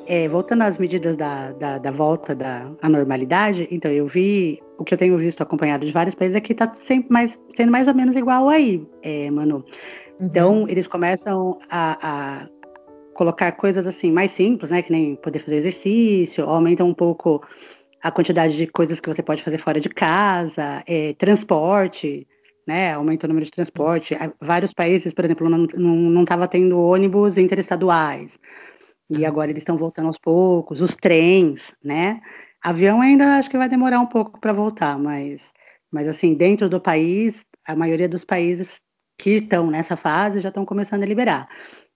É, 0.10 0.26
voltando 0.30 0.62
às 0.62 0.78
medidas 0.78 1.18
da, 1.18 1.52
da, 1.52 1.78
da, 1.78 1.92
volta 1.92 2.34
da 2.34 2.72
normalidade, 2.82 3.68
então 3.70 3.92
eu 3.92 4.08
vi, 4.08 4.64
o 4.78 4.86
que 4.86 4.94
eu 4.94 4.98
tenho 4.98 5.18
visto 5.18 5.42
acompanhado 5.42 5.86
de 5.86 5.92
vários 5.92 6.16
países 6.16 6.38
é 6.38 6.40
que 6.40 6.54
está 6.54 6.74
sempre 6.74 7.12
mais, 7.12 7.38
sendo 7.58 7.74
mais 7.74 7.90
ou 7.90 7.94
menos 7.94 8.16
igual 8.16 8.48
aí, 8.48 8.88
é, 9.04 9.30
Manu. 9.30 9.66
Então, 10.18 10.62
uhum. 10.62 10.70
eles 10.70 10.88
começam 10.88 11.60
a, 11.70 11.98
a, 12.02 12.48
colocar 13.14 13.52
coisas 13.52 13.86
assim 13.86 14.10
mais 14.10 14.32
simples, 14.32 14.72
né? 14.72 14.82
Que 14.82 14.94
nem 14.94 15.18
poder 15.18 15.40
fazer 15.40 15.58
exercício, 15.58 16.46
aumentam 16.46 16.88
um 16.88 16.94
pouco 16.94 17.46
a 18.02 18.10
quantidade 18.10 18.56
de 18.56 18.66
coisas 18.68 19.02
que 19.02 19.10
você 19.10 19.22
pode 19.22 19.44
fazer 19.44 19.58
fora 19.58 19.80
de 19.80 19.90
casa, 19.90 20.84
é, 20.88 21.14
transporte, 21.16 22.26
né? 22.66 22.94
Aumenta 22.94 23.26
o 23.26 23.28
número 23.28 23.46
de 23.46 23.52
transporte. 23.52 24.16
Vários 24.40 24.74
países, 24.74 25.14
por 25.14 25.26
exemplo, 25.26 25.50
não 25.50 26.22
estava 26.22 26.48
tendo 26.48 26.80
ônibus 26.80 27.38
interestaduais. 27.38 28.40
E 29.10 29.26
agora 29.26 29.52
eles 29.52 29.62
estão 29.62 29.78
voltando 29.78 30.08
aos 30.08 30.18
poucos, 30.18 30.82
os 30.82 30.96
trens, 30.96 31.74
né? 31.84 32.22
Avião 32.62 33.02
ainda 33.02 33.38
acho 33.38 33.50
que 33.50 33.58
vai 33.58 33.70
demorar 33.70 34.00
um 34.00 34.06
pouco 34.06 34.40
para 34.40 34.52
voltar, 34.52 34.98
mas, 35.00 35.54
mas 35.92 36.08
assim, 36.08 36.34
dentro 36.34 36.68
do 36.70 36.82
país, 36.82 37.46
a 37.66 37.76
maioria 37.76 38.10
dos 38.10 38.26
países 38.26 38.82
que 39.18 39.32
estão 39.32 39.72
nessa 39.72 39.96
fase 39.96 40.42
já 40.42 40.50
estão 40.50 40.66
começando 40.66 41.04
a 41.04 41.08
liberar. 41.08 41.48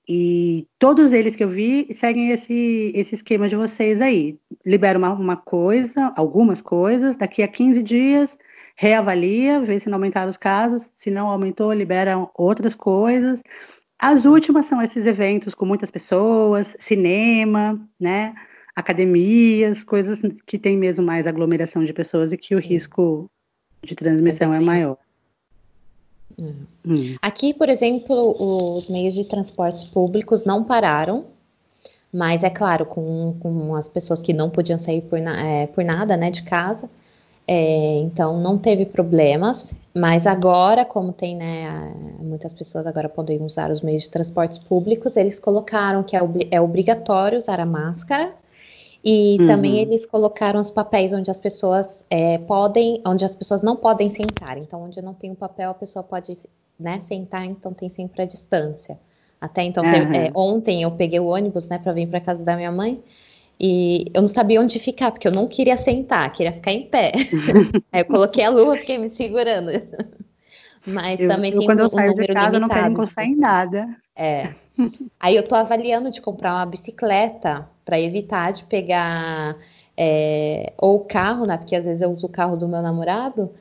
E 0.08 0.67
todos 0.80 1.13
eles 1.13 1.36
que 1.36 1.43
eu 1.43 1.50
vi 1.50 1.93
seguem 1.95 2.32
esse, 2.32 2.91
esse 2.95 3.15
esquema 3.15 3.47
de 3.47 3.56
vocês 3.56 4.02
aí. 4.02 4.39
Libera 4.65 4.97
uma, 4.97 5.13
uma 5.13 5.38
coisa, 5.38 6.13
algumas 6.17 6.62
coisas, 6.62 7.15
daqui 7.15 7.43
a 7.43 7.47
15 7.47 7.84
dias 7.84 8.38
reavalia, 8.76 9.62
vê 9.62 9.80
se 9.80 9.89
não 9.89 9.97
aumentaram 9.97 10.30
os 10.30 10.38
casos, 10.38 10.89
se 10.97 11.12
não 11.12 11.28
aumentou, 11.28 11.71
libera 11.71 12.28
outras 12.34 12.74
coisas. 12.74 13.41
As 14.02 14.26
últimas 14.26 14.66
são 14.66 14.82
esses 14.82 15.06
eventos 15.06 15.54
com 15.54 15.64
muitas 15.64 15.92
pessoas, 15.92 16.76
cinema, 16.80 17.80
né? 18.00 18.34
Academias, 18.76 19.84
coisas 19.84 20.20
que 20.44 20.58
tem 20.58 20.76
mesmo 20.76 21.06
mais 21.06 21.28
aglomeração 21.28 21.84
de 21.84 21.94
pessoas 21.94 22.34
e 22.34 22.38
que 22.38 22.56
o 22.56 22.60
risco 22.60 23.30
de 23.84 23.94
transmissão 23.94 24.52
é, 24.52 24.60
maior. 24.60 24.98
Hum. 26.84 27.16
Aqui, 27.22 27.54
por 27.54 27.70
exemplo, 27.70 28.36
os 28.76 28.90
meios 28.90 29.14
de 29.14 29.24
transportes 29.24 29.88
públicos 29.92 30.46
não 30.46 30.64
pararam, 30.64 31.30
mas 32.12 32.44
é 32.44 32.50
claro, 32.50 32.88
com, 32.88 33.38
com 33.40 33.76
as 33.76 33.88
pessoas 33.88 34.20
que 34.20 34.34
não 34.34 34.50
podiam 34.50 34.80
sair 34.80 35.02
por, 35.02 35.20
é, 35.20 35.68
por 35.68 35.84
nada, 35.84 36.18
né, 36.18 36.32
de 36.32 36.42
casa, 36.42 36.90
é, 37.48 37.98
então 38.00 38.40
não 38.40 38.58
teve 38.58 38.86
problemas. 38.86 39.74
Mas 39.94 40.26
agora, 40.26 40.86
como 40.86 41.12
tem, 41.12 41.36
né, 41.36 41.94
muitas 42.20 42.54
pessoas 42.54 42.88
agora 42.88 43.10
podem 43.10 43.44
usar 43.44 43.70
os 43.70 43.82
meios 43.82 44.04
de 44.04 44.10
transportes 44.10 44.58
públicos, 44.58 45.18
eles 45.18 45.38
colocaram 45.38 46.02
que 46.02 46.16
é, 46.16 46.22
é 46.50 46.62
obrigatório 46.62 47.38
usar 47.38 47.60
a 47.60 47.66
máscara 47.66 48.34
e 49.04 49.38
uhum. 49.40 49.48
também 49.48 49.80
eles 49.80 50.06
colocaram 50.06 50.60
os 50.60 50.72
papéis 50.72 51.12
onde 51.12 51.30
as 51.30 51.40
pessoas 51.40 52.04
é, 52.10 52.38
podem, 52.38 53.02
onde 53.06 53.26
as 53.26 53.36
pessoas 53.36 53.62
não 53.62 53.76
podem 53.76 54.12
sentar. 54.12 54.58
Então, 54.58 54.84
onde 54.84 55.02
não 55.02 55.14
tem 55.14 55.32
um 55.32 55.36
papel, 55.36 55.72
a 55.72 55.74
pessoa 55.74 56.04
pode 56.04 56.38
né, 56.80 57.02
sentar, 57.08 57.46
então 57.46 57.74
tem 57.74 57.90
sempre 57.90 58.22
a 58.22 58.26
distância. 58.26 58.98
Até 59.40 59.64
então, 59.64 59.84
uhum. 59.84 60.14
é, 60.14 60.32
ontem 60.36 60.84
eu 60.84 60.92
peguei 60.92 61.20
o 61.20 61.26
ônibus, 61.26 61.68
né, 61.68 61.80
para 61.80 61.92
vir 61.94 62.08
para 62.08 62.22
casa 62.22 62.44
da 62.44 62.56
minha 62.56 62.72
mãe. 62.72 63.02
E 63.63 64.06
eu 64.12 64.21
não 64.21 64.28
sabia 64.28 64.60
onde 64.60 64.80
ficar, 64.80 65.12
porque 65.12 65.28
eu 65.28 65.32
não 65.32 65.47
queria 65.47 65.78
sentar, 65.78 66.34
queria 66.34 66.52
ficar 66.52 66.71
em 66.71 66.88
pé. 66.88 67.12
Aí 67.93 68.02
eu 68.02 68.06
coloquei 68.06 68.43
a 68.43 68.50
luva, 68.50 68.76
fiquei 68.76 68.97
me 68.97 69.08
segurando. 69.08 69.69
Mas 70.84 71.19
eu, 71.19 71.30
também 71.30 71.52
eu, 71.52 71.60
tem 71.60 71.67
quando 71.67 71.82
um, 71.82 71.84
eu 71.84 71.89
saio 71.89 72.15
de 72.15 72.26
casa, 72.28 72.56
eu 72.56 72.60
não 72.60 72.67
quero 72.67 72.91
encostar 72.91 73.26
em 73.26 73.36
nada. 73.36 73.88
É. 74.15 74.56
Aí 75.19 75.36
eu 75.36 75.47
tô 75.47 75.54
avaliando 75.54 76.10
de 76.10 76.19
comprar 76.19 76.56
uma 76.56 76.65
bicicleta 76.65 77.69
para 77.86 78.00
evitar 78.00 78.52
de 78.52 78.63
pegar 78.63 79.56
é, 79.95 80.74
ou 80.80 80.95
o 80.95 81.06
carro, 81.06 81.45
né? 81.45 81.56
Porque 81.56 81.76
às 81.76 81.86
vezes 81.86 82.02
eu 82.02 82.10
uso 82.10 82.26
o 82.26 82.32
carro 82.32 82.58
do 82.58 82.67
meu 82.67 82.82
namorado. 82.82 83.52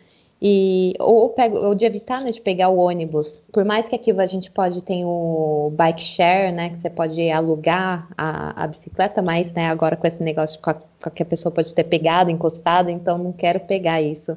E, 0.42 0.94
ou, 0.98 1.28
pego, 1.30 1.58
ou 1.58 1.74
de 1.74 1.84
evitar 1.84 2.22
né, 2.22 2.30
de 2.30 2.40
pegar 2.40 2.70
o 2.70 2.78
ônibus. 2.78 3.38
Por 3.52 3.62
mais 3.62 3.86
que 3.86 3.94
aqui 3.94 4.10
a 4.10 4.26
gente 4.26 4.50
pode 4.50 4.82
ter 4.82 5.04
o 5.04 5.70
bike 5.74 6.02
share, 6.02 6.50
né? 6.50 6.70
Que 6.70 6.80
você 6.80 6.88
pode 6.88 7.30
alugar 7.30 8.08
a, 8.16 8.64
a 8.64 8.66
bicicleta, 8.66 9.20
mas 9.20 9.52
né, 9.52 9.68
agora 9.68 9.96
com 9.96 10.06
esse 10.06 10.22
negócio 10.22 10.56
de 10.56 10.62
qualquer 10.62 11.24
pessoa 11.24 11.52
pode 11.52 11.74
ter 11.74 11.84
pegado, 11.84 12.30
encostado, 12.30 12.88
então 12.88 13.18
não 13.18 13.32
quero 13.32 13.60
pegar 13.60 14.00
isso. 14.00 14.34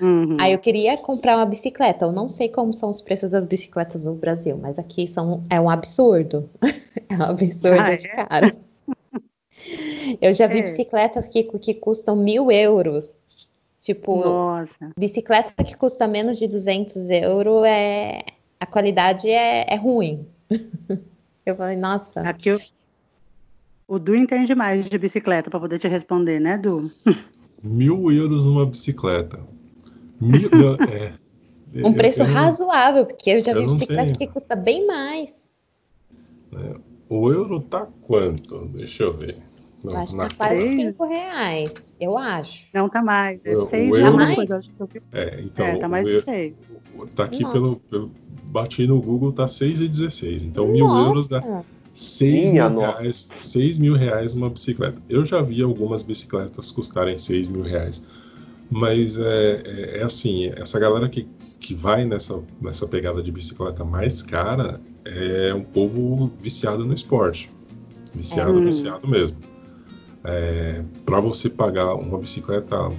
Uhum. 0.00 0.36
Aí 0.40 0.52
eu 0.52 0.58
queria 0.58 0.96
comprar 0.96 1.36
uma 1.36 1.46
bicicleta. 1.46 2.06
Eu 2.06 2.12
não 2.12 2.28
sei 2.28 2.48
como 2.48 2.72
são 2.72 2.88
os 2.88 3.00
preços 3.00 3.30
das 3.30 3.44
bicicletas 3.44 4.06
no 4.06 4.14
Brasil, 4.14 4.58
mas 4.60 4.78
aqui 4.78 5.06
são, 5.06 5.44
é 5.50 5.60
um 5.60 5.68
absurdo. 5.68 6.48
é 7.08 7.14
um 7.14 7.22
absurdo 7.22 7.80
ah, 7.80 7.94
de 7.94 8.08
é? 8.08 8.24
caro. 8.24 8.56
Eu 10.20 10.32
já 10.32 10.46
vi 10.46 10.60
é. 10.60 10.62
bicicletas 10.62 11.28
que, 11.28 11.44
que 11.44 11.74
custam 11.74 12.16
mil 12.16 12.50
euros. 12.50 13.08
Tipo, 13.84 14.24
Nossa. 14.24 14.92
bicicleta 14.98 15.62
que 15.62 15.76
custa 15.76 16.08
menos 16.08 16.38
de 16.38 16.48
200 16.48 16.96
euros, 17.10 17.66
é, 17.66 18.24
a 18.58 18.64
qualidade 18.64 19.28
é, 19.28 19.66
é 19.68 19.76
ruim. 19.76 20.26
Eu 21.44 21.54
falei, 21.54 21.76
nossa. 21.76 22.22
Aqui 22.22 22.50
o, 22.50 22.58
o 23.86 23.98
Du 23.98 24.16
entende 24.16 24.54
mais 24.54 24.86
de 24.86 24.96
bicicleta 24.96 25.50
para 25.50 25.60
poder 25.60 25.78
te 25.78 25.86
responder, 25.86 26.40
né, 26.40 26.56
Du? 26.56 26.90
Mil 27.62 28.10
euros 28.10 28.46
numa 28.46 28.64
bicicleta. 28.64 29.38
Mil, 30.18 30.48
é, 30.88 31.12
um 31.86 31.92
preço 31.92 32.22
eu, 32.22 32.26
razoável, 32.32 33.04
porque 33.04 33.32
eu 33.32 33.44
já 33.44 33.52
eu 33.52 33.60
vi 33.60 33.74
bicicleta 33.74 34.14
que 34.18 34.26
custa 34.28 34.56
bem 34.56 34.86
mais. 34.86 35.28
É, 36.54 36.74
o 37.10 37.30
euro 37.30 37.60
tá 37.60 37.86
quanto? 38.00 38.64
Deixa 38.68 39.02
eu 39.02 39.12
ver. 39.12 39.36
Não, 39.84 39.98
acho 39.98 40.12
que 40.12 40.18
tá 40.18 40.28
quase 40.34 40.92
5 40.92 41.04
reais, 41.06 41.74
eu 42.00 42.16
acho. 42.16 42.52
Não, 42.72 42.88
tá 42.88 43.02
mais. 43.02 43.38
É 43.44 43.54
6 43.54 43.92
reais. 43.92 44.48
É, 45.12 45.40
então. 45.42 45.66
É, 45.66 45.76
tá 45.76 45.88
mais 45.88 46.06
de 46.06 46.22
6. 46.22 46.54
Tá 47.14 47.24
aqui 47.24 47.44
pelo, 47.52 47.76
pelo. 47.76 48.10
Bati 48.44 48.86
no 48.86 49.00
Google, 49.00 49.32
tá 49.32 49.46
6,16. 49.46 50.44
Então, 50.44 50.68
mil 50.68 50.86
euros 50.88 51.28
dá 51.28 51.42
6 51.92 52.52
Minha 52.52 52.70
mil 52.70 52.80
nossa. 52.80 53.02
reais. 53.02 53.28
6 53.40 53.78
mil 53.78 53.94
reais 53.94 54.32
uma 54.32 54.48
bicicleta. 54.48 55.02
Eu 55.08 55.24
já 55.24 55.42
vi 55.42 55.60
algumas 55.60 56.02
bicicletas 56.02 56.70
custarem 56.70 57.18
6 57.18 57.48
mil 57.48 57.62
reais. 57.62 58.02
Mas 58.70 59.18
é, 59.18 59.62
é, 59.64 59.98
é, 59.98 60.02
assim, 60.02 60.50
essa 60.56 60.78
galera 60.78 61.08
que, 61.08 61.28
que 61.60 61.74
vai 61.74 62.04
nessa, 62.06 62.40
nessa 62.62 62.86
pegada 62.86 63.22
de 63.22 63.30
bicicleta 63.30 63.84
mais 63.84 64.22
cara 64.22 64.80
é 65.04 65.52
um 65.52 65.62
povo 65.62 66.32
viciado 66.40 66.86
no 66.86 66.94
esporte. 66.94 67.50
Viciado, 68.14 68.58
é. 68.58 68.64
viciado 68.64 69.06
mesmo 69.06 69.53
é, 70.24 70.82
para 71.04 71.20
você 71.20 71.50
pagar 71.50 71.94
uma 71.94 72.18
bicicleta, 72.18 72.90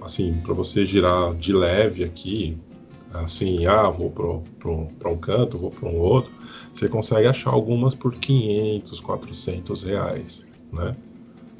assim, 0.00 0.34
para 0.42 0.54
você 0.54 0.86
girar 0.86 1.34
de 1.34 1.52
leve 1.52 2.02
aqui, 2.02 2.56
assim, 3.12 3.66
ah, 3.66 3.88
vou 3.90 4.10
para 4.10 5.10
um 5.10 5.16
canto, 5.18 5.58
vou 5.58 5.70
para 5.70 5.88
um 5.88 5.98
outro, 5.98 6.30
você 6.72 6.88
consegue 6.88 7.28
achar 7.28 7.50
algumas 7.50 7.94
por 7.94 8.14
500, 8.14 9.00
400 9.00 9.82
reais, 9.84 10.46
né? 10.72 10.96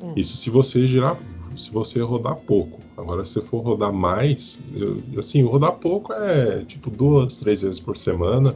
É. 0.03 0.13
Isso 0.17 0.37
se 0.37 0.49
você 0.49 0.87
girar, 0.87 1.19
se 1.55 1.71
você 1.71 2.01
rodar 2.01 2.37
pouco. 2.37 2.81
Agora, 2.97 3.25
se 3.25 3.35
você 3.35 3.43
for 3.43 3.61
rodar 3.61 3.93
mais, 3.93 4.63
eu, 4.75 5.03
assim, 5.19 5.43
rodar 5.43 5.73
pouco 5.73 6.13
é 6.13 6.65
tipo 6.65 6.91
duas, 6.91 7.39
três 7.39 7.63
vezes 7.63 7.81
por 7.81 7.97
semana, 7.97 8.55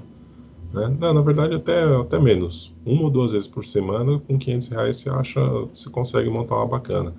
né? 0.74 0.94
Não, 0.98 1.14
na 1.14 1.20
verdade, 1.20 1.54
até, 1.54 1.84
até 1.84 2.18
menos. 2.18 2.74
Uma 2.84 3.04
ou 3.04 3.10
duas 3.10 3.32
vezes 3.32 3.48
por 3.48 3.64
semana, 3.64 4.18
com 4.18 4.36
500 4.36 4.68
reais, 4.68 4.96
você 4.96 5.08
acha, 5.08 5.40
você 5.72 5.88
consegue 5.88 6.28
montar 6.28 6.56
uma 6.56 6.66
bacana. 6.66 7.14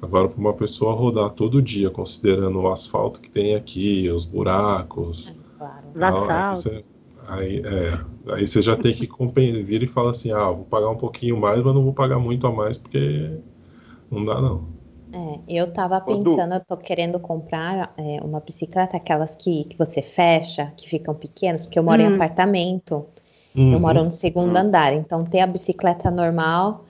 Agora, 0.00 0.28
para 0.28 0.40
uma 0.40 0.52
pessoa 0.52 0.94
rodar 0.94 1.30
todo 1.30 1.60
dia, 1.60 1.90
considerando 1.90 2.60
o 2.60 2.70
asfalto 2.70 3.20
que 3.20 3.28
tem 3.28 3.56
aqui, 3.56 4.08
os 4.10 4.24
buracos. 4.24 5.30
É, 5.30 5.58
claro. 5.58 5.86
aí, 6.30 6.54
você, 6.54 6.84
aí, 7.26 7.62
é, 7.64 8.32
aí 8.32 8.46
você 8.46 8.62
já 8.62 8.76
tem 8.76 8.94
que 8.94 9.08
vir 9.62 9.82
e 9.82 9.86
fala 9.86 10.10
assim: 10.10 10.30
ah, 10.30 10.50
vou 10.50 10.64
pagar 10.64 10.90
um 10.90 10.96
pouquinho 10.96 11.36
mais, 11.36 11.62
mas 11.62 11.74
não 11.74 11.82
vou 11.82 11.94
pagar 11.94 12.18
muito 12.18 12.46
a 12.46 12.52
mais, 12.52 12.76
porque 12.78 13.30
não 14.10 14.24
dá, 14.24 14.40
não. 14.40 14.73
É, 15.14 15.38
eu 15.48 15.72
tava 15.72 16.00
pensando, 16.00 16.54
eu 16.54 16.60
tô 16.60 16.76
querendo 16.76 17.20
comprar 17.20 17.94
é, 17.96 18.20
uma 18.20 18.40
bicicleta, 18.40 18.96
aquelas 18.96 19.36
que, 19.36 19.64
que 19.64 19.78
você 19.78 20.02
fecha, 20.02 20.72
que 20.76 20.88
ficam 20.88 21.14
pequenas, 21.14 21.64
porque 21.64 21.78
eu 21.78 21.84
moro 21.84 22.02
hum. 22.02 22.10
em 22.10 22.14
apartamento, 22.14 23.06
uhum. 23.54 23.72
eu 23.72 23.78
moro 23.78 24.02
no 24.02 24.10
segundo 24.10 24.50
uhum. 24.52 24.62
andar, 24.62 24.92
então 24.92 25.24
ter 25.24 25.40
a 25.40 25.46
bicicleta 25.46 26.10
normal, 26.10 26.84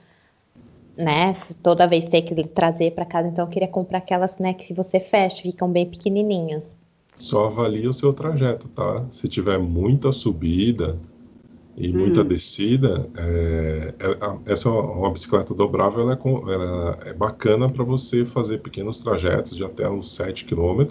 né, 0.97 1.35
toda 1.61 1.85
vez 1.85 2.07
ter 2.07 2.23
que 2.23 2.33
trazer 2.47 2.91
para 2.91 3.05
casa, 3.05 3.27
então 3.27 3.45
eu 3.45 3.49
queria 3.49 3.67
comprar 3.67 3.99
aquelas, 3.99 4.35
né, 4.39 4.53
que 4.53 4.73
você 4.73 4.99
fecha, 4.99 5.43
ficam 5.43 5.69
bem 5.69 5.85
pequenininhas. 5.85 6.63
Só 7.17 7.45
avalie 7.45 7.87
o 7.87 7.93
seu 7.93 8.11
trajeto, 8.11 8.67
tá? 8.69 9.05
Se 9.09 9.27
tiver 9.29 9.57
muita 9.57 10.11
subida, 10.11 10.97
e 11.77 11.91
muita 11.91 12.21
hum. 12.21 12.27
descida, 12.27 13.09
é, 13.17 13.93
é, 13.99 14.51
essa 14.53 14.69
é 14.69 14.71
uma 14.71 15.11
bicicleta 15.11 15.53
dobrável 15.53 16.01
ela 16.03 16.13
é, 16.13 16.53
ela 16.53 16.99
é 17.05 17.13
bacana 17.13 17.69
para 17.69 17.83
você 17.83 18.23
fazer 18.23 18.59
pequenos 18.59 18.99
trajetos 18.99 19.57
de 19.57 19.63
até 19.63 19.89
uns 19.89 20.11
7 20.11 20.45
km, 20.45 20.85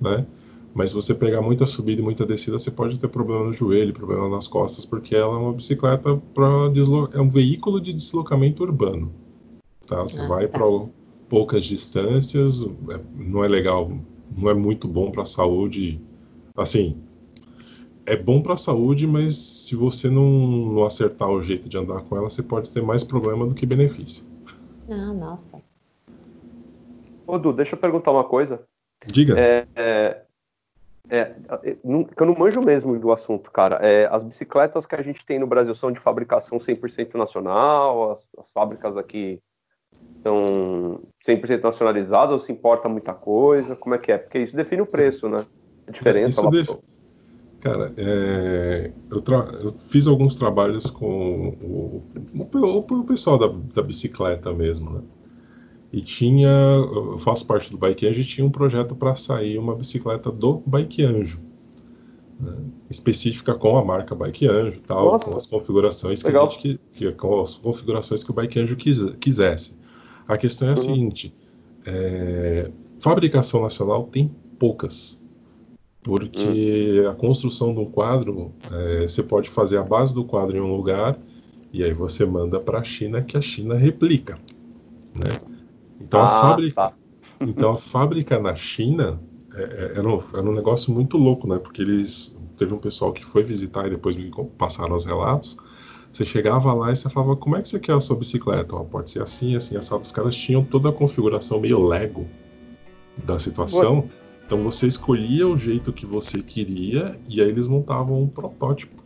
né? 0.00 0.26
Mas 0.74 0.90
se 0.90 0.96
você 0.96 1.14
pegar 1.14 1.40
muita 1.40 1.64
subida 1.66 2.02
e 2.02 2.04
muita 2.04 2.26
descida, 2.26 2.58
você 2.58 2.70
pode 2.70 2.98
ter 2.98 3.08
problema 3.08 3.44
no 3.44 3.52
joelho, 3.52 3.94
problema 3.94 4.28
nas 4.28 4.46
costas, 4.46 4.84
porque 4.84 5.14
ela 5.14 5.34
é 5.34 5.38
uma 5.38 5.52
bicicleta 5.54 6.20
para 6.34 6.70
é 7.14 7.20
um 7.20 7.30
veículo 7.30 7.80
de 7.80 7.94
deslocamento 7.94 8.62
urbano. 8.62 9.10
Tá? 9.86 10.02
Você 10.02 10.20
ah, 10.20 10.28
vai 10.28 10.48
tá. 10.48 10.58
para 10.58 10.66
poucas 11.28 11.64
distâncias, 11.64 12.62
é, 12.90 13.00
não 13.16 13.42
é 13.42 13.48
legal, 13.48 13.90
não 14.36 14.50
é 14.50 14.54
muito 14.54 14.86
bom 14.86 15.10
para 15.10 15.22
a 15.22 15.26
saúde. 15.26 16.00
Assim, 16.54 16.96
é 18.06 18.16
bom 18.16 18.40
para 18.40 18.54
a 18.54 18.56
saúde, 18.56 19.06
mas 19.06 19.36
se 19.36 19.74
você 19.74 20.08
não, 20.08 20.30
não, 20.30 20.84
acertar 20.84 21.28
o 21.28 21.42
jeito 21.42 21.68
de 21.68 21.76
andar 21.76 22.02
com 22.02 22.16
ela, 22.16 22.30
você 22.30 22.42
pode 22.42 22.72
ter 22.72 22.80
mais 22.80 23.02
problema 23.02 23.46
do 23.46 23.54
que 23.54 23.66
benefício. 23.66 24.24
Ah, 24.88 25.12
nossa. 25.12 25.60
Ô, 27.26 27.36
Du, 27.36 27.52
deixa 27.52 27.74
eu 27.74 27.80
perguntar 27.80 28.12
uma 28.12 28.24
coisa. 28.24 28.62
Diga. 29.04 29.38
É, 29.38 29.66
é, 29.74 30.22
é, 31.10 31.34
eu 31.74 32.26
não 32.26 32.34
manjo 32.36 32.62
mesmo 32.62 32.96
do 32.98 33.10
assunto, 33.10 33.50
cara. 33.50 33.76
É, 33.84 34.06
as 34.06 34.22
bicicletas 34.22 34.86
que 34.86 34.94
a 34.94 35.02
gente 35.02 35.26
tem 35.26 35.40
no 35.40 35.46
Brasil 35.46 35.74
são 35.74 35.90
de 35.90 35.98
fabricação 35.98 36.58
100% 36.58 37.14
nacional? 37.14 38.12
As, 38.12 38.28
as 38.38 38.52
fábricas 38.52 38.96
aqui 38.96 39.40
são 40.22 41.00
100% 41.26 41.62
nacionalizadas 41.62 42.32
ou 42.32 42.38
se 42.38 42.52
importa 42.52 42.88
muita 42.88 43.12
coisa? 43.12 43.74
Como 43.74 43.96
é 43.96 43.98
que 43.98 44.12
é? 44.12 44.18
Porque 44.18 44.38
isso 44.38 44.54
define 44.54 44.82
o 44.82 44.86
preço, 44.86 45.28
né? 45.28 45.44
A 45.88 45.90
diferença 45.90 46.40
isso, 46.40 46.44
lá. 46.44 46.50
Def... 46.50 46.95
Cara, 47.66 47.92
é, 47.96 48.92
eu, 49.10 49.24
eu, 49.60 49.70
fiz 49.70 50.06
alguns 50.06 50.36
trabalhos 50.36 50.88
com 50.88 51.48
o, 51.60 52.00
o, 52.32 52.78
o 52.78 53.04
pessoal 53.04 53.36
da, 53.36 53.48
da, 53.74 53.82
bicicleta 53.82 54.52
mesmo, 54.52 54.90
né? 54.90 55.00
E 55.92 56.00
tinha, 56.00 56.48
eu 56.48 57.18
faço 57.18 57.44
parte 57.44 57.72
do 57.72 57.76
Bike 57.76 58.06
Anjo 58.06 58.20
e 58.20 58.24
tinha 58.24 58.46
um 58.46 58.50
projeto 58.50 58.94
para 58.94 59.16
sair 59.16 59.58
uma 59.58 59.74
bicicleta 59.74 60.30
do 60.30 60.62
Bike 60.64 61.02
Anjo, 61.02 61.40
né? 62.38 62.56
específica 62.88 63.52
com 63.52 63.76
a 63.76 63.84
marca 63.84 64.14
Bike 64.14 64.46
Anjo, 64.46 64.80
tal, 64.86 65.04
Nossa, 65.06 65.28
com 65.28 65.36
as 65.36 65.46
configurações 65.46 66.22
que, 66.22 66.30
a 66.30 66.46
gente, 66.46 66.80
que, 66.92 67.12
com 67.12 67.40
as 67.40 67.56
configurações 67.56 68.22
que 68.22 68.30
o 68.30 68.34
Bike 68.34 68.60
Anjo 68.60 68.76
quis, 68.76 69.00
quisesse. 69.18 69.76
A 70.28 70.38
questão 70.38 70.68
é 70.68 70.70
a 70.70 70.74
uhum. 70.74 70.76
seguinte: 70.76 71.34
é, 71.84 72.70
fabricação 73.00 73.62
nacional 73.62 74.04
tem 74.04 74.30
poucas 74.56 75.25
porque 76.06 77.02
hum. 77.04 77.10
a 77.10 77.14
construção 77.14 77.74
de 77.74 77.80
um 77.80 77.84
quadro 77.84 78.52
é, 78.70 79.08
você 79.08 79.24
pode 79.24 79.50
fazer 79.50 79.76
a 79.76 79.82
base 79.82 80.14
do 80.14 80.24
quadro 80.24 80.56
em 80.56 80.60
um 80.60 80.72
lugar 80.72 81.18
e 81.72 81.82
aí 81.82 81.92
você 81.92 82.24
manda 82.24 82.60
para 82.60 82.78
a 82.78 82.84
China 82.84 83.20
que 83.22 83.36
a 83.36 83.40
China 83.40 83.76
replica, 83.76 84.38
né? 85.12 85.40
Então 86.00 86.20
ah, 86.20 86.26
a 86.26 86.28
fábrica, 86.28 86.74
tá. 86.76 86.92
então 87.42 87.72
a 87.72 87.76
fábrica 87.76 88.38
na 88.38 88.54
China 88.54 89.20
é, 89.52 89.62
é, 89.62 89.98
era, 89.98 90.08
um, 90.08 90.18
era 90.32 90.48
um 90.48 90.54
negócio 90.54 90.94
muito 90.94 91.18
louco, 91.18 91.48
né? 91.48 91.58
Porque 91.58 91.82
eles 91.82 92.38
teve 92.56 92.72
um 92.72 92.78
pessoal 92.78 93.12
que 93.12 93.24
foi 93.24 93.42
visitar 93.42 93.88
e 93.88 93.90
depois 93.90 94.14
me 94.14 94.30
passaram 94.56 94.94
os 94.94 95.06
relatos. 95.06 95.56
Você 96.12 96.24
chegava 96.24 96.72
lá 96.72 96.92
e 96.92 96.96
você 96.96 97.10
falava, 97.10 97.34
como 97.34 97.56
é 97.56 97.62
que 97.62 97.68
você 97.68 97.80
quer 97.80 97.94
a 97.94 98.00
sua 98.00 98.16
bicicleta? 98.16 98.76
pode 98.84 99.10
ser 99.10 99.22
assim, 99.22 99.56
assim, 99.56 99.76
assado. 99.76 100.02
Os 100.02 100.12
caras 100.12 100.36
tinham 100.36 100.64
toda 100.64 100.88
a 100.88 100.92
configuração 100.92 101.60
meio 101.60 101.84
Lego 101.84 102.28
da 103.24 103.40
situação. 103.40 103.98
Ué 103.98 104.25
então 104.46 104.58
você 104.62 104.86
escolhia 104.86 105.46
o 105.46 105.56
jeito 105.56 105.92
que 105.92 106.06
você 106.06 106.40
queria 106.40 107.18
e 107.28 107.40
aí 107.40 107.48
eles 107.48 107.66
montavam 107.66 108.22
um 108.22 108.28
protótipo, 108.28 109.02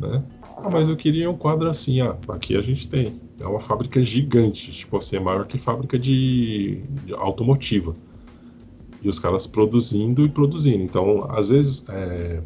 né? 0.00 0.24
Ah, 0.56 0.70
mas 0.70 0.88
eu 0.88 0.96
queria 0.96 1.30
um 1.30 1.36
quadro 1.36 1.68
assim, 1.68 2.00
ah, 2.00 2.16
aqui 2.28 2.56
a 2.56 2.62
gente 2.62 2.88
tem. 2.88 3.20
É 3.38 3.46
uma 3.46 3.60
fábrica 3.60 4.02
gigante, 4.02 4.72
tipo 4.72 4.96
assim, 4.96 5.16
é 5.16 5.20
maior 5.20 5.46
que 5.46 5.58
fábrica 5.58 5.98
de, 5.98 6.82
de 7.04 7.12
automotiva. 7.12 7.92
E 9.02 9.08
os 9.08 9.18
caras 9.18 9.46
produzindo 9.46 10.24
e 10.24 10.30
produzindo. 10.30 10.82
Então, 10.82 11.28
às 11.28 11.50
vezes, 11.50 11.84
é, 11.90 12.42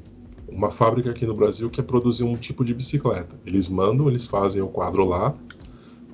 uma 0.49 0.69
fábrica 0.69 1.11
aqui 1.11 1.25
no 1.25 1.35
Brasil 1.35 1.71
quer 1.71 1.83
produzir 1.83 2.25
um 2.25 2.35
tipo 2.35 2.65
de 2.65 2.75
bicicleta. 2.75 3.39
Eles 3.47 3.69
mandam, 3.69 4.09
eles 4.09 4.27
fazem 4.27 4.61
o 4.61 4.67
quadro 4.67 5.05
lá. 5.05 5.33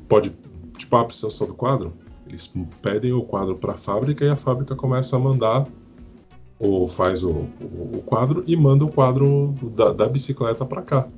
Pode, 0.06 0.30
tipo, 0.76 0.94
ah, 0.94 1.04
precisa 1.06 1.30
só 1.30 1.46
do 1.46 1.54
quadro? 1.54 1.94
Eles 2.28 2.52
pedem 2.82 3.14
o 3.14 3.22
quadro 3.22 3.56
para 3.56 3.72
a 3.72 3.76
fábrica 3.78 4.22
e 4.22 4.28
a 4.28 4.36
fábrica 4.36 4.76
começa 4.76 5.16
a 5.16 5.18
mandar 5.18 5.66
ou 6.58 6.88
faz 6.88 7.22
o, 7.22 7.30
o, 7.30 7.98
o 7.98 8.02
quadro 8.04 8.42
e 8.46 8.56
manda 8.56 8.84
o 8.84 8.92
quadro 8.92 9.54
da, 9.74 9.92
da 9.92 10.08
bicicleta 10.08 10.64
para 10.64 10.82
cá. 10.82 11.08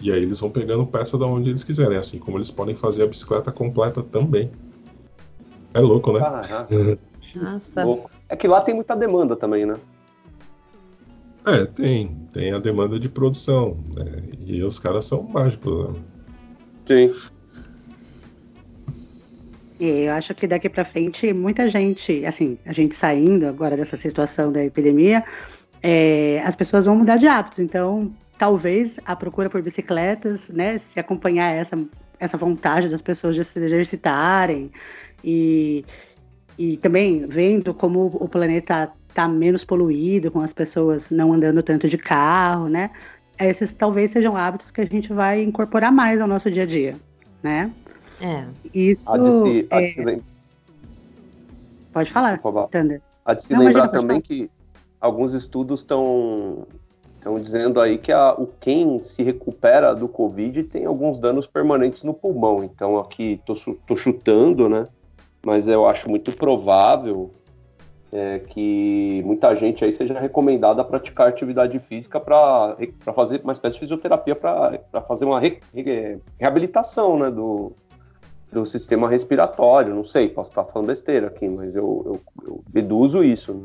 E 0.00 0.12
aí 0.12 0.22
eles 0.22 0.40
vão 0.40 0.50
pegando 0.50 0.86
peça 0.86 1.18
da 1.18 1.26
onde 1.26 1.48
eles 1.50 1.64
quiserem, 1.64 1.96
assim 1.96 2.18
como 2.18 2.38
eles 2.38 2.50
podem 2.50 2.76
fazer 2.76 3.02
a 3.02 3.06
bicicleta 3.06 3.50
completa 3.50 4.02
também. 4.02 4.50
É 5.74 5.80
louco, 5.80 6.12
né? 6.12 6.20
Nossa. 6.20 7.84
Louco. 7.84 8.10
É 8.28 8.36
que 8.36 8.46
lá 8.46 8.60
tem 8.60 8.74
muita 8.74 8.94
demanda 8.94 9.36
também, 9.36 9.66
né? 9.66 9.76
É, 11.44 11.64
tem. 11.64 12.28
Tem 12.32 12.52
a 12.52 12.58
demanda 12.58 12.98
de 12.98 13.08
produção. 13.08 13.78
Né? 13.96 14.22
E 14.46 14.62
os 14.62 14.78
caras 14.78 15.04
são 15.04 15.22
mágicos. 15.22 15.88
Né? 15.88 16.02
Sim. 16.86 17.14
Eu 19.80 20.12
acho 20.12 20.34
que 20.34 20.46
daqui 20.46 20.68
para 20.68 20.84
frente, 20.84 21.32
muita 21.32 21.68
gente, 21.68 22.24
assim, 22.24 22.58
a 22.66 22.72
gente 22.72 22.96
saindo 22.96 23.46
agora 23.46 23.76
dessa 23.76 23.96
situação 23.96 24.50
da 24.50 24.64
epidemia, 24.64 25.24
é, 25.80 26.42
as 26.44 26.56
pessoas 26.56 26.86
vão 26.86 26.96
mudar 26.96 27.16
de 27.16 27.28
hábitos. 27.28 27.60
Então, 27.60 28.12
talvez 28.36 28.98
a 29.04 29.14
procura 29.14 29.48
por 29.48 29.62
bicicletas, 29.62 30.48
né, 30.48 30.78
se 30.78 30.98
acompanhar 30.98 31.52
essa, 31.52 31.78
essa 32.18 32.36
vontade 32.36 32.88
das 32.88 33.00
pessoas 33.00 33.36
de 33.36 33.44
se 33.44 33.58
exercitarem 33.60 34.72
e, 35.22 35.84
e 36.58 36.76
também 36.78 37.26
vendo 37.28 37.72
como 37.72 38.06
o 38.06 38.28
planeta 38.28 38.92
está 39.08 39.28
menos 39.28 39.64
poluído, 39.64 40.30
com 40.30 40.40
as 40.40 40.52
pessoas 40.52 41.10
não 41.10 41.32
andando 41.32 41.62
tanto 41.62 41.88
de 41.88 41.98
carro, 41.98 42.68
né? 42.68 42.90
Esses 43.38 43.72
talvez 43.72 44.10
sejam 44.12 44.36
hábitos 44.36 44.70
que 44.70 44.80
a 44.80 44.84
gente 44.84 45.12
vai 45.12 45.42
incorporar 45.42 45.92
mais 45.92 46.20
ao 46.20 46.28
nosso 46.28 46.50
dia 46.50 46.64
a 46.64 46.66
dia, 46.66 46.96
né? 47.42 47.72
É. 48.20 48.44
Isso. 48.74 49.10
Há 49.10 49.18
de 49.18 49.30
se, 49.30 49.68
há 49.70 49.80
de 49.80 49.88
se 49.88 50.04
lem... 50.04 50.22
Pode 51.92 52.12
falar, 52.12 52.40
Thunder. 52.70 53.00
Há 53.24 53.34
de 53.34 53.44
se 53.44 53.52
Não, 53.52 53.64
lembrar 53.64 53.88
também 53.88 54.20
que 54.20 54.50
alguns 55.00 55.34
estudos 55.34 55.80
estão 55.80 56.66
estão 57.18 57.40
dizendo 57.40 57.80
aí 57.80 57.98
que 57.98 58.12
a, 58.12 58.32
o 58.32 58.46
quem 58.46 59.00
se 59.00 59.22
recupera 59.22 59.94
do 59.94 60.08
Covid 60.08 60.62
tem 60.64 60.86
alguns 60.86 61.18
danos 61.18 61.46
permanentes 61.46 62.02
no 62.02 62.14
pulmão. 62.14 62.62
Então 62.64 62.98
aqui 62.98 63.40
tô, 63.44 63.96
chutando, 63.96 64.68
né? 64.68 64.84
Mas 65.44 65.68
eu 65.68 65.86
acho 65.86 66.08
muito 66.08 66.32
provável 66.32 67.30
é, 68.12 68.38
que 68.38 69.22
muita 69.24 69.54
gente 69.54 69.84
aí 69.84 69.92
seja 69.92 70.18
recomendada 70.18 70.80
a 70.80 70.84
praticar 70.84 71.28
atividade 71.28 71.78
física 71.80 72.18
para 72.18 72.76
fazer 73.14 73.40
uma 73.42 73.52
espécie 73.52 73.74
de 73.74 73.80
fisioterapia 73.80 74.34
para 74.34 75.02
fazer 75.06 75.24
uma 75.24 75.38
re, 75.38 75.58
re, 75.74 76.18
reabilitação 76.38 77.18
né, 77.18 77.30
do, 77.30 77.72
do 78.52 78.64
sistema 78.64 79.08
respiratório. 79.08 79.94
Não 79.94 80.04
sei, 80.04 80.28
posso 80.28 80.50
estar 80.50 80.64
falando 80.64 80.88
besteira 80.88 81.28
aqui, 81.28 81.48
mas 81.48 81.76
eu, 81.76 82.02
eu, 82.06 82.20
eu 82.46 82.64
deduzo 82.68 83.22
isso. 83.22 83.54
Né? 83.54 83.62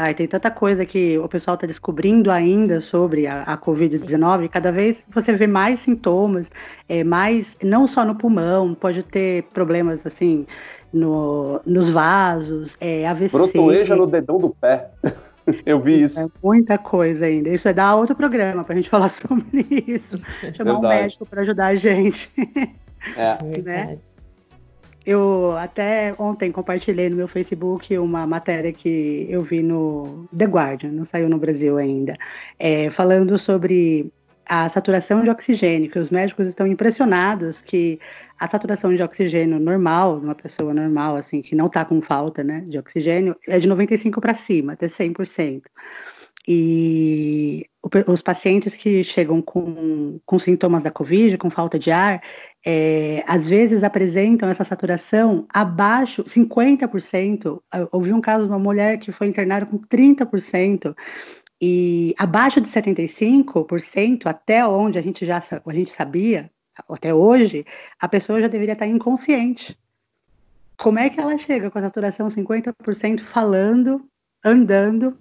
Ai, 0.00 0.14
tem 0.14 0.28
tanta 0.28 0.48
coisa 0.48 0.86
que 0.86 1.18
o 1.18 1.28
pessoal 1.28 1.56
está 1.56 1.66
descobrindo 1.66 2.30
ainda 2.30 2.80
sobre 2.80 3.26
a, 3.26 3.42
a 3.42 3.58
Covid-19. 3.58 4.48
Cada 4.48 4.70
vez 4.70 4.98
você 5.12 5.32
vê 5.32 5.46
mais 5.46 5.80
sintomas, 5.80 6.50
é, 6.88 7.02
mais 7.02 7.56
não 7.64 7.86
só 7.86 8.04
no 8.04 8.14
pulmão, 8.14 8.74
pode 8.74 9.02
ter 9.02 9.42
problemas 9.52 10.06
assim 10.06 10.46
no, 10.92 11.60
nos 11.66 11.90
vasos, 11.90 12.76
é, 12.80 13.08
AVC. 13.08 13.36
Brotoeja 13.36 13.96
no 13.96 14.06
dedão 14.06 14.38
do 14.38 14.50
pé. 14.50 14.88
Eu 15.64 15.80
vi 15.80 16.02
isso. 16.02 16.20
É 16.20 16.26
muita 16.42 16.78
coisa 16.78 17.26
ainda. 17.26 17.48
Isso 17.48 17.66
é 17.66 17.72
dar 17.72 17.96
outro 17.96 18.14
programa 18.14 18.62
para 18.62 18.74
a 18.74 18.76
gente 18.76 18.90
falar 18.90 19.08
sobre 19.10 19.66
isso. 19.86 20.16
Chamar 20.54 20.74
Verdade. 20.74 20.78
um 20.78 20.80
médico 20.80 21.26
para 21.26 21.42
ajudar 21.42 21.66
a 21.66 21.74
gente. 21.74 22.30
É. 23.16 23.62
Né? 23.62 23.98
Eu 25.06 25.56
até 25.56 26.14
ontem 26.18 26.52
compartilhei 26.52 27.08
no 27.08 27.16
meu 27.16 27.28
Facebook 27.28 27.96
uma 27.96 28.26
matéria 28.26 28.72
que 28.72 29.26
eu 29.30 29.42
vi 29.42 29.62
no 29.62 30.28
The 30.36 30.44
Guardian, 30.44 30.90
não 30.90 31.04
saiu 31.04 31.28
no 31.28 31.38
Brasil 31.38 31.78
ainda, 31.78 32.14
é, 32.58 32.90
falando 32.90 33.38
sobre 33.38 34.12
a 34.48 34.68
saturação 34.68 35.22
de 35.22 35.30
oxigênio, 35.30 35.90
que 35.90 35.98
os 35.98 36.10
médicos 36.10 36.48
estão 36.48 36.66
impressionados 36.66 37.60
que 37.60 37.98
a 38.38 38.48
saturação 38.48 38.94
de 38.94 39.02
oxigênio 39.02 39.58
normal, 39.58 40.18
de 40.20 40.24
uma 40.24 40.34
pessoa 40.34 40.72
normal, 40.72 41.16
assim, 41.16 41.42
que 41.42 41.54
não 41.54 41.66
está 41.66 41.84
com 41.84 42.00
falta 42.00 42.42
né, 42.44 42.64
de 42.66 42.78
oxigênio, 42.78 43.36
é 43.46 43.58
de 43.58 43.66
95 43.66 44.20
para 44.20 44.34
cima, 44.34 44.72
até 44.74 44.86
100%. 44.86 45.62
E 46.50 47.68
os 48.06 48.22
pacientes 48.22 48.74
que 48.74 49.04
chegam 49.04 49.42
com, 49.42 50.18
com 50.24 50.38
sintomas 50.38 50.82
da 50.82 50.90
Covid, 50.90 51.36
com 51.36 51.50
falta 51.50 51.78
de 51.78 51.90
ar, 51.90 52.22
é, 52.64 53.22
às 53.26 53.50
vezes 53.50 53.84
apresentam 53.84 54.48
essa 54.48 54.64
saturação 54.64 55.46
abaixo, 55.52 56.24
50%. 56.24 57.60
Eu 57.74 57.88
ouvi 57.92 58.14
um 58.14 58.20
caso 58.22 58.46
de 58.46 58.50
uma 58.50 58.58
mulher 58.58 58.98
que 58.98 59.12
foi 59.12 59.26
internada 59.26 59.66
com 59.66 59.78
30%, 59.78 60.96
e 61.60 62.14
abaixo 62.16 62.62
de 62.62 62.68
75%, 62.68 64.24
até 64.24 64.66
onde 64.66 64.98
a 64.98 65.02
gente 65.02 65.26
já 65.26 65.42
a 65.66 65.72
gente 65.72 65.90
sabia, 65.90 66.50
até 66.88 67.12
hoje, 67.12 67.66
a 68.00 68.08
pessoa 68.08 68.40
já 68.40 68.48
deveria 68.48 68.72
estar 68.72 68.86
inconsciente. 68.86 69.78
Como 70.78 70.98
é 70.98 71.10
que 71.10 71.20
ela 71.20 71.36
chega 71.36 71.70
com 71.70 71.78
a 71.78 71.82
saturação 71.82 72.28
50% 72.28 73.20
falando, 73.20 74.08
andando, 74.42 75.18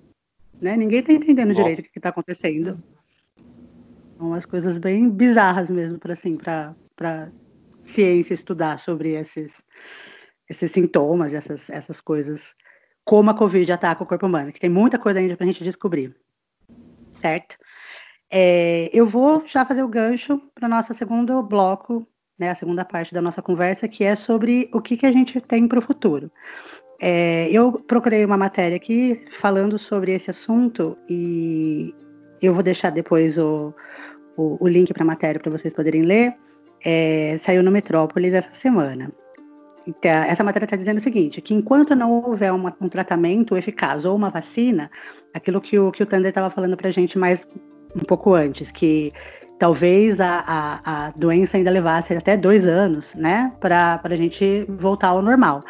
né? 0.62 0.76
Ninguém 0.76 1.00
está 1.00 1.14
entendendo 1.14 1.50
Nossa. 1.50 1.62
direito 1.62 1.80
o 1.80 1.84
que 1.84 2.00
está 2.00 2.10
acontecendo. 2.10 2.82
São 4.18 4.28
umas 4.28 4.46
coisas 4.46 4.78
bem 4.78 5.10
bizarras 5.10 5.70
mesmo 5.70 6.00
para 6.00 6.14
assim, 6.14 6.38
para 6.38 7.32
ciência 7.84 8.34
estudar 8.34 8.78
sobre 8.80 9.12
esses, 9.12 9.64
esses 10.50 10.72
sintomas, 10.72 11.34
essas, 11.34 11.70
essas 11.70 12.02
coisas, 12.02 12.56
como 13.06 13.30
a 13.30 13.38
Covid 13.38 13.72
ataca 13.72 14.04
o 14.04 14.08
corpo 14.08 14.26
humano, 14.26 14.52
que 14.52 14.60
tem 14.60 14.70
muita 14.70 14.98
coisa 14.98 15.20
ainda 15.20 15.38
para 15.38 15.46
a 15.46 15.48
gente 15.48 15.64
descobrir. 15.64 16.16
Certo? 17.22 17.58
É, 18.30 18.90
eu 18.92 19.06
vou 19.06 19.44
já 19.46 19.66
fazer 19.66 19.84
o 19.84 19.88
gancho 19.88 20.42
para 20.54 20.66
o 20.66 20.70
nosso 20.70 20.94
segundo 20.94 21.42
bloco, 21.42 22.06
né, 22.38 22.50
a 22.50 22.56
segunda 22.56 22.84
parte 22.84 23.14
da 23.14 23.22
nossa 23.22 23.42
conversa, 23.42 23.88
que 23.88 24.04
é 24.04 24.16
sobre 24.16 24.70
o 24.74 24.82
que, 24.82 24.98
que 24.98 25.06
a 25.06 25.12
gente 25.12 25.40
tem 25.42 25.68
para 25.68 25.80
o 25.80 25.82
futuro. 25.82 26.32
É, 27.00 27.50
eu 27.52 27.74
procurei 27.74 28.26
uma 28.26 28.38
matéria 28.38 28.76
aqui 28.76 29.26
falando 29.30 29.78
sobre 29.78 30.14
esse 30.14 30.32
assunto 30.32 30.98
e 31.08 31.94
eu 32.42 32.54
vou 32.54 32.64
deixar 32.64 32.90
depois 32.90 33.38
o, 33.38 33.74
o, 34.36 34.58
o 34.60 34.68
link 34.68 34.94
para 34.94 35.04
a 35.04 35.06
matéria 35.06 35.40
para 35.40 35.52
vocês 35.52 35.74
poderem 35.74 36.02
ler. 36.02 36.34
É, 36.84 37.40
saiu 37.44 37.64
no 37.64 37.72
Metrópolis 37.72 38.34
essa 38.34 38.54
semana. 38.56 39.12
então, 39.86 40.12
essa 40.12 40.44
matéria 40.44 40.66
está 40.66 40.78
dizendo 40.78 40.98
o 40.98 41.02
seguinte, 41.02 41.42
que 41.42 41.54
enquanto 41.54 41.96
não 41.96 42.12
houver 42.12 42.52
uma, 42.52 42.76
um 42.80 42.90
tratamento 42.90 43.58
eficaz 43.58 44.06
ou 44.06 44.16
uma 44.16 44.30
vacina, 44.30 44.90
aquilo 45.34 45.60
que 45.60 45.78
o, 45.78 45.92
que 45.92 46.04
o 46.04 46.06
Thunder 46.06 46.30
estava 46.30 46.50
falando 46.50 46.78
para 46.78 46.90
a 46.90 46.92
gente 46.92 47.18
mais 47.18 47.46
um 47.96 48.04
pouco 48.04 48.34
antes, 48.34 48.72
que 48.72 49.12
talvez 49.58 50.20
a, 50.20 50.44
a, 50.46 51.08
a, 51.08 51.12
doença 51.16 51.58
ainda 51.58 51.72
levasse 51.72 52.14
até 52.14 52.38
dois 52.38 52.68
anos, 52.68 53.16
né, 53.16 53.52
para 53.60 54.00
a 54.04 54.16
gente 54.16 54.66
voltar 54.70 55.10
ao 55.10 55.22
normal. 55.22 55.64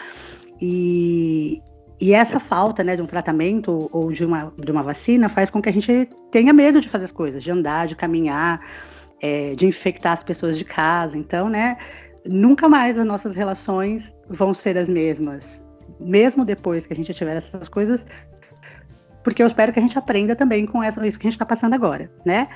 E, 0.62 1.62
e 2.00 2.14
essa 2.14 2.40
falta, 2.40 2.84
né, 2.84 2.96
de 2.96 3.02
um 3.02 3.06
tratamento 3.06 3.90
ou 3.92 4.12
de 4.12 4.26
uma, 4.26 4.54
de 4.58 4.72
uma 4.72 4.84
vacina 4.84 5.30
faz 5.30 5.50
com 5.50 5.62
que 5.62 5.70
a 5.70 5.74
gente 5.74 6.10
tenha 6.32 6.54
medo 6.54 6.82
de 6.82 6.90
fazer 6.90 7.06
as 7.06 7.12
coisas, 7.12 7.44
de 7.44 7.52
andar, 7.52 7.88
de 7.88 7.96
caminhar, 7.96 8.62
é, 9.22 9.56
de 9.56 9.66
infectar 9.66 10.14
as 10.14 10.24
pessoas 10.24 10.58
de 10.58 10.66
casa. 10.66 11.18
Então, 11.18 11.50
né, 11.50 11.78
nunca 12.26 12.68
mais 12.68 12.98
as 12.98 13.06
nossas 13.06 13.36
relações 13.36 14.14
vão 14.30 14.54
ser 14.54 14.78
as 14.78 14.90
mesmas, 14.90 15.62
mesmo 16.00 16.46
depois 16.46 16.86
que 16.86 16.94
a 16.94 16.96
gente 16.96 17.14
tiver 17.14 17.38
essas 17.38 17.70
coisas, 17.70 18.04
porque 19.24 19.42
eu 19.42 19.48
espero 19.48 19.74
que 19.74 19.80
a 19.80 19.82
gente 19.82 19.98
aprenda 19.98 20.36
também 20.36 20.66
com 20.66 20.82
essa, 20.82 21.06
isso 21.06 21.18
que 21.18 21.28
a 21.28 21.30
gente 21.30 21.36
está 21.36 21.46
passando 21.46 21.74
agora, 21.74 22.10
né? 22.26 22.48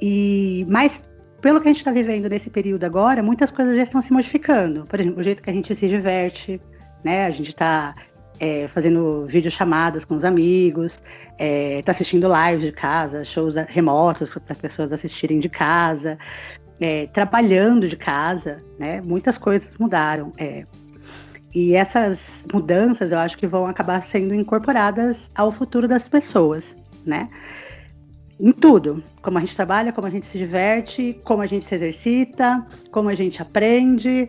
E 0.00 0.66
mas 0.68 1.00
pelo 1.40 1.60
que 1.60 1.68
a 1.68 1.70
gente 1.70 1.80
está 1.80 1.92
vivendo 1.92 2.26
nesse 2.28 2.48
período 2.48 2.84
agora, 2.84 3.22
muitas 3.22 3.50
coisas 3.50 3.76
já 3.76 3.82
estão 3.82 4.00
se 4.00 4.10
modificando. 4.10 4.86
Por 4.86 4.98
exemplo, 4.98 5.20
o 5.20 5.22
jeito 5.22 5.42
que 5.42 5.50
a 5.50 5.52
gente 5.52 5.76
se 5.76 5.86
diverte, 5.86 6.58
né? 7.04 7.26
A 7.26 7.30
gente 7.30 7.50
está 7.50 7.94
é, 8.40 8.66
fazendo 8.68 9.26
videochamadas 9.26 10.04
com 10.04 10.14
os 10.14 10.24
amigos, 10.24 10.94
está 10.94 11.04
é, 11.38 11.82
tá 11.82 11.92
assistindo 11.92 12.28
lives 12.28 12.62
de 12.62 12.72
casa, 12.72 13.24
shows 13.24 13.54
remotos 13.68 14.32
para 14.32 14.42
as 14.48 14.58
pessoas 14.58 14.92
assistirem 14.92 15.38
de 15.38 15.48
casa, 15.48 16.18
é, 16.80 17.06
trabalhando 17.08 17.88
de 17.88 17.96
casa, 17.96 18.62
né? 18.78 19.00
Muitas 19.00 19.38
coisas 19.38 19.76
mudaram. 19.78 20.32
É. 20.38 20.64
E 21.54 21.74
essas 21.74 22.44
mudanças 22.52 23.12
eu 23.12 23.18
acho 23.18 23.38
que 23.38 23.46
vão 23.46 23.66
acabar 23.66 24.02
sendo 24.02 24.34
incorporadas 24.34 25.30
ao 25.34 25.52
futuro 25.52 25.86
das 25.86 26.08
pessoas, 26.08 26.74
né? 27.06 27.28
Em 28.40 28.50
tudo. 28.50 29.02
Como 29.22 29.38
a 29.38 29.40
gente 29.40 29.54
trabalha, 29.54 29.92
como 29.92 30.08
a 30.08 30.10
gente 30.10 30.26
se 30.26 30.36
diverte, 30.36 31.20
como 31.22 31.42
a 31.42 31.46
gente 31.46 31.64
se 31.64 31.74
exercita, 31.74 32.66
como 32.90 33.08
a 33.08 33.14
gente 33.14 33.40
aprende. 33.40 34.28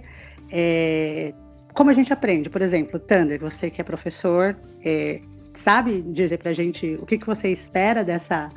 É, 0.52 1.34
como 1.76 1.90
a 1.90 1.94
gente 1.94 2.12
aprende, 2.12 2.50
por 2.50 2.62
exemplo, 2.62 2.98
Thunder, 2.98 3.40
você 3.40 3.70
que 3.70 3.82
é 3.82 3.84
professor, 3.84 4.56
é, 4.84 5.20
sabe 5.54 6.02
dizer 6.02 6.38
pra 6.38 6.54
gente 6.54 6.98
o 7.02 7.06
que, 7.06 7.18
que 7.18 7.28
você 7.28 7.50
espera 7.50 8.04
dessa. 8.04 8.50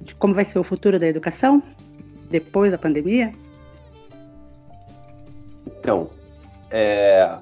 De 0.00 0.14
como 0.16 0.34
vai 0.34 0.44
ser 0.44 0.58
o 0.58 0.64
futuro 0.64 0.98
da 0.98 1.06
educação 1.06 1.62
depois 2.30 2.72
da 2.72 2.78
pandemia? 2.78 3.32
Então, 5.66 6.08
é, 6.70 7.36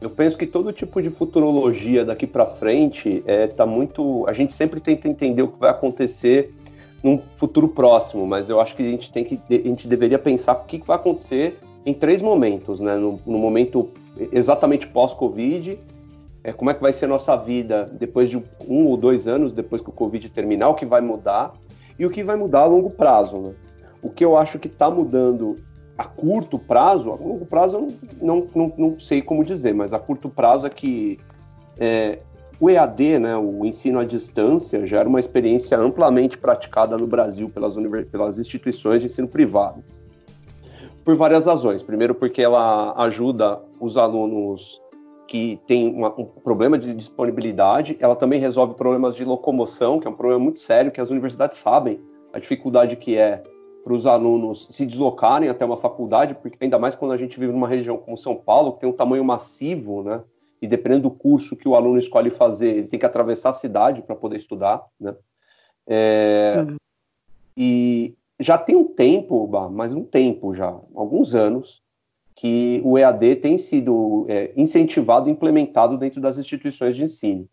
eu 0.00 0.10
penso 0.10 0.36
que 0.36 0.46
todo 0.46 0.70
tipo 0.72 1.00
de 1.00 1.10
futurologia 1.10 2.04
daqui 2.04 2.26
para 2.26 2.46
frente 2.46 3.24
é, 3.26 3.46
tá 3.46 3.64
muito. 3.64 4.26
A 4.28 4.34
gente 4.34 4.52
sempre 4.52 4.80
tenta 4.80 5.08
entender 5.08 5.42
o 5.42 5.48
que 5.48 5.58
vai 5.58 5.70
acontecer 5.70 6.54
num 7.02 7.20
futuro 7.34 7.68
próximo, 7.68 8.26
mas 8.26 8.50
eu 8.50 8.60
acho 8.60 8.76
que 8.76 8.82
a 8.82 8.90
gente 8.90 9.10
tem 9.10 9.24
que. 9.24 9.40
A 9.50 9.54
gente 9.54 9.88
deveria 9.88 10.18
pensar 10.18 10.52
o 10.52 10.64
que 10.64 10.78
vai 10.86 10.96
acontecer 10.96 11.58
em 11.86 11.94
três 11.94 12.20
momentos, 12.20 12.80
né? 12.80 12.96
No, 12.96 13.20
no 13.24 13.38
momento 13.38 13.90
exatamente 14.32 14.88
pós-Covid, 14.88 15.78
é, 16.42 16.52
como 16.52 16.68
é 16.68 16.74
que 16.74 16.82
vai 16.82 16.92
ser 16.92 17.06
nossa 17.06 17.36
vida 17.36 17.88
depois 17.92 18.28
de 18.28 18.42
um 18.68 18.86
ou 18.86 18.96
dois 18.96 19.28
anos, 19.28 19.52
depois 19.52 19.80
que 19.80 19.88
o 19.88 19.92
Covid 19.92 20.28
terminar, 20.30 20.68
o 20.68 20.74
que 20.74 20.84
vai 20.84 21.00
mudar 21.00 21.54
e 21.96 22.04
o 22.04 22.10
que 22.10 22.24
vai 22.24 22.34
mudar 22.34 22.60
a 22.60 22.66
longo 22.66 22.90
prazo, 22.90 23.38
né? 23.38 23.54
O 24.02 24.10
que 24.10 24.24
eu 24.24 24.36
acho 24.36 24.58
que 24.58 24.66
está 24.66 24.90
mudando 24.90 25.58
a 25.96 26.04
curto 26.04 26.58
prazo, 26.58 27.12
a 27.12 27.14
longo 27.14 27.46
prazo 27.46 27.76
eu 27.76 27.92
não, 28.20 28.46
não, 28.54 28.72
não, 28.76 29.00
sei 29.00 29.22
como 29.22 29.44
dizer, 29.44 29.72
mas 29.72 29.94
a 29.94 29.98
curto 29.98 30.28
prazo 30.28 30.66
é 30.66 30.70
que 30.70 31.18
é, 31.78 32.18
o 32.60 32.68
EAD, 32.68 33.18
né, 33.18 33.36
o 33.36 33.64
ensino 33.64 33.98
à 33.98 34.04
distância, 34.04 34.86
já 34.86 35.00
era 35.00 35.08
uma 35.08 35.20
experiência 35.20 35.78
amplamente 35.78 36.36
praticada 36.36 36.98
no 36.98 37.06
Brasil 37.06 37.48
pelas, 37.48 37.74
pelas 38.10 38.38
instituições 38.38 39.00
de 39.00 39.06
ensino 39.06 39.28
privado 39.28 39.82
por 41.06 41.14
várias 41.14 41.46
razões. 41.46 41.84
Primeiro, 41.84 42.16
porque 42.16 42.42
ela 42.42 42.92
ajuda 43.04 43.62
os 43.80 43.96
alunos 43.96 44.82
que 45.28 45.60
têm 45.64 45.94
uma, 45.94 46.08
um 46.20 46.24
problema 46.24 46.76
de 46.76 46.92
disponibilidade, 46.92 47.96
ela 48.00 48.16
também 48.16 48.40
resolve 48.40 48.74
problemas 48.74 49.14
de 49.14 49.24
locomoção, 49.24 50.00
que 50.00 50.08
é 50.08 50.10
um 50.10 50.14
problema 50.14 50.42
muito 50.42 50.58
sério, 50.58 50.90
que 50.90 51.00
as 51.00 51.08
universidades 51.08 51.58
sabem 51.58 52.00
a 52.32 52.40
dificuldade 52.40 52.96
que 52.96 53.16
é 53.16 53.40
para 53.84 53.92
os 53.92 54.04
alunos 54.04 54.66
se 54.68 54.84
deslocarem 54.84 55.48
até 55.48 55.64
uma 55.64 55.76
faculdade, 55.76 56.34
porque 56.34 56.58
ainda 56.60 56.76
mais 56.76 56.96
quando 56.96 57.12
a 57.12 57.16
gente 57.16 57.38
vive 57.38 57.52
numa 57.52 57.68
região 57.68 57.96
como 57.96 58.18
São 58.18 58.34
Paulo, 58.34 58.72
que 58.72 58.80
tem 58.80 58.88
um 58.88 58.92
tamanho 58.92 59.24
massivo, 59.24 60.02
né? 60.02 60.22
E 60.60 60.66
dependendo 60.66 61.02
do 61.02 61.10
curso 61.12 61.54
que 61.54 61.68
o 61.68 61.76
aluno 61.76 62.00
escolhe 62.00 62.30
fazer, 62.30 62.78
ele 62.78 62.88
tem 62.88 62.98
que 62.98 63.06
atravessar 63.06 63.50
a 63.50 63.52
cidade 63.52 64.02
para 64.02 64.16
poder 64.16 64.38
estudar, 64.38 64.84
né? 64.98 65.14
É, 65.86 66.64
uhum. 66.66 66.76
E 67.56 68.16
já 68.38 68.58
tem 68.58 68.76
um 68.76 68.84
tempo, 68.84 69.48
mas 69.70 69.92
um 69.92 70.04
tempo 70.04 70.54
já, 70.54 70.78
alguns 70.94 71.34
anos, 71.34 71.82
que 72.34 72.82
o 72.84 72.98
EAD 72.98 73.36
tem 73.36 73.56
sido 73.56 74.26
é, 74.28 74.52
incentivado 74.54 75.28
e 75.28 75.32
implementado 75.32 75.96
dentro 75.96 76.20
das 76.20 76.36
instituições 76.36 76.94
de 76.94 77.04
ensino. 77.04 77.48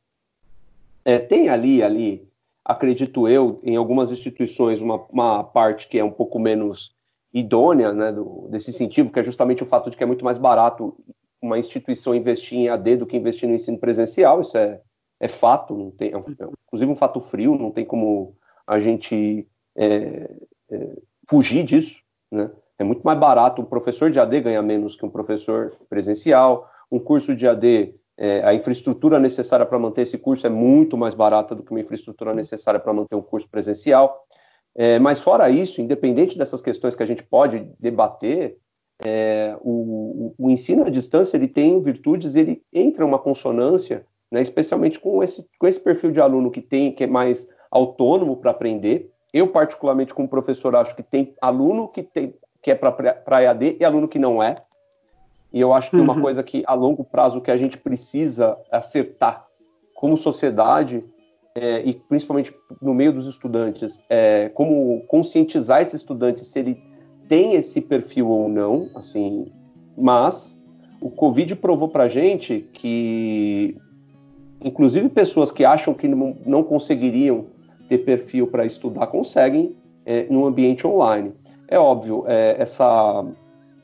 É, 1.05 1.17
tem 1.17 1.47
ali, 1.47 1.81
ali, 1.81 2.27
acredito 2.65 3.27
eu, 3.27 3.61
em 3.63 3.77
algumas 3.77 4.11
instituições, 4.11 4.81
uma, 4.81 4.97
uma 5.09 5.43
parte 5.43 5.87
que 5.87 5.97
é 5.97 6.03
um 6.03 6.11
pouco 6.11 6.37
menos 6.37 6.93
idônea 7.33 7.93
né, 7.93 8.11
do, 8.11 8.47
desse 8.49 8.69
incentivo, 8.71 9.09
que 9.09 9.19
é 9.19 9.23
justamente 9.23 9.63
o 9.63 9.65
fato 9.65 9.89
de 9.89 9.97
que 9.97 10.03
é 10.03 10.05
muito 10.07 10.23
mais 10.23 10.37
barato 10.37 10.95
uma 11.41 11.57
instituição 11.57 12.15
investir 12.15 12.57
em 12.57 12.67
EAD 12.67 12.97
do 12.97 13.05
que 13.05 13.17
investir 13.17 13.49
no 13.49 13.55
ensino 13.55 13.77
presencial, 13.77 14.41
isso 14.41 14.57
é, 14.57 14.79
é 15.19 15.27
fato, 15.27 15.93
tem, 15.97 16.09
é, 16.09 16.15
é 16.15 16.47
inclusive 16.67 16.91
um 16.91 16.95
fato 16.95 17.19
frio, 17.19 17.57
não 17.57 17.71
tem 17.71 17.83
como 17.83 18.35
a 18.65 18.79
gente 18.79 19.45
é, 19.75 20.29
fugir 21.27 21.63
disso, 21.63 21.99
né? 22.31 22.49
É 22.77 22.83
muito 22.83 23.03
mais 23.03 23.19
barato 23.19 23.61
um 23.61 23.65
professor 23.65 24.09
de 24.09 24.19
AD 24.19 24.41
ganhar 24.41 24.61
menos 24.61 24.95
que 24.95 25.05
um 25.05 25.09
professor 25.09 25.73
presencial. 25.89 26.69
Um 26.91 26.99
curso 26.99 27.35
de 27.35 27.47
AD, 27.47 27.95
é, 28.17 28.43
a 28.43 28.53
infraestrutura 28.53 29.19
necessária 29.19 29.65
para 29.65 29.79
manter 29.79 30.01
esse 30.01 30.17
curso 30.17 30.45
é 30.45 30.49
muito 30.49 30.97
mais 30.97 31.13
barata 31.13 31.55
do 31.55 31.63
que 31.63 31.71
uma 31.71 31.79
infraestrutura 31.79 32.33
necessária 32.33 32.79
para 32.79 32.93
manter 32.93 33.15
um 33.15 33.21
curso 33.21 33.47
presencial. 33.49 34.25
É, 34.75 34.97
mas 34.99 35.19
fora 35.19 35.49
isso, 35.49 35.81
independente 35.81 36.37
dessas 36.37 36.61
questões 36.61 36.95
que 36.95 37.03
a 37.03 37.05
gente 37.05 37.23
pode 37.23 37.69
debater, 37.79 38.57
é, 39.01 39.55
o, 39.61 40.33
o, 40.37 40.49
ensino 40.49 40.85
à 40.85 40.89
distância 40.89 41.37
ele 41.37 41.47
tem 41.47 41.81
virtudes, 41.81 42.35
ele 42.35 42.63
entra 42.71 43.05
uma 43.05 43.19
consonância, 43.19 44.05
né, 44.31 44.41
especialmente 44.41 44.99
com 44.99 45.23
esse, 45.23 45.45
com 45.59 45.67
esse 45.67 45.79
perfil 45.79 46.11
de 46.11 46.21
aluno 46.21 46.49
que 46.49 46.61
tem 46.61 46.91
que 46.91 47.03
é 47.03 47.07
mais 47.07 47.47
autônomo 47.69 48.37
para 48.37 48.51
aprender, 48.51 49.11
eu, 49.33 49.47
particularmente, 49.47 50.13
como 50.13 50.27
professor, 50.27 50.75
acho 50.75 50.95
que 50.95 51.01
tem 51.01 51.33
aluno 51.41 51.87
que, 51.87 52.03
tem, 52.03 52.35
que 52.61 52.69
é 52.69 52.75
para 52.75 53.43
EAD 53.43 53.77
e 53.79 53.83
aluno 53.83 54.07
que 54.07 54.19
não 54.19 54.43
é. 54.43 54.55
E 55.51 55.59
eu 55.59 55.73
acho 55.73 55.89
que 55.89 55.97
uhum. 55.97 56.03
uma 56.03 56.21
coisa 56.21 56.43
que, 56.43 56.63
a 56.67 56.73
longo 56.73 57.03
prazo, 57.03 57.41
que 57.41 57.49
a 57.49 57.57
gente 57.57 57.77
precisa 57.77 58.57
acertar 58.71 59.47
como 59.95 60.15
sociedade, 60.15 61.03
é, 61.55 61.81
e 61.83 61.93
principalmente 61.93 62.53
no 62.81 62.93
meio 62.93 63.13
dos 63.13 63.27
estudantes, 63.27 64.01
é, 64.09 64.49
como 64.49 65.01
conscientizar 65.07 65.81
esse 65.81 65.95
estudante 65.95 66.41
se 66.41 66.59
ele 66.59 66.83
tem 67.27 67.55
esse 67.55 67.79
perfil 67.81 68.27
ou 68.29 68.49
não, 68.49 68.89
assim, 68.95 69.51
mas 69.97 70.57
o 70.99 71.09
Covid 71.09 71.55
provou 71.55 71.87
para 71.87 72.07
gente 72.07 72.67
que, 72.73 73.75
inclusive 74.63 75.09
pessoas 75.09 75.51
que 75.51 75.63
acham 75.63 75.93
que 75.93 76.07
não, 76.07 76.35
não 76.45 76.63
conseguiriam 76.63 77.45
ter 77.87 77.99
perfil 77.99 78.47
para 78.47 78.65
estudar 78.65 79.07
conseguem 79.07 79.75
é, 80.05 80.25
no 80.29 80.45
ambiente 80.45 80.85
online. 80.85 81.33
É 81.67 81.77
óbvio, 81.79 82.23
é, 82.27 82.55
essa, 82.59 83.25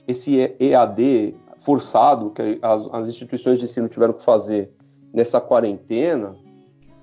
esse 0.07 0.55
EAD 0.59 1.35
forçado 1.59 2.29
que 2.31 2.59
as, 2.61 2.87
as, 2.93 3.07
instituições 3.07 3.59
de 3.59 3.65
ensino 3.65 3.87
tiveram 3.87 4.13
que 4.13 4.23
fazer 4.23 4.71
nessa 5.13 5.41
quarentena, 5.41 6.35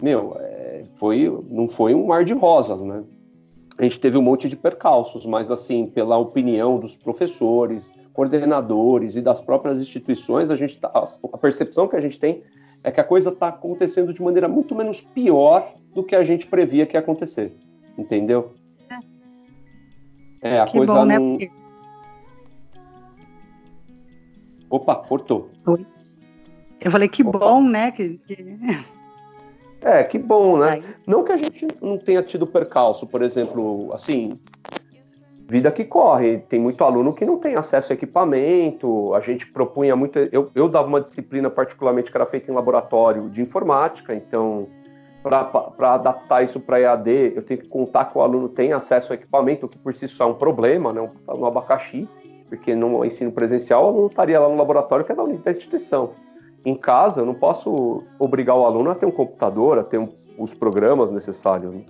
meu, 0.01 0.37
é, 0.39 0.85
foi, 0.97 1.31
não 1.51 1.69
foi 1.69 1.95
um 1.95 2.07
mar 2.07 2.25
de 2.25 2.33
rosas, 2.33 2.83
né? 2.83 3.05
A 3.79 3.83
gente 3.83 4.01
teve 4.01 4.17
um 4.17 4.23
monte 4.23 4.49
de 4.49 4.57
percalços, 4.57 5.27
mas 5.27 5.51
assim, 5.51 5.87
pela 5.87 6.17
opinião 6.17 6.79
dos 6.79 6.97
professores, 6.97 7.93
coordenadores 8.13 9.17
e 9.17 9.21
das 9.21 9.41
próprias 9.41 9.79
instituições, 9.79 10.51
a 10.51 10.57
gente 10.57 10.79
tá, 10.79 10.91
a 11.33 11.39
percepção 11.39 11.87
que 11.87 11.97
a 11.97 12.01
gente 12.01 12.19
tem 12.19 12.43
é 12.87 12.93
que 12.93 13.01
a 13.01 13.05
coisa 13.05 13.31
está 13.31 13.49
acontecendo 13.49 14.15
de 14.15 14.23
maneira 14.23 14.47
muito 14.47 14.73
menos 14.73 15.01
pior 15.01 15.73
do 15.93 16.05
que 16.05 16.15
a 16.15 16.23
gente 16.23 16.47
previa 16.47 16.87
que 16.87 16.97
ia 16.97 17.01
acontecer. 17.01 17.53
Entendeu? 17.99 18.53
É, 20.41 20.61
a 20.61 20.67
que 20.67 20.79
coisa 20.79 20.95
bom, 20.95 21.05
né? 21.05 21.19
não. 21.19 21.37
Né? 21.37 21.49
Opa, 24.71 24.95
cortou. 24.95 25.51
Oi. 25.67 25.85
Eu 26.81 26.91
falei 26.93 27.09
que 27.09 27.25
Opa. 27.25 27.39
bom, 27.41 27.61
né? 27.65 27.91
Que, 27.91 28.19
que... 28.19 28.57
É, 29.81 30.05
que 30.05 30.17
bom, 30.17 30.59
né? 30.59 30.81
Não 31.05 31.25
que 31.25 31.33
a 31.33 31.37
gente 31.37 31.67
não 31.83 31.99
tenha 31.99 32.23
tido 32.23 32.47
percalço, 32.47 33.05
por 33.05 33.21
exemplo, 33.21 33.93
assim, 33.95 34.39
vida 35.49 35.71
que 35.71 35.85
corre. 35.85 36.39
Tem 36.39 36.61
muito 36.61 36.83
aluno 36.83 37.15
que 37.15 37.25
não 37.25 37.39
tem 37.39 37.55
acesso 37.55 37.93
a 37.93 37.95
equipamento. 37.95 39.15
A 39.15 39.21
gente 39.21 39.47
propunha 39.47 39.95
muito. 39.95 40.19
Eu, 40.33 40.51
eu 40.55 40.69
dava 40.69 40.89
uma 40.89 41.01
disciplina, 41.01 41.49
particularmente, 41.49 42.11
que 42.11 42.17
era 42.17 42.27
feita 42.27 42.51
em 42.51 42.55
laboratório 42.55 43.29
de 43.31 43.41
informática, 43.41 44.15
então. 44.15 44.69
Para 45.23 45.95
adaptar 45.95 46.45
isso 46.45 46.61
para 46.61 46.81
EAD, 46.81 47.33
eu 47.35 47.43
tenho 47.43 47.59
que 47.59 47.67
contar 47.67 48.05
que 48.05 48.17
o 48.17 48.21
aluno 48.21 48.49
tem 48.49 48.73
acesso 48.73 49.13
ao 49.13 49.17
equipamento, 49.19 49.67
que 49.67 49.77
por 49.77 49.93
si 49.93 50.07
só 50.07 50.23
é 50.23 50.27
um 50.29 50.35
problema, 50.35 50.93
né? 50.93 51.11
no 51.27 51.47
abacaxi, 51.47 52.09
porque 52.49 52.77
no 52.77 53.05
ensino 53.05 53.33
presencial 53.33 53.87
o 53.87 53.89
aluno 53.89 54.07
estaria 54.07 54.39
lá 54.39 54.49
no 54.49 54.57
laboratório 54.57 55.05
que 55.05 55.11
é 55.11 55.17
da 55.17 55.51
instituição. 55.51 56.13
Em 56.65 56.77
casa, 56.77 57.23
eu 57.23 57.27
não 57.27 57.35
posso 57.35 58.05
obrigar 58.21 58.57
o 58.57 58.65
aluno 58.65 58.89
a 58.89 58.95
ter 58.95 59.05
um 59.05 59.11
computador, 59.11 59.81
a 59.81 59.83
ter 59.83 59.99
um, 59.99 60.09
os 60.39 60.55
programas 60.55 61.11
necessários. 61.11 61.73
Né? 61.73 61.83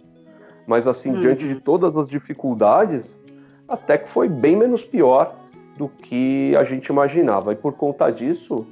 Mas, 0.67 0.87
assim, 0.87 1.11
hum. 1.11 1.21
diante 1.21 1.47
de 1.47 1.57
todas 1.57 1.95
as 1.95 2.09
dificuldades, 2.09 3.21
até 3.69 3.99
que 3.99 4.09
foi 4.09 4.29
bem 4.29 4.57
menos 4.57 4.85
pior 4.85 5.37
do 5.77 5.89
que 5.89 6.55
a 6.57 6.65
gente 6.65 6.87
imaginava. 6.87 7.53
E 7.53 7.57
por 7.57 7.75
conta 7.75 8.11
disso, 8.11 8.67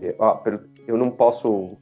é, 0.00 0.14
ah, 0.18 0.40
eu 0.86 0.96
não 0.96 1.10
posso 1.10 1.76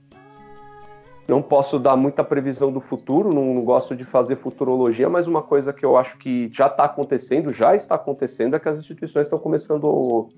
não 1.28 1.42
posso 1.42 1.78
dar 1.78 1.96
muita 1.96 2.22
previsão 2.22 2.70
do 2.70 2.80
futuro, 2.80 3.34
não, 3.34 3.60
gosto 3.64 3.96
de 3.96 4.04
fazer 4.04 4.36
futurologia, 4.36 5.08
mas 5.08 5.26
uma 5.26 5.42
coisa 5.42 5.72
que 5.72 5.84
eu 5.84 5.96
acho 5.96 6.16
que 6.18 6.48
já 6.52 6.68
está 6.68 6.84
acontecendo, 6.84 7.52
já 7.52 7.74
está 7.74 7.96
acontecendo, 7.96 8.54
é 8.54 8.60
que 8.60 8.68
as 8.68 8.78
instituições 8.78 9.26
estão 9.26 9.38
começando 9.38 10.28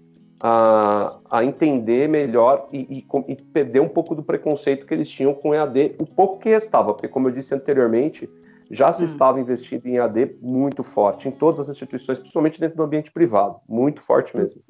a, 0.41 1.19
a 1.31 1.45
entender 1.45 2.09
melhor 2.09 2.69
e, 2.73 3.05
e, 3.07 3.33
e, 3.33 3.37
perder 3.37 3.81
um 3.81 3.89
pouco 3.89 4.15
do 4.15 4.23
preconceito 4.23 4.87
que 4.87 4.95
eles 4.95 5.11
tinham 5.11 5.35
com 5.35 5.55
EAD, 5.55 5.97
o 6.01 6.07
pouco 6.07 6.39
que 6.39 6.49
restava, 6.49 6.95
porque 6.95 7.09
como 7.09 7.29
eu 7.29 7.33
disse 7.33 7.55
anteriormente, 7.55 8.29
já 8.71 8.93
se 8.93 9.03
hum. 9.03 9.07
estava 9.07 9.41
investindo 9.41 9.87
em 9.87 9.99
AD 9.99 10.37
muito 10.41 10.83
forte, 10.83 11.29
em 11.29 11.33
todas 11.33 11.61
as 11.61 11.69
instituições, 11.69 12.19
principalmente 12.19 12.61
dentro 12.61 12.77
do 12.77 12.83
ambiente 12.83 13.11
privado, 13.11 13.61
muito 13.69 14.03
forte 14.03 14.37
mesmo. 14.37 14.63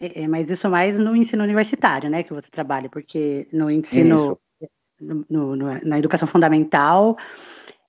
É, 0.00 0.22
é, 0.22 0.28
mas 0.28 0.50
isso 0.50 0.68
mais 0.70 0.98
no 0.98 1.16
ensino 1.16 1.42
universitário, 1.42 2.08
né, 2.08 2.22
que 2.22 2.32
você 2.32 2.48
trabalha, 2.50 2.88
porque 2.88 3.48
no 3.52 3.70
ensino, 3.70 4.38
no, 5.00 5.56
no, 5.56 5.84
na 5.84 5.98
educação 5.98 6.28
fundamental, 6.28 7.16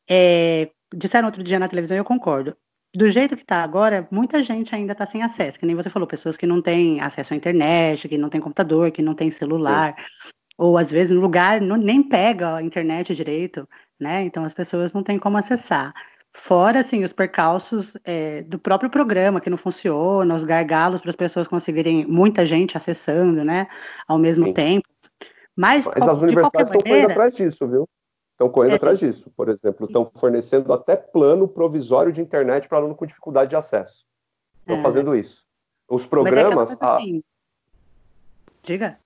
é, 0.09 0.71
disseram 0.93 1.27
outro 1.27 1.43
dia 1.43 1.59
na 1.59 1.67
televisão 1.67 1.95
e 1.95 1.99
eu 1.99 2.05
concordo. 2.05 2.55
Do 2.95 3.07
jeito 3.11 3.35
que 3.35 3.43
está 3.43 3.61
agora, 3.61 4.07
muita 4.09 4.41
gente 4.41 4.73
ainda 4.73 4.93
está 4.93 5.05
sem 5.05 5.21
acesso, 5.21 5.59
que 5.59 5.65
nem 5.65 5.75
você 5.75 5.91
falou, 5.91 6.07
pessoas 6.07 6.35
que 6.35 6.47
não 6.47 6.59
têm 6.59 6.99
acesso 6.99 7.33
à 7.33 7.37
internet, 7.37 8.09
que 8.09 8.17
não 8.17 8.29
têm 8.29 8.41
computador, 8.41 8.91
que 8.91 9.03
não 9.03 9.13
têm 9.13 9.29
celular, 9.29 9.95
Sim. 9.95 10.31
ou 10.57 10.75
às 10.75 10.89
vezes 10.89 11.11
no 11.11 11.21
lugar 11.21 11.61
não, 11.61 11.77
nem 11.77 12.01
pega 12.01 12.55
a 12.55 12.63
internet 12.63 13.13
direito 13.13 13.69
né? 13.99 14.23
Então 14.23 14.43
as 14.43 14.53
pessoas 14.53 14.93
não 14.93 15.03
têm 15.03 15.19
como 15.19 15.37
acessar. 15.37 15.93
Fora, 16.31 16.81
assim, 16.81 17.03
os 17.03 17.11
percalços 17.11 17.97
é, 18.03 18.43
do 18.43 18.59
próprio 18.59 18.89
programa 18.89 19.41
que 19.41 19.49
não 19.49 19.57
funciona, 19.57 20.35
os 20.35 20.43
gargalos 20.43 21.01
para 21.01 21.09
as 21.09 21.15
pessoas 21.15 21.47
conseguirem 21.47 22.05
muita 22.05 22.45
gente 22.45 22.77
acessando, 22.77 23.43
né? 23.43 23.67
Ao 24.07 24.17
mesmo 24.17 24.45
Sim. 24.45 24.53
tempo. 24.53 24.87
Mas, 25.55 25.85
Mas 25.85 26.07
as 26.07 26.21
universidades 26.21 26.69
estão 26.69 26.81
maneira... 26.81 27.07
correndo 27.07 27.11
atrás 27.11 27.35
disso, 27.35 27.67
viu? 27.67 27.89
Estão 28.31 28.47
correndo 28.49 28.73
é, 28.73 28.75
atrás 28.75 28.99
disso. 28.99 29.31
Por 29.35 29.49
exemplo, 29.49 29.85
estão 29.87 30.09
fornecendo 30.15 30.71
até 30.71 30.95
plano 30.95 31.47
provisório 31.47 32.11
de 32.11 32.21
internet 32.21 32.69
para 32.69 32.77
aluno 32.77 32.95
com 32.95 33.05
dificuldade 33.05 33.49
de 33.49 33.55
acesso. 33.55 34.05
Estão 34.61 34.77
é. 34.77 34.81
fazendo 34.81 35.15
isso. 35.15 35.43
Os 35.89 36.05
programas. 36.05 36.71
É 36.71 36.85
assim... 36.85 37.23
Diga 38.63 38.97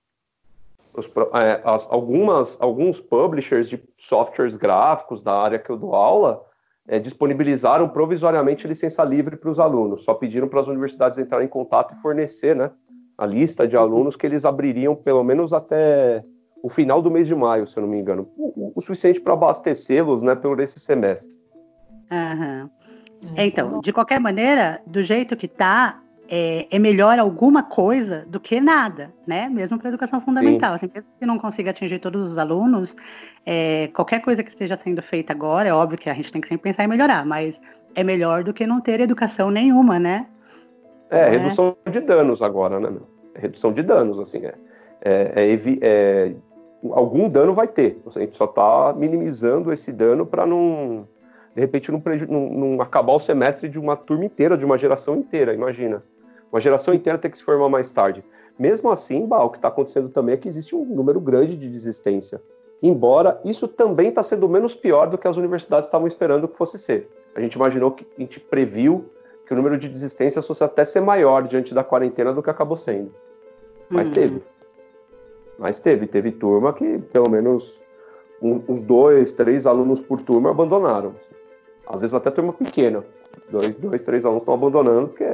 os, 0.96 1.10
é, 1.34 1.60
as, 1.64 1.86
algumas, 1.90 2.56
alguns 2.60 3.00
publishers 3.00 3.68
de 3.68 3.82
softwares 3.98 4.56
gráficos 4.56 5.22
da 5.22 5.34
área 5.34 5.58
que 5.58 5.70
eu 5.70 5.76
dou 5.76 5.94
aula 5.94 6.44
é, 6.86 6.98
disponibilizaram 6.98 7.88
provisoriamente 7.88 8.68
licença 8.68 9.02
livre 9.04 9.36
para 9.36 9.50
os 9.50 9.58
alunos, 9.58 10.04
só 10.04 10.14
pediram 10.14 10.48
para 10.48 10.60
as 10.60 10.68
universidades 10.68 11.18
entrarem 11.18 11.46
em 11.46 11.50
contato 11.50 11.94
e 11.94 12.00
fornecer 12.00 12.54
né, 12.54 12.70
a 13.16 13.26
lista 13.26 13.66
de 13.66 13.76
alunos 13.76 14.16
que 14.16 14.26
eles 14.26 14.44
abririam 14.44 14.94
pelo 14.94 15.24
menos 15.24 15.52
até 15.52 16.24
o 16.62 16.68
final 16.68 17.02
do 17.02 17.10
mês 17.10 17.26
de 17.26 17.34
maio, 17.34 17.66
se 17.66 17.76
eu 17.76 17.82
não 17.82 17.88
me 17.88 17.98
engano, 17.98 18.28
o, 18.36 18.72
o 18.74 18.80
suficiente 18.80 19.20
para 19.20 19.34
abastecê-los 19.34 20.22
né, 20.22 20.34
por 20.34 20.60
esse 20.60 20.78
semestre. 20.80 21.34
Uhum. 22.10 22.70
Então, 23.36 23.80
de 23.80 23.92
qualquer 23.92 24.20
maneira, 24.20 24.80
do 24.86 25.02
jeito 25.02 25.36
que 25.36 25.46
está, 25.46 26.02
é, 26.28 26.66
é, 26.70 26.78
melhor 26.78 27.18
alguma 27.18 27.62
coisa 27.62 28.24
do 28.26 28.40
que 28.40 28.60
nada, 28.60 29.12
né? 29.26 29.48
Mesmo 29.48 29.78
para 29.78 29.88
a 29.88 29.90
educação 29.90 30.20
fundamental. 30.20 30.74
Assim, 30.74 30.90
mesmo 30.92 31.08
que 31.18 31.26
não 31.26 31.38
consiga 31.38 31.70
atingir 31.70 31.98
todos 31.98 32.32
os 32.32 32.38
alunos, 32.38 32.96
é, 33.44 33.88
qualquer 33.88 34.20
coisa 34.20 34.42
que 34.42 34.50
esteja 34.50 34.78
sendo 34.82 35.02
feita 35.02 35.32
agora, 35.32 35.68
é 35.68 35.72
óbvio 35.72 35.98
que 35.98 36.08
a 36.08 36.14
gente 36.14 36.32
tem 36.32 36.40
que 36.40 36.48
sempre 36.48 36.70
pensar 36.70 36.84
em 36.84 36.88
melhorar, 36.88 37.24
mas 37.26 37.60
é 37.94 38.02
melhor 38.02 38.42
do 38.42 38.52
que 38.54 38.66
não 38.66 38.80
ter 38.80 39.00
educação 39.00 39.50
nenhuma, 39.50 39.98
né? 39.98 40.26
É, 41.10 41.20
é. 41.20 41.28
redução 41.30 41.76
de 41.90 42.00
danos 42.00 42.40
agora, 42.40 42.80
né? 42.80 42.90
É 43.34 43.40
redução 43.40 43.72
de 43.72 43.82
danos, 43.82 44.18
assim, 44.18 44.42
é, 44.46 44.54
é, 45.04 45.56
é, 45.82 46.34
algum 46.92 47.28
dano 47.28 47.52
vai 47.52 47.68
ter. 47.68 48.00
A 48.06 48.18
gente 48.18 48.36
só 48.36 48.46
está 48.46 48.94
minimizando 48.96 49.72
esse 49.72 49.92
dano 49.92 50.24
para 50.24 50.46
não, 50.46 51.06
de 51.54 51.60
repente, 51.60 51.92
não, 51.92 52.02
não, 52.28 52.50
não 52.50 52.82
acabar 52.82 53.12
o 53.12 53.20
semestre 53.20 53.68
de 53.68 53.78
uma 53.78 53.96
turma 53.96 54.24
inteira, 54.24 54.56
de 54.56 54.64
uma 54.64 54.78
geração 54.78 55.16
inteira, 55.16 55.52
imagina. 55.52 56.02
Uma 56.54 56.60
geração 56.60 56.94
inteira 56.94 57.18
tem 57.18 57.28
que 57.28 57.36
se 57.36 57.42
formar 57.42 57.68
mais 57.68 57.90
tarde. 57.90 58.24
Mesmo 58.56 58.88
assim, 58.88 59.26
bah, 59.26 59.42
o 59.42 59.50
que 59.50 59.58
está 59.58 59.66
acontecendo 59.66 60.08
também 60.08 60.34
é 60.34 60.36
que 60.36 60.48
existe 60.48 60.72
um 60.76 60.84
número 60.84 61.20
grande 61.20 61.56
de 61.56 61.68
desistência. 61.68 62.40
Embora 62.80 63.40
isso 63.44 63.66
também 63.66 64.10
está 64.10 64.22
sendo 64.22 64.48
menos 64.48 64.72
pior 64.72 65.10
do 65.10 65.18
que 65.18 65.26
as 65.26 65.36
universidades 65.36 65.88
estavam 65.88 66.06
esperando 66.06 66.46
que 66.46 66.56
fosse 66.56 66.78
ser. 66.78 67.10
A 67.34 67.40
gente 67.40 67.54
imaginou 67.54 67.90
que 67.90 68.06
a 68.16 68.20
gente 68.20 68.38
previu 68.38 69.10
que 69.44 69.52
o 69.52 69.56
número 69.56 69.76
de 69.76 69.88
desistências 69.88 70.46
fosse 70.46 70.62
até 70.62 70.84
ser 70.84 71.00
maior 71.00 71.42
diante 71.42 71.74
da 71.74 71.82
quarentena 71.82 72.32
do 72.32 72.40
que 72.40 72.50
acabou 72.50 72.76
sendo. 72.76 73.12
Mas 73.90 74.06
uhum. 74.06 74.14
teve. 74.14 74.42
Mas 75.58 75.80
teve. 75.80 76.06
Teve 76.06 76.30
turma 76.30 76.72
que 76.72 77.00
pelo 77.10 77.28
menos 77.28 77.82
um, 78.40 78.62
uns 78.68 78.84
dois, 78.84 79.32
três 79.32 79.66
alunos 79.66 80.00
por 80.00 80.20
turma 80.20 80.50
abandonaram. 80.50 81.16
Às 81.84 82.02
vezes 82.02 82.14
até 82.14 82.30
turma 82.30 82.52
pequena. 82.52 83.04
Dois, 83.50 83.74
dois 83.74 84.04
três 84.04 84.24
alunos 84.24 84.42
estão 84.42 84.54
abandonando 84.54 85.08
porque 85.08 85.24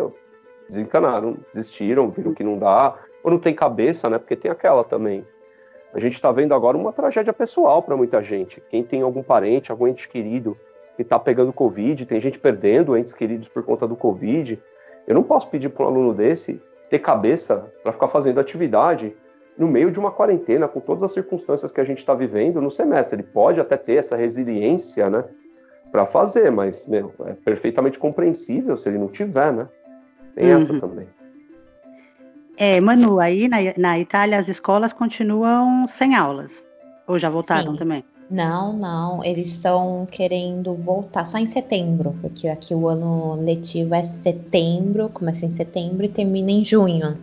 desencanaram, 0.71 1.37
desistiram, 1.53 2.11
viram 2.11 2.33
que 2.33 2.43
não 2.43 2.59
dá, 2.59 2.95
ou 3.23 3.31
não 3.31 3.39
tem 3.39 3.55
cabeça, 3.55 4.09
né? 4.09 4.19
Porque 4.19 4.37
tem 4.37 4.51
aquela 4.51 4.83
também. 4.83 5.27
A 5.93 5.99
gente 5.99 6.15
está 6.15 6.31
vendo 6.31 6.55
agora 6.55 6.77
uma 6.77 6.93
tragédia 6.93 7.33
pessoal 7.33 7.83
para 7.83 7.97
muita 7.97 8.23
gente. 8.23 8.63
Quem 8.71 8.83
tem 8.83 9.03
algum 9.03 9.23
parente, 9.23 9.71
algum 9.71 9.89
ente 9.89 10.09
querido 10.09 10.57
que 10.97 11.03
está 11.03 11.19
pegando 11.19 11.53
Covid, 11.53 12.07
tem 12.07 12.21
gente 12.21 12.39
perdendo 12.39 12.97
entes 12.97 13.13
queridos 13.13 13.49
por 13.49 13.63
conta 13.65 13.87
do 13.87 13.97
Covid. 13.97 14.61
Eu 15.07 15.15
não 15.15 15.23
posso 15.23 15.49
pedir 15.51 15.69
para 15.69 15.85
um 15.85 15.89
aluno 15.89 16.15
desse 16.15 16.63
ter 16.89 17.01
cabeça 17.01 17.73
para 17.83 17.93
ficar 17.93 18.09
fazendo 18.09 18.41
atividade 18.41 19.15
no 19.59 19.69
meio 19.69 19.91
de 19.91 19.99
uma 19.99 20.11
quarentena, 20.11 20.67
com 20.67 20.81
todas 20.81 21.03
as 21.03 21.13
circunstâncias 21.13 21.71
que 21.71 21.81
a 21.81 21.85
gente 21.85 21.99
está 21.99 22.15
vivendo 22.15 22.61
no 22.61 22.71
semestre. 22.71 23.17
Ele 23.17 23.29
pode 23.29 23.61
até 23.61 23.77
ter 23.77 23.97
essa 23.97 24.17
resiliência, 24.17 25.11
né, 25.11 25.25
para 25.91 26.07
fazer, 26.07 26.51
mas 26.51 26.87
meu, 26.87 27.13
é 27.27 27.35
perfeitamente 27.35 27.99
compreensível 27.99 28.77
se 28.77 28.89
ele 28.89 28.99
não 28.99 29.09
tiver, 29.09 29.53
né? 29.53 29.69
Tem 30.35 30.47
uhum. 30.47 30.57
essa 30.57 30.81
também. 30.81 31.07
É, 32.57 32.81
Manu, 32.81 33.19
aí 33.19 33.49
na, 33.49 33.57
na 33.77 33.99
Itália 33.99 34.39
as 34.39 34.49
escolas 34.49 34.93
continuam 34.93 35.87
sem 35.87 36.15
aulas? 36.15 36.53
Ou 37.07 37.19
já 37.19 37.31
voltaram 37.31 37.73
Sim. 37.73 37.79
também? 37.79 38.05
Não, 38.31 38.73
não, 38.73 39.25
eles 39.25 39.49
estão 39.49 40.07
querendo 40.09 40.75
voltar 40.75 41.25
só 41.25 41.37
em 41.37 41.49
setembro, 41.49 42.15
porque 42.21 42.47
aqui 42.47 42.73
o 42.73 42.87
ano 42.87 43.35
letivo 43.35 43.93
é 43.93 44.05
setembro, 44.05 45.09
começa 45.09 45.47
em 45.47 45.51
setembro 45.51 46.05
e 46.05 46.09
termina 46.09 46.53
em 46.53 46.65
junho. 46.65 47.19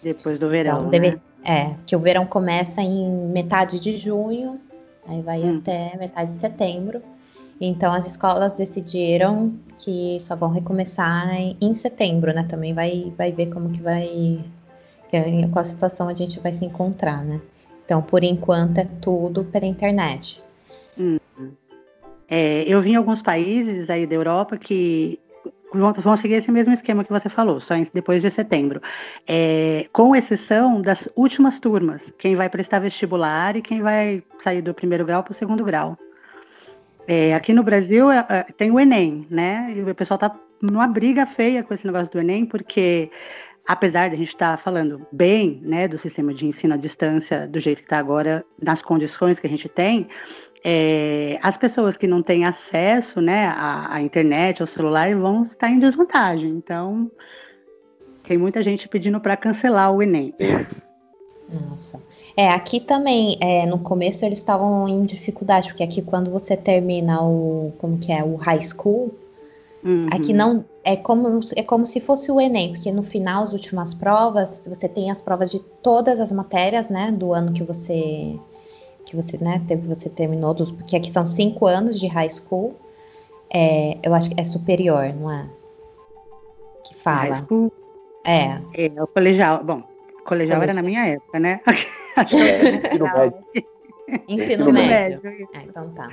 Depois 0.00 0.38
do 0.38 0.48
verão, 0.48 0.80
então, 0.80 0.90
deve, 0.90 1.10
né? 1.10 1.20
É, 1.44 1.74
que 1.84 1.96
o 1.96 1.98
verão 1.98 2.24
começa 2.24 2.80
em 2.80 3.10
metade 3.28 3.80
de 3.80 3.96
junho, 3.96 4.60
aí 5.08 5.20
vai 5.22 5.42
hum. 5.42 5.58
até 5.58 5.96
metade 5.96 6.34
de 6.34 6.40
setembro. 6.40 7.02
Então 7.60 7.92
as 7.92 8.06
escolas 8.06 8.52
decidiram 8.54 9.54
que 9.78 10.18
só 10.20 10.34
vão 10.34 10.50
recomeçar 10.50 11.28
em 11.60 11.74
setembro, 11.74 12.32
né? 12.32 12.46
Também 12.48 12.74
vai, 12.74 13.12
vai 13.16 13.32
ver 13.32 13.46
como 13.46 13.70
que 13.70 13.80
vai. 13.80 14.44
Qual 15.52 15.64
situação 15.64 16.08
a 16.08 16.14
gente 16.14 16.40
vai 16.40 16.52
se 16.52 16.64
encontrar, 16.64 17.24
né? 17.24 17.40
Então, 17.84 18.02
por 18.02 18.24
enquanto, 18.24 18.78
é 18.78 18.84
tudo 19.00 19.44
pela 19.44 19.66
internet. 19.66 20.42
Hum. 20.98 21.18
É, 22.28 22.64
eu 22.66 22.80
vi 22.80 22.92
em 22.92 22.96
alguns 22.96 23.22
países 23.22 23.88
aí 23.90 24.06
da 24.06 24.14
Europa 24.14 24.56
que 24.56 25.20
vão 25.72 26.16
seguir 26.16 26.34
esse 26.34 26.50
mesmo 26.50 26.72
esquema 26.72 27.04
que 27.04 27.12
você 27.12 27.28
falou, 27.28 27.60
só 27.60 27.74
depois 27.92 28.22
de 28.22 28.30
setembro. 28.30 28.80
É, 29.26 29.86
com 29.92 30.16
exceção 30.16 30.80
das 30.80 31.08
últimas 31.14 31.60
turmas, 31.60 32.12
quem 32.18 32.34
vai 32.34 32.48
prestar 32.48 32.78
vestibular 32.78 33.56
e 33.56 33.62
quem 33.62 33.80
vai 33.82 34.22
sair 34.38 34.62
do 34.62 34.72
primeiro 34.72 35.04
grau 35.04 35.22
para 35.22 35.32
o 35.32 35.34
segundo 35.34 35.64
grau. 35.64 35.96
É, 37.06 37.34
aqui 37.34 37.52
no 37.52 37.62
Brasil 37.62 38.10
é, 38.10 38.26
é, 38.28 38.42
tem 38.42 38.70
o 38.70 38.80
Enem, 38.80 39.26
né? 39.30 39.72
E 39.76 39.82
o 39.82 39.94
pessoal 39.94 40.18
tá 40.18 40.34
numa 40.60 40.86
briga 40.86 41.26
feia 41.26 41.62
com 41.62 41.74
esse 41.74 41.86
negócio 41.86 42.10
do 42.10 42.18
Enem, 42.18 42.46
porque 42.46 43.10
apesar 43.66 44.08
de 44.08 44.14
a 44.14 44.18
gente 44.18 44.28
estar 44.28 44.52
tá 44.52 44.56
falando 44.56 45.06
bem 45.12 45.60
né, 45.62 45.88
do 45.88 45.98
sistema 45.98 46.32
de 46.32 46.46
ensino 46.46 46.74
à 46.74 46.76
distância 46.76 47.46
do 47.46 47.60
jeito 47.60 47.78
que 47.78 47.86
está 47.86 47.98
agora, 47.98 48.44
nas 48.60 48.82
condições 48.82 49.38
que 49.38 49.46
a 49.46 49.50
gente 49.50 49.68
tem, 49.68 50.08
é, 50.64 51.38
as 51.42 51.56
pessoas 51.56 51.96
que 51.96 52.06
não 52.06 52.22
têm 52.22 52.46
acesso 52.46 53.20
né, 53.20 53.46
à, 53.48 53.96
à 53.96 54.00
internet, 54.00 54.62
ao 54.62 54.66
celular, 54.66 55.14
vão 55.14 55.42
estar 55.42 55.68
em 55.68 55.78
desvantagem. 55.78 56.50
Então, 56.50 57.10
tem 58.22 58.38
muita 58.38 58.62
gente 58.62 58.88
pedindo 58.88 59.20
para 59.20 59.36
cancelar 59.36 59.92
o 59.92 60.02
Enem. 60.02 60.34
Nossa. 61.50 62.00
É, 62.36 62.50
aqui 62.50 62.80
também, 62.80 63.38
é, 63.40 63.64
no 63.64 63.78
começo 63.78 64.24
eles 64.24 64.38
estavam 64.38 64.88
em 64.88 65.04
dificuldade, 65.04 65.68
porque 65.68 65.84
aqui 65.84 66.02
quando 66.02 66.30
você 66.30 66.56
termina 66.56 67.22
o, 67.22 67.72
como 67.78 67.98
que 67.98 68.12
é, 68.12 68.24
o 68.24 68.34
high 68.34 68.62
school, 68.62 69.14
uhum. 69.84 70.08
aqui 70.10 70.32
não, 70.32 70.64
é 70.82 70.96
como, 70.96 71.40
é 71.54 71.62
como 71.62 71.86
se 71.86 72.00
fosse 72.00 72.32
o 72.32 72.40
Enem, 72.40 72.72
porque 72.72 72.90
no 72.90 73.04
final, 73.04 73.44
as 73.44 73.52
últimas 73.52 73.94
provas, 73.94 74.60
você 74.66 74.88
tem 74.88 75.12
as 75.12 75.20
provas 75.20 75.48
de 75.48 75.60
todas 75.60 76.18
as 76.18 76.32
matérias, 76.32 76.88
né, 76.88 77.12
do 77.12 77.32
ano 77.32 77.52
que 77.52 77.62
você, 77.62 78.36
que 79.06 79.14
você, 79.14 79.38
né, 79.38 79.62
teve, 79.68 79.86
você 79.86 80.08
terminou, 80.08 80.52
dos, 80.52 80.72
porque 80.72 80.96
aqui 80.96 81.12
são 81.12 81.28
cinco 81.28 81.66
anos 81.66 82.00
de 82.00 82.08
high 82.08 82.30
school, 82.32 82.74
é, 83.48 83.96
eu 84.02 84.12
acho 84.12 84.30
que 84.30 84.40
é 84.40 84.44
superior, 84.44 85.14
não 85.14 85.30
é? 85.30 85.46
Que 86.82 86.96
fala. 86.96 87.34
High 87.36 87.44
school? 87.44 87.72
É. 88.24 88.60
É, 88.74 89.00
o 89.00 89.06
colegial, 89.06 89.62
bom, 89.62 89.84
colegial 90.24 90.62
era 90.62 90.74
na 90.74 90.82
minha 90.82 91.06
época, 91.06 91.38
né? 91.38 91.60
Acho 92.16 92.36
é, 92.36 92.76
ensino 92.76 93.04
médio. 93.04 93.44
Ensino, 94.28 94.52
ensino 94.52 94.72
médio. 94.72 95.20
médio. 95.22 95.48
É, 95.54 95.62
então 95.62 95.90
tá. 95.94 96.08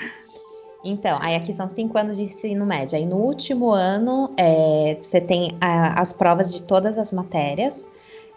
Então, 0.83 1.19
aí 1.21 1.35
aqui 1.35 1.53
são 1.53 1.69
cinco 1.69 1.97
anos 1.97 2.17
de 2.17 2.23
ensino 2.23 2.65
médio. 2.65 2.97
Aí 2.97 3.05
no 3.05 3.17
último 3.17 3.71
ano, 3.71 4.31
é, 4.37 4.97
você 5.01 5.21
tem 5.21 5.55
a, 5.61 6.01
as 6.01 6.11
provas 6.11 6.51
de 6.51 6.61
todas 6.63 6.97
as 6.97 7.13
matérias. 7.13 7.85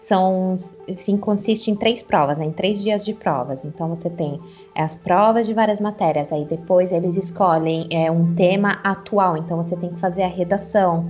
São, 0.02 0.58
assim, 0.86 1.16
consiste 1.16 1.70
em 1.70 1.74
três 1.74 2.02
provas, 2.02 2.36
né, 2.36 2.44
em 2.44 2.52
três 2.52 2.82
dias 2.82 3.06
de 3.06 3.14
provas. 3.14 3.64
Então, 3.64 3.88
você 3.88 4.10
tem 4.10 4.38
as 4.74 4.94
provas 4.96 5.46
de 5.46 5.54
várias 5.54 5.80
matérias. 5.80 6.30
Aí 6.30 6.44
depois 6.44 6.92
eles 6.92 7.16
escolhem 7.16 7.88
é, 7.90 8.10
um 8.10 8.34
tema 8.34 8.80
atual. 8.84 9.38
Então, 9.38 9.56
você 9.56 9.74
tem 9.76 9.88
que 9.90 10.00
fazer 10.00 10.24
a 10.24 10.28
redação. 10.28 11.08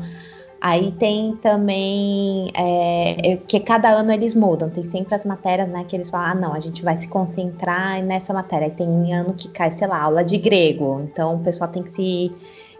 Aí 0.65 0.93
tem 0.93 1.37
também 1.43 2.51
é, 2.55 3.33
é, 3.33 3.37
que 3.37 3.61
cada 3.61 3.91
ano 3.91 4.11
eles 4.11 4.35
mudam, 4.35 4.71
tem 4.71 4.83
sempre 4.89 5.15
as 5.15 5.23
matérias, 5.23 5.69
né, 5.69 5.85
que 5.87 5.95
eles 5.95 6.09
falam, 6.09 6.27
ah, 6.27 6.35
não, 6.35 6.55
a 6.55 6.59
gente 6.59 6.83
vai 6.83 6.97
se 6.97 7.07
concentrar 7.07 8.03
nessa 8.03 8.33
matéria. 8.33 8.69
Aí 8.69 8.71
tem 8.71 9.13
ano 9.13 9.35
que 9.35 9.47
cai, 9.49 9.73
sei 9.73 9.87
lá, 9.87 10.01
aula 10.01 10.25
de 10.25 10.39
grego, 10.39 11.03
então 11.05 11.35
o 11.35 11.41
pessoal 11.41 11.71
tem 11.71 11.83
que 11.83 11.93
se 11.93 12.33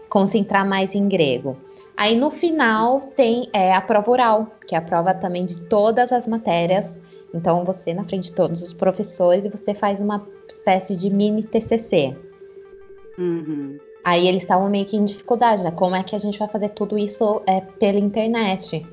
concentrar 0.09 0.67
mais 0.67 0.95
em 0.95 1.07
grego. 1.07 1.57
Aí 1.95 2.17
no 2.17 2.31
final 2.31 3.01
tem 3.15 3.51
é, 3.53 3.71
a 3.71 3.81
prova 3.81 4.09
oral, 4.09 4.47
que 4.67 4.73
é 4.73 4.79
a 4.79 4.81
prova 4.81 5.13
também 5.13 5.45
de 5.45 5.61
todas 5.61 6.11
as 6.11 6.25
matérias. 6.25 6.97
Então 7.35 7.63
você 7.63 7.93
na 7.93 8.03
frente 8.03 8.29
de 8.29 8.33
todos 8.33 8.63
os 8.63 8.73
professores 8.73 9.45
e 9.45 9.49
você 9.49 9.75
faz 9.75 9.99
uma 9.99 10.27
espécie 10.51 10.95
de 10.95 11.11
mini 11.11 11.43
TCC. 11.43 12.17
Uhum. 13.19 13.77
Aí 14.05 14.27
eles 14.27 14.43
estavam 14.43 14.69
meio 14.69 14.85
que 14.85 14.95
em 14.95 15.03
dificuldade, 15.03 15.63
né? 15.63 15.71
Como 15.71 15.95
é 15.95 16.03
que 16.03 16.15
a 16.15 16.19
gente 16.19 16.37
vai 16.37 16.47
fazer 16.47 16.69
tudo 16.69 16.95
isso 16.95 17.41
é, 17.47 17.59
pela 17.59 17.97
internet? 17.97 18.85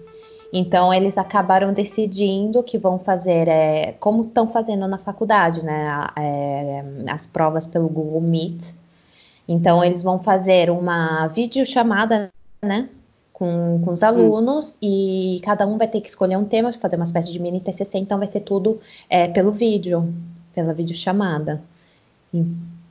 Então 0.51 0.93
eles 0.93 1.19
acabaram 1.19 1.75
decidindo 1.75 2.63
que 2.63 2.79
vão 2.79 2.99
fazer, 2.99 3.47
é, 3.47 3.93
como 4.01 4.23
estão 4.23 4.49
fazendo 4.49 4.89
na 4.89 4.97
faculdade, 4.97 5.63
né? 5.63 6.07
É, 6.19 6.83
as 7.09 7.27
provas 7.27 7.67
pelo 7.67 7.91
Google 7.91 8.23
Meet. 8.23 8.73
Então 9.47 9.85
eles 9.85 10.03
vão 10.03 10.19
fazer 10.19 10.71
uma 10.71 11.27
videochamada, 11.27 12.31
né? 12.63 12.89
Com, 13.35 13.83
com 13.85 13.93
os 13.93 14.03
alunos 14.03 14.73
hum. 14.73 14.77
e 14.81 15.41
cada 15.45 15.67
um 15.67 15.77
vai 15.77 15.89
ter 15.89 16.01
que 16.01 16.09
escolher 16.09 16.39
um 16.39 16.45
tema, 16.47 16.73
fazer 16.73 16.97
uma 16.97 17.05
espécie 17.05 17.31
de 17.31 17.39
mini 17.39 17.61
TCC, 17.61 17.99
então 17.99 18.17
vai 18.19 18.29
ser 18.29 18.41
tudo 18.41 18.81
é, 19.11 19.29
pelo 19.29 19.53
vídeo, 19.53 20.11
pela 20.55 20.73
videochamada. 20.73 21.61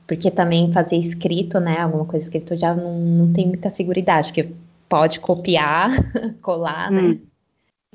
Porque 0.06 0.30
também 0.30 0.72
fazer 0.72 0.96
escrito, 0.96 1.60
né? 1.60 1.78
Alguma 1.80 2.04
coisa 2.04 2.24
escrito 2.24 2.56
já 2.56 2.74
não, 2.74 2.98
não 2.98 3.32
tem 3.32 3.46
muita 3.46 3.70
segurança, 3.70 4.24
porque 4.24 4.48
pode 4.88 5.20
copiar, 5.20 5.90
colar, 6.42 6.90
né? 6.90 7.00
hum. 7.00 7.08
né? 7.08 7.18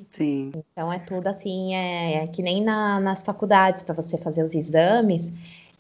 Sim. 0.10 0.52
Então 0.56 0.94
é 0.94 1.00
tudo 1.00 1.28
assim, 1.28 1.74
é, 1.74 2.24
é 2.24 2.28
que 2.28 2.42
nem 2.42 2.64
na, 2.64 3.00
nas 3.00 3.24
faculdades, 3.24 3.82
para 3.82 3.96
você 3.96 4.18
fazer 4.18 4.44
os 4.44 4.54
exames, 4.54 5.32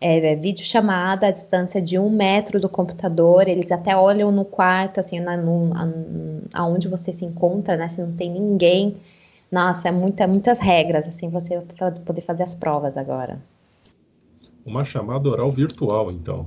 é, 0.02 0.34
é 0.34 0.36
vídeo 0.36 0.64
chamada 0.64 1.28
à 1.28 1.32
distância 1.32 1.82
de 1.82 1.98
um 1.98 2.10
metro 2.10 2.60
do 2.60 2.70
computador, 2.70 3.48
eles 3.48 3.72
até 3.72 3.96
olham 3.96 4.32
no 4.32 4.46
quarto, 4.46 5.00
assim, 5.00 5.20
na, 5.20 5.38
no, 5.38 5.72
aonde 6.54 6.88
você 6.88 7.14
se 7.14 7.26
encontra, 7.26 7.76
né? 7.76 7.90
Se 7.90 8.02
não 8.02 8.16
tem 8.16 8.32
ninguém. 8.32 8.98
Nossa, 9.52 9.88
é 9.90 9.92
muita, 9.92 10.28
muitas 10.28 10.60
regras, 10.60 11.08
assim, 11.08 11.30
você 11.30 11.62
poder 12.06 12.22
fazer 12.22 12.44
as 12.44 12.56
provas 12.56 12.98
agora. 12.98 13.40
Uma 14.68 14.84
chamada 14.84 15.30
oral 15.30 15.50
virtual, 15.50 16.12
então. 16.12 16.46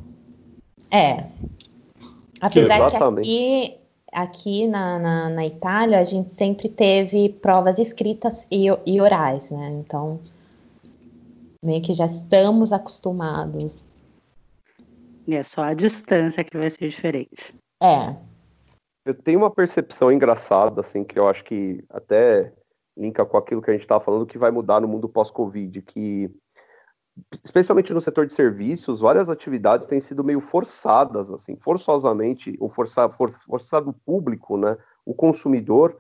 É. 0.91 1.27
Apesar 2.39 2.91
que, 2.91 2.99
que 2.99 3.03
aqui, 3.03 3.77
aqui 4.13 4.67
na, 4.67 4.99
na, 4.99 5.31
na, 5.31 5.47
Itália 5.47 5.99
a 5.99 6.05
gente 6.05 6.35
sempre 6.35 6.69
teve 6.69 7.31
provas 7.31 7.79
escritas 7.79 8.47
e, 8.51 8.67
e 8.87 9.01
orais, 9.01 9.51
né? 9.51 9.71
Então, 9.71 10.21
meio 11.65 11.81
que 11.81 11.95
já 11.95 12.05
estamos 12.07 12.73
acostumados. 12.73 13.75
É 15.27 15.43
só 15.43 15.63
a 15.63 15.75
distância 15.75 16.45
que 16.45 16.59
vai 16.59 16.69
ser 16.69 16.89
diferente. 16.89 17.55
É. 17.83 18.17
Eu 19.07 19.15
tenho 19.15 19.39
uma 19.39 19.51
percepção 19.51 20.13
engraçada, 20.13 20.83
assim, 20.83 21.05
que 21.05 21.19
eu 21.19 21.27
acho 21.27 21.43
que 21.45 21.83
até 21.89 22.53
linka 22.99 23.25
com 23.25 23.37
aquilo 23.37 23.63
que 23.63 23.71
a 23.71 23.73
gente 23.73 23.83
estava 23.83 24.05
falando, 24.05 24.27
que 24.27 24.37
vai 24.37 24.51
mudar 24.51 24.81
no 24.81 24.89
mundo 24.89 25.09
pós-Covid, 25.09 25.81
que 25.83 26.31
especialmente 27.45 27.93
no 27.93 28.01
setor 28.01 28.27
de 28.27 28.33
serviços, 28.33 29.01
várias 29.01 29.29
atividades 29.29 29.87
têm 29.87 30.01
sido 30.01 30.25
meio 30.25 30.41
forçadas, 30.41 31.31
assim, 31.31 31.57
forçosamente, 31.57 32.57
ou 32.61 32.69
forçar, 32.69 33.11
for, 33.11 33.31
forçado 33.31 33.91
o 33.91 33.93
público, 33.93 34.57
né, 34.57 34.77
o 35.05 35.15
consumidor, 35.15 35.97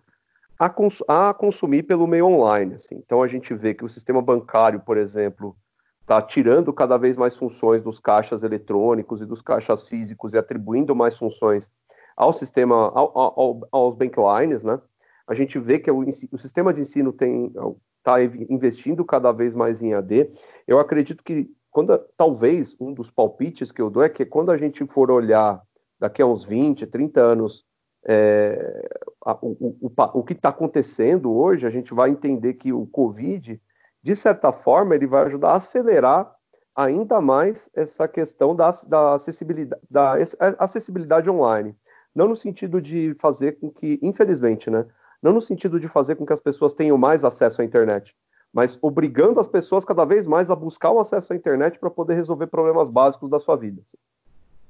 a, 0.58 0.68
cons 0.68 1.02
a, 1.08 1.32
consumir 1.32 1.84
pelo 1.84 2.06
meio 2.06 2.26
online. 2.26 2.74
Assim. 2.74 2.96
Então 2.96 3.22
a 3.22 3.26
gente 3.26 3.54
vê 3.54 3.74
que 3.74 3.84
o 3.84 3.88
sistema 3.88 4.20
bancário, 4.20 4.80
por 4.80 4.96
exemplo, 4.96 5.56
está 6.00 6.20
tirando 6.20 6.72
cada 6.72 6.98
vez 6.98 7.16
mais 7.16 7.36
funções 7.36 7.82
dos 7.82 7.98
caixas 7.98 8.42
eletrônicos 8.42 9.22
e 9.22 9.26
dos 9.26 9.40
caixas 9.40 9.88
físicos 9.88 10.34
e 10.34 10.38
atribuindo 10.38 10.94
mais 10.94 11.16
funções 11.16 11.70
ao 12.16 12.32
sistema, 12.32 12.90
ao, 12.94 13.18
ao, 13.18 13.68
aos 13.72 13.94
banklines, 13.94 14.62
né? 14.62 14.78
A 15.26 15.34
gente 15.34 15.58
vê 15.58 15.78
que 15.78 15.90
o, 15.90 16.00
o 16.00 16.38
sistema 16.38 16.74
de 16.74 16.80
ensino 16.80 17.12
tem 17.12 17.52
está 18.00 18.22
investindo 18.22 19.04
cada 19.04 19.30
vez 19.30 19.54
mais 19.54 19.82
em 19.82 19.94
AD. 19.94 20.30
Eu 20.66 20.78
acredito 20.78 21.22
que 21.22 21.50
quando 21.70 21.96
talvez 22.16 22.76
um 22.80 22.92
dos 22.92 23.10
palpites 23.10 23.70
que 23.70 23.80
eu 23.80 23.88
dou 23.88 24.02
é 24.02 24.08
que 24.08 24.24
quando 24.24 24.50
a 24.50 24.56
gente 24.56 24.84
for 24.86 25.10
olhar 25.10 25.62
daqui 25.98 26.20
a 26.20 26.26
uns 26.26 26.44
20, 26.44 26.86
30 26.86 27.20
anos 27.20 27.64
é, 28.06 28.88
a, 29.24 29.34
o, 29.42 29.76
o, 29.80 29.92
o, 30.14 30.24
que 30.24 30.32
está 30.32 30.48
acontecendo 30.48 31.32
hoje, 31.32 31.66
a 31.66 31.70
gente 31.70 31.92
vai 31.92 32.10
entender 32.10 32.54
que 32.54 32.72
o 32.72 32.86
Covid, 32.86 33.60
de 34.02 34.16
certa 34.16 34.50
forma, 34.52 34.94
ele 34.94 35.06
vai 35.06 35.24
ajudar 35.26 35.50
a 35.50 35.56
acelerar 35.56 36.34
ainda 36.74 37.20
mais 37.20 37.68
essa 37.74 38.08
questão 38.08 38.56
da, 38.56 38.70
da, 38.88 39.14
acessibilidade, 39.14 39.82
da 39.90 40.14
acessibilidade 40.58 41.28
online. 41.28 41.76
Não 42.14 42.26
no 42.26 42.34
sentido 42.34 42.80
de 42.80 43.14
fazer 43.14 43.60
com 43.60 43.70
que, 43.70 43.98
infelizmente, 44.02 44.70
né, 44.70 44.86
não 45.22 45.32
no 45.32 45.40
sentido 45.40 45.78
de 45.78 45.88
fazer 45.88 46.16
com 46.16 46.26
que 46.26 46.32
as 46.32 46.40
pessoas 46.40 46.74
tenham 46.74 46.96
mais 46.96 47.24
acesso 47.24 47.62
à 47.62 47.64
internet, 47.64 48.14
mas 48.52 48.78
obrigando 48.82 49.38
as 49.38 49.48
pessoas 49.48 49.84
cada 49.84 50.04
vez 50.04 50.26
mais 50.26 50.50
a 50.50 50.56
buscar 50.56 50.90
o 50.90 51.00
acesso 51.00 51.32
à 51.32 51.36
internet 51.36 51.78
para 51.78 51.90
poder 51.90 52.14
resolver 52.14 52.46
problemas 52.48 52.90
básicos 52.90 53.30
da 53.30 53.38
sua 53.38 53.56
vida. 53.56 53.82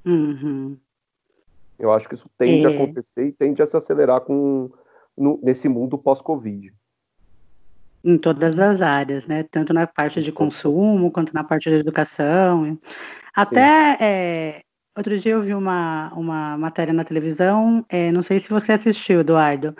Uhum. 0.04 0.78
Eu 1.78 1.92
acho 1.92 2.08
que 2.08 2.14
isso 2.14 2.28
tende 2.36 2.66
é. 2.66 2.68
a 2.68 2.74
acontecer 2.74 3.26
e 3.26 3.32
tende 3.32 3.62
a 3.62 3.66
se 3.66 3.76
acelerar 3.76 4.20
com, 4.20 4.70
no, 5.16 5.40
nesse 5.42 5.68
mundo 5.68 5.96
pós-Covid. 5.96 6.74
Em 8.04 8.18
todas 8.18 8.58
as 8.58 8.80
áreas, 8.80 9.26
né? 9.26 9.44
Tanto 9.50 9.72
na 9.72 9.86
parte 9.86 10.22
de 10.22 10.32
consumo 10.32 11.10
quanto 11.10 11.34
na 11.34 11.44
parte 11.44 11.70
de 11.70 11.76
educação. 11.76 12.78
Até 13.34 13.96
é, 14.00 14.62
outro 14.96 15.18
dia 15.18 15.32
eu 15.32 15.42
vi 15.42 15.54
uma, 15.54 16.12
uma 16.14 16.56
matéria 16.58 16.92
na 16.92 17.04
televisão, 17.04 17.84
é, 17.88 18.10
não 18.10 18.22
sei 18.22 18.40
se 18.40 18.50
você 18.50 18.72
assistiu, 18.72 19.20
Eduardo, 19.20 19.74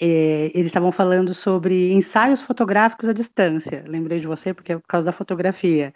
é, 0.00 0.50
eles 0.54 0.66
estavam 0.66 0.92
falando 0.92 1.32
sobre 1.34 1.92
ensaios 1.92 2.42
fotográficos 2.42 3.08
à 3.08 3.12
distância. 3.12 3.84
Lembrei 3.86 4.20
de 4.20 4.26
você 4.26 4.52
porque 4.52 4.72
é 4.72 4.78
por 4.78 4.86
causa 4.86 5.06
da 5.06 5.12
fotografia. 5.12 5.92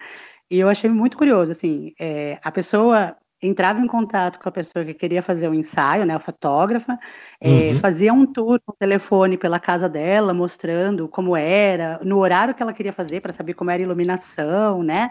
E 0.50 0.58
eu 0.58 0.68
achei 0.68 0.90
muito 0.90 1.16
curioso, 1.16 1.52
assim, 1.52 1.94
é, 1.98 2.38
a 2.42 2.50
pessoa 2.50 3.16
entrava 3.42 3.80
em 3.80 3.86
contato 3.86 4.38
com 4.38 4.48
a 4.48 4.52
pessoa 4.52 4.84
que 4.84 4.92
queria 4.92 5.22
fazer 5.22 5.48
o 5.48 5.52
um 5.52 5.54
ensaio, 5.54 6.04
né, 6.04 6.14
a 6.14 6.18
fotógrafa, 6.18 6.98
é, 7.40 7.70
uhum. 7.70 7.78
fazia 7.78 8.12
um 8.12 8.26
tour 8.26 8.60
com 8.64 8.72
o 8.72 8.76
telefone 8.78 9.38
pela 9.38 9.58
casa 9.58 9.88
dela, 9.88 10.34
mostrando 10.34 11.08
como 11.08 11.34
era, 11.34 11.98
no 12.04 12.18
horário 12.18 12.54
que 12.54 12.62
ela 12.62 12.72
queria 12.72 12.92
fazer, 12.92 13.20
para 13.20 13.32
saber 13.32 13.54
como 13.54 13.70
era 13.70 13.80
a 13.80 13.84
iluminação, 13.84 14.82
né? 14.82 15.10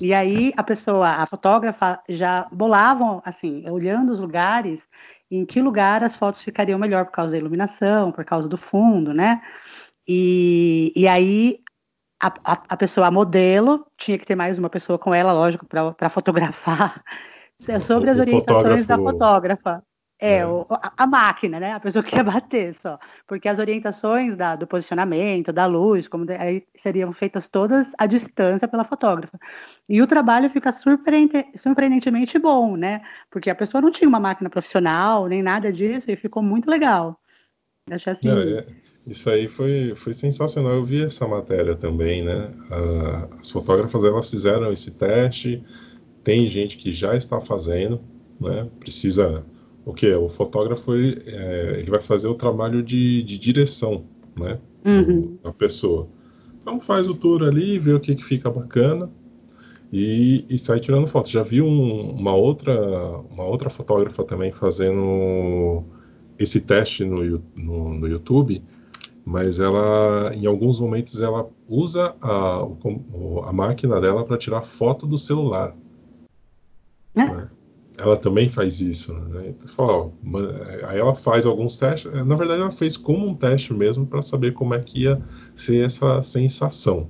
E 0.00 0.14
aí 0.14 0.52
a 0.56 0.62
pessoa, 0.62 1.08
a 1.08 1.26
fotógrafa, 1.26 2.00
já 2.08 2.46
bolavam, 2.50 3.20
assim, 3.24 3.68
olhando 3.68 4.12
os 4.12 4.20
lugares, 4.20 4.80
em 5.30 5.44
que 5.44 5.60
lugar 5.60 6.04
as 6.04 6.16
fotos 6.16 6.42
ficariam 6.42 6.78
melhor 6.78 7.04
por 7.04 7.12
causa 7.12 7.32
da 7.32 7.38
iluminação, 7.38 8.12
por 8.12 8.24
causa 8.24 8.48
do 8.48 8.56
fundo, 8.56 9.12
né? 9.12 9.42
E, 10.06 10.92
e 10.94 11.08
aí 11.08 11.58
a, 12.22 12.28
a, 12.44 12.62
a 12.68 12.76
pessoa, 12.76 13.06
a 13.06 13.10
modelo, 13.10 13.86
tinha 13.96 14.18
que 14.18 14.26
ter 14.26 14.34
mais 14.34 14.58
uma 14.58 14.70
pessoa 14.70 14.98
com 14.98 15.14
ela, 15.14 15.32
lógico, 15.32 15.66
para 15.66 16.08
fotografar, 16.08 17.02
É 17.68 17.80
sobre 17.80 18.10
as 18.10 18.18
orientações 18.18 18.86
da 18.86 18.98
fotógrafa. 18.98 19.82
É, 20.18 20.38
é. 20.38 20.46
O, 20.46 20.66
a, 20.70 20.92
a, 20.96 21.06
máquina, 21.06 21.60
né? 21.60 21.72
A 21.72 21.80
pessoa 21.80 22.02
que 22.02 22.16
ia 22.16 22.24
bater 22.24 22.74
só. 22.74 22.98
Porque 23.26 23.48
as 23.48 23.58
orientações 23.58 24.36
da, 24.36 24.56
do 24.56 24.66
posicionamento, 24.66 25.52
da 25.52 25.66
luz, 25.66 26.08
como 26.08 26.24
de, 26.24 26.32
aí 26.34 26.64
seriam 26.76 27.12
feitas 27.12 27.48
todas 27.48 27.86
à 27.98 28.06
distância 28.06 28.66
pela 28.66 28.84
fotógrafa. 28.84 29.38
E 29.88 30.00
o 30.00 30.06
trabalho 30.06 30.48
fica 30.48 30.72
surpreendente, 30.72 31.58
surpreendentemente 31.58 32.38
bom, 32.38 32.76
né? 32.76 33.02
Porque 33.30 33.50
a 33.50 33.54
pessoa 33.54 33.80
não 33.82 33.90
tinha 33.90 34.08
uma 34.08 34.20
máquina 34.20 34.48
profissional, 34.48 35.26
nem 35.26 35.42
nada 35.42 35.72
disso, 35.72 36.10
e 36.10 36.16
ficou 36.16 36.42
muito 36.42 36.70
legal. 36.70 37.20
achei 37.90 38.12
assim. 38.12 38.30
É, 38.30 38.58
é, 38.60 38.66
isso 39.06 39.28
aí 39.28 39.46
foi, 39.46 39.94
foi 39.94 40.14
sensacional. 40.14 40.72
Eu 40.72 40.84
vi 40.84 41.04
essa 41.04 41.28
matéria 41.28 41.76
também, 41.76 42.24
né? 42.24 42.50
as 43.38 43.50
fotógrafas 43.50 44.02
elas 44.02 44.30
fizeram 44.30 44.72
esse 44.72 44.98
teste. 44.98 45.62
Tem 46.24 46.48
gente 46.48 46.78
que 46.78 46.90
já 46.90 47.14
está 47.14 47.40
fazendo, 47.40 48.00
né? 48.40 48.66
Precisa 48.80 49.44
o 49.86 49.94
que? 49.94 50.12
O 50.12 50.28
fotógrafo 50.28 50.94
ele, 50.94 51.22
é, 51.26 51.78
ele, 51.78 51.88
vai 51.88 52.00
fazer 52.00 52.26
o 52.26 52.34
trabalho 52.34 52.82
de, 52.82 53.22
de 53.22 53.38
direção, 53.38 54.04
né? 54.36 54.58
Uhum. 54.84 55.38
Da 55.42 55.52
pessoa. 55.52 56.08
Então 56.60 56.80
faz 56.80 57.08
o 57.08 57.14
tour 57.14 57.44
ali, 57.44 57.78
vê 57.78 57.94
o 57.94 58.00
que, 58.00 58.16
que 58.16 58.24
fica 58.24 58.50
bacana 58.50 59.08
e, 59.92 60.44
e 60.50 60.58
sai 60.58 60.80
tirando 60.80 61.06
foto. 61.06 61.28
Já 61.30 61.44
vi 61.44 61.62
um, 61.62 62.10
uma 62.10 62.34
outra 62.34 62.74
uma 63.30 63.44
outra 63.44 63.70
fotógrafa 63.70 64.24
também 64.24 64.50
fazendo 64.50 65.84
esse 66.36 66.62
teste 66.62 67.04
no, 67.04 67.22
no, 67.56 67.94
no 67.94 68.08
YouTube, 68.08 68.60
mas 69.24 69.60
ela 69.60 70.32
em 70.34 70.46
alguns 70.46 70.80
momentos 70.80 71.20
ela 71.20 71.48
usa 71.68 72.16
a, 72.20 72.66
a 73.48 73.52
máquina 73.52 74.00
dela 74.00 74.24
para 74.24 74.36
tirar 74.36 74.62
foto 74.62 75.06
do 75.06 75.16
celular. 75.16 75.76
É. 77.14 77.24
Né? 77.24 77.48
Ela 77.98 78.16
também 78.16 78.48
faz 78.48 78.80
isso, 78.80 79.12
né? 79.12 79.48
Então, 79.48 79.68
fala, 79.68 80.12
aí 80.88 80.98
ela 80.98 81.14
faz 81.14 81.46
alguns 81.46 81.78
testes. 81.78 82.12
Na 82.12 82.36
verdade, 82.36 82.60
ela 82.60 82.70
fez 82.70 82.96
como 82.96 83.26
um 83.26 83.34
teste 83.34 83.72
mesmo 83.72 84.06
para 84.06 84.20
saber 84.20 84.52
como 84.52 84.74
é 84.74 84.80
que 84.80 85.02
ia 85.02 85.18
ser 85.54 85.84
essa 85.84 86.22
sensação. 86.22 87.08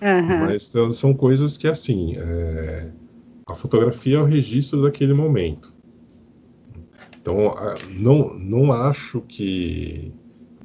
Uhum. 0.00 0.38
Mas 0.46 0.68
então, 0.68 0.90
são 0.92 1.14
coisas 1.14 1.56
que 1.56 1.68
assim, 1.68 2.16
é, 2.16 2.88
a 3.46 3.54
fotografia 3.54 4.16
é 4.16 4.20
o 4.20 4.24
registro 4.24 4.82
daquele 4.82 5.14
momento. 5.14 5.72
Então, 7.20 7.54
não, 7.90 8.34
não 8.34 8.72
acho 8.72 9.20
que 9.22 10.12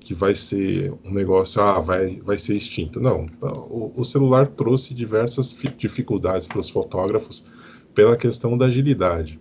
que 0.04 0.14
vai 0.14 0.36
ser 0.36 0.94
um 1.06 1.14
negócio, 1.14 1.62
ah, 1.62 1.80
vai, 1.80 2.20
vai 2.20 2.38
ser 2.38 2.58
extinto. 2.58 3.00
Não, 3.00 3.26
o, 3.42 3.94
o 3.96 4.04
celular 4.04 4.48
trouxe 4.48 4.94
diversas 4.94 5.58
dificuldades 5.78 6.46
para 6.46 6.60
os 6.60 6.70
fotógrafos 6.70 7.46
pela 7.94 8.18
questão 8.18 8.58
da 8.58 8.66
agilidade. 8.66 9.40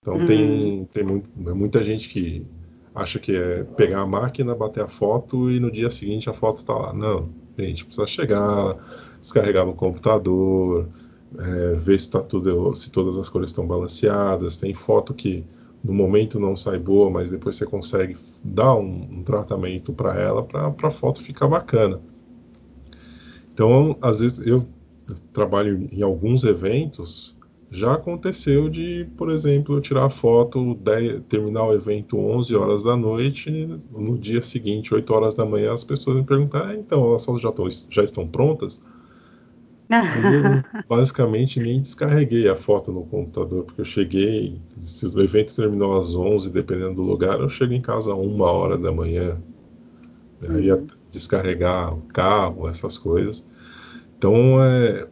Então 0.00 0.24
tem, 0.24 0.88
tem 0.90 1.04
muito, 1.04 1.28
muita 1.36 1.82
gente 1.82 2.08
que 2.08 2.46
acha 2.94 3.18
que 3.18 3.36
é 3.36 3.64
pegar 3.64 4.00
a 4.00 4.06
máquina, 4.06 4.54
bater 4.54 4.82
a 4.82 4.88
foto 4.88 5.50
e 5.50 5.60
no 5.60 5.70
dia 5.70 5.90
seguinte 5.90 6.28
a 6.28 6.32
foto 6.32 6.58
está 6.58 6.74
lá. 6.74 6.92
Não, 6.92 7.28
gente, 7.58 7.84
precisa 7.84 8.06
chegar, 8.06 8.76
descarregar 9.20 9.66
no 9.66 9.74
computador, 9.74 10.88
é, 11.38 11.72
ver 11.74 12.00
se, 12.00 12.10
tá 12.10 12.20
tudo, 12.20 12.74
se 12.74 12.90
todas 12.90 13.18
as 13.18 13.28
cores 13.28 13.50
estão 13.50 13.66
balanceadas. 13.66 14.56
Tem 14.56 14.74
foto 14.74 15.12
que 15.12 15.44
no 15.84 15.92
momento 15.92 16.40
não 16.40 16.56
sai 16.56 16.78
boa, 16.78 17.10
mas 17.10 17.30
depois 17.30 17.56
você 17.56 17.66
consegue 17.66 18.16
dar 18.42 18.74
um, 18.74 19.18
um 19.18 19.22
tratamento 19.22 19.92
para 19.92 20.18
ela 20.18 20.42
para 20.42 20.74
a 20.82 20.90
foto 20.90 21.22
ficar 21.22 21.46
bacana. 21.46 22.00
Então, 23.52 23.96
às 24.00 24.20
vezes 24.20 24.46
eu 24.46 24.66
trabalho 25.32 25.88
em 25.92 26.02
alguns 26.02 26.44
eventos 26.44 27.38
já 27.70 27.92
aconteceu 27.92 28.68
de, 28.68 29.06
por 29.16 29.30
exemplo, 29.30 29.76
eu 29.76 29.80
tirar 29.80 30.06
a 30.06 30.10
foto, 30.10 30.74
10, 30.74 31.22
terminar 31.28 31.66
o 31.66 31.72
evento 31.72 32.18
11 32.18 32.56
horas 32.56 32.82
da 32.82 32.96
noite, 32.96 33.50
no 33.92 34.18
dia 34.18 34.42
seguinte, 34.42 34.92
8 34.92 35.14
horas 35.14 35.34
da 35.34 35.44
manhã, 35.44 35.72
as 35.72 35.84
pessoas 35.84 36.16
me 36.16 36.24
perguntaram, 36.24 36.70
ah, 36.70 36.74
então, 36.74 37.14
as 37.14 37.24
fotos 37.24 37.42
já, 37.42 37.48
estão, 37.50 37.68
já 37.88 38.02
estão 38.02 38.26
prontas? 38.26 38.82
eu 39.90 40.82
basicamente 40.88 41.60
nem 41.60 41.80
descarreguei 41.80 42.48
a 42.48 42.54
foto 42.54 42.92
no 42.92 43.04
computador, 43.04 43.64
porque 43.64 43.80
eu 43.80 43.84
cheguei, 43.84 44.60
se 44.78 45.06
o 45.06 45.20
evento 45.20 45.54
terminou 45.54 45.96
às 45.96 46.14
11, 46.14 46.50
dependendo 46.50 46.94
do 46.94 47.02
lugar, 47.02 47.40
eu 47.40 47.48
chego 47.48 47.72
em 47.72 47.80
casa 47.80 48.12
a 48.12 48.16
uma 48.16 48.50
hora 48.50 48.76
da 48.76 48.90
manhã. 48.90 49.36
Eu 50.42 50.58
ia 50.60 50.76
uhum. 50.76 50.86
descarregar 51.10 51.94
o 51.94 52.00
carro, 52.02 52.68
essas 52.68 52.96
coisas. 52.96 53.46
Então, 54.16 54.62
é, 54.62 55.06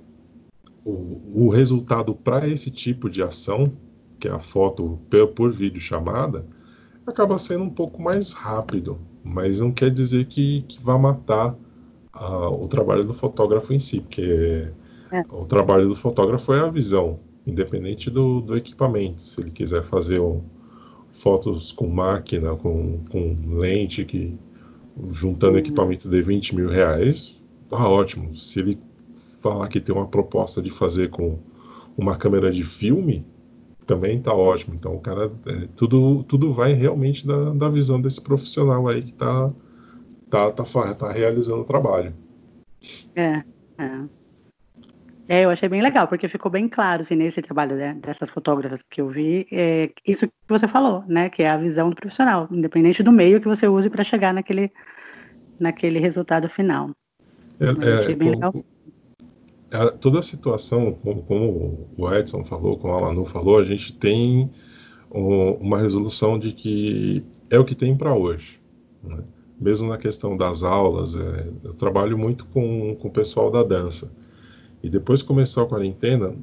o, 0.89 1.47
o 1.47 1.49
resultado 1.49 2.15
para 2.15 2.49
esse 2.49 2.71
tipo 2.71 3.11
de 3.11 3.23
ação, 3.23 3.73
que 4.19 4.27
é 4.27 4.31
a 4.31 4.39
foto 4.39 4.99
por, 5.11 5.29
por 5.29 5.53
vídeo 5.53 5.81
chamada, 5.81 6.47
acaba 7.07 7.39
sendo 7.39 7.65
um 7.65 7.71
pouco 7.71 8.01
mais 8.01 8.33
rápido, 8.33 8.99
mas 9.23 9.61
não 9.61 9.71
quer 9.71 9.91
dizer 9.91 10.27
que, 10.27 10.63
que 10.63 10.81
vá 10.81 10.99
matar 10.99 11.57
o 12.51 12.67
trabalho 12.67 13.05
do 13.05 13.15
fotógrafo 13.15 13.73
em 13.73 13.79
si, 13.79 14.01
porque 14.01 14.69
é. 15.13 15.25
o 15.31 15.45
trabalho 15.45 15.89
do 15.89 15.95
fotógrafo 15.95 16.53
é 16.53 16.61
a 16.61 16.69
visão, 16.69 17.21
independente 17.47 18.11
do, 18.11 18.41
do 18.41 18.57
equipamento. 18.57 19.23
Se 19.23 19.41
ele 19.41 19.51
quiser 19.53 19.85
fazer 19.85 20.19
um, 20.19 20.43
fotos 21.13 21.71
com 21.71 21.87
máquina, 21.87 22.57
com, 22.57 23.01
com 23.09 23.37
lente, 23.57 24.05
que 24.05 24.37
juntando 25.11 25.53
uhum. 25.53 25.59
equipamento 25.61 26.09
de 26.09 26.21
20 26.21 26.57
mil 26.57 26.69
reais, 26.69 27.41
tá 27.69 27.89
ótimo. 27.89 28.35
Se 28.35 28.59
ele 28.59 28.79
falar 29.41 29.69
que 29.69 29.81
tem 29.81 29.95
uma 29.95 30.07
proposta 30.07 30.61
de 30.61 30.71
fazer 30.71 31.11
com 31.11 31.39
uma 31.97 32.17
câmera 32.17 32.51
de 32.51 32.63
filme, 32.63 33.27
também 33.87 34.21
tá 34.21 34.33
ótimo. 34.33 34.75
Então, 34.75 34.95
o 34.95 35.01
cara, 35.01 35.33
é, 35.47 35.69
tudo, 35.75 36.23
tudo 36.25 36.53
vai 36.53 36.73
realmente 36.73 37.27
da, 37.27 37.53
da 37.55 37.69
visão 37.69 38.01
desse 38.01 38.23
profissional 38.23 38.87
aí 38.87 39.03
que 39.03 39.13
tá, 39.13 39.51
tá, 40.29 40.53
tá, 40.53 40.95
tá 40.95 41.11
realizando 41.11 41.63
o 41.63 41.65
trabalho. 41.65 42.15
É, 43.17 43.43
é. 43.79 44.01
É, 45.31 45.45
eu 45.45 45.51
achei 45.51 45.69
bem 45.69 45.83
legal, 45.83 46.09
porque 46.09 46.27
ficou 46.27 46.51
bem 46.51 46.69
claro, 46.69 47.03
assim, 47.03 47.15
nesse 47.15 47.43
trabalho 47.43 47.77
né, 47.77 47.99
dessas 48.01 48.31
fotógrafas 48.31 48.83
que 48.83 49.03
eu 49.03 49.11
vi, 49.11 49.47
é, 49.53 49.91
isso 50.07 50.27
que 50.27 50.33
você 50.49 50.67
falou, 50.67 51.05
né, 51.07 51.29
que 51.29 51.43
é 51.43 51.51
a 51.51 51.59
visão 51.59 51.91
do 51.91 51.97
profissional, 51.97 52.49
independente 52.51 53.03
do 53.03 53.13
meio 53.13 53.39
que 53.39 53.47
você 53.47 53.69
use 53.69 53.91
para 53.91 54.03
chegar 54.03 54.33
naquele, 54.33 54.73
naquele 55.61 55.99
resultado 55.99 56.49
final. 56.49 56.93
É, 57.61 57.67
é, 57.67 57.99
achei 57.99 58.17
bem 58.17 58.31
legal 58.31 58.55
a, 59.71 59.91
toda 59.91 60.19
a 60.19 60.23
situação, 60.23 60.93
como, 60.93 61.23
como, 61.23 61.89
o 61.97 62.13
Edson 62.13 62.45
falou, 62.45 62.79
como 62.79 62.95
a 62.95 63.01
Lanu 63.01 63.25
falou, 63.25 63.59
a 63.59 63.63
gente 63.63 63.93
tem 63.93 64.51
um, 65.11 65.53
uma 65.53 65.79
resolução 65.79 66.39
de 66.39 66.53
que 66.53 67.25
é 67.51 67.59
o 67.59 67.65
que 67.65 67.75
tem 67.75 67.97
para 67.97 68.15
hoje. 68.15 68.61
Né? 69.03 69.19
Mesmo 69.61 69.89
na 69.89 69.99
questão 69.99 70.37
das 70.37 70.63
aulas, 70.63 71.17
é, 71.17 71.51
eu 71.65 71.75
trabalho 71.75 72.17
muito 72.17 72.47
com, 72.47 72.97
com 72.97 73.09
o 73.09 73.11
pessoal 73.11 73.51
da 73.51 73.63
dança. 73.63 74.13
E 74.83 74.89
depois 74.89 75.23
que 75.23 75.29
começou 75.29 75.65
a 75.65 75.69
quarentena, 75.69 76.35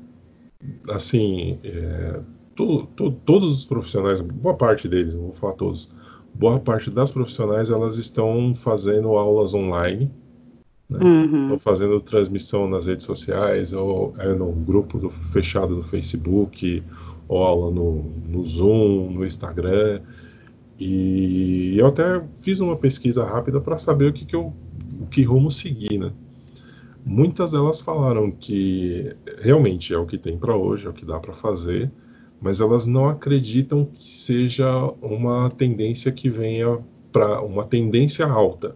assim, 0.90 1.58
é, 1.64 2.20
tu, 2.56 2.86
tu, 2.96 3.12
todos 3.12 3.54
os 3.54 3.66
profissionais, 3.66 4.22
boa 4.22 4.56
parte 4.56 4.88
deles, 4.88 5.16
não 5.16 5.26
vou 5.26 5.34
falar 5.34 5.54
todos, 5.54 5.92
boa 6.34 6.60
parte 6.60 6.90
das 6.90 7.12
profissionais 7.12 7.70
elas 7.70 7.98
estão 7.98 8.54
fazendo 8.54 9.10
aulas 9.10 9.54
online 9.54 10.12
né? 10.90 11.00
Uhum. 11.04 11.52
Ou 11.52 11.60
fazendo 11.60 12.00
transmissão 12.00 12.68
nas 12.68 12.86
redes 12.86 13.06
sociais, 13.06 13.74
ou 13.74 14.14
é 14.18 14.34
no 14.34 14.52
grupo 14.52 14.98
do, 14.98 15.10
fechado 15.10 15.76
no 15.76 15.84
Facebook, 15.84 16.84
ou 17.28 17.44
aula 17.44 17.72
no, 17.72 18.04
no 18.28 18.46
Zoom, 18.46 19.12
no 19.12 19.26
Instagram. 19.26 20.02
E 20.80 21.78
eu 21.78 21.88
até 21.88 22.22
fiz 22.36 22.60
uma 22.60 22.76
pesquisa 22.76 23.26
rápida 23.26 23.60
para 23.60 23.78
saber 23.78 24.10
o 24.10 24.14
que, 24.14 24.26
que 24.26 24.36
eu, 24.36 24.54
o 25.02 25.08
que 25.08 25.24
rumo 25.24 25.50
seguir, 25.50 25.98
né? 25.98 26.12
Muitas 27.08 27.52
delas 27.52 27.82
falaram 27.82 28.32
que 28.32 29.16
realmente 29.40 29.94
é 29.94 29.98
o 29.98 30.08
que 30.08 30.18
tem 30.18 30.38
para 30.38 30.56
hoje, 30.56 30.88
é 30.88 30.90
o 30.90 30.94
que 30.94 31.06
dá 31.06 31.20
para 31.20 31.34
fazer, 31.34 31.92
mas 32.42 32.62
elas 32.62 32.88
não 32.88 33.08
acreditam 33.08 33.86
que 33.86 34.10
seja 34.10 34.68
uma 35.02 35.50
tendência 35.52 36.12
que 36.12 36.30
venha 36.30 36.80
para 37.12 37.42
uma 37.42 37.64
tendência 37.64 38.26
alta 38.26 38.76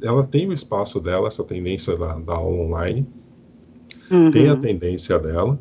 ela 0.00 0.24
tem 0.24 0.48
o 0.48 0.52
espaço 0.52 1.00
dela, 1.00 1.28
essa 1.28 1.44
tendência 1.44 1.96
da, 1.96 2.14
da 2.18 2.34
aula 2.34 2.62
online, 2.62 3.06
uhum. 4.10 4.30
tem 4.30 4.48
a 4.48 4.56
tendência 4.56 5.18
dela, 5.18 5.58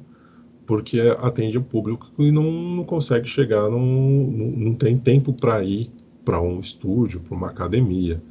porque 0.66 1.00
atende 1.20 1.58
o 1.58 1.64
público 1.64 2.08
e 2.20 2.32
não, 2.32 2.52
não 2.52 2.84
consegue 2.84 3.28
chegar, 3.28 3.70
não, 3.70 3.80
não, 3.80 4.48
não 4.52 4.74
tem 4.76 4.98
tempo 4.98 5.34
para 5.34 5.64
ir 5.64 5.92
para 6.26 6.42
um 6.42 6.60
estúdio, 6.60 7.22
para 7.22 7.36
uma 7.36 7.50
academia, 7.50 8.22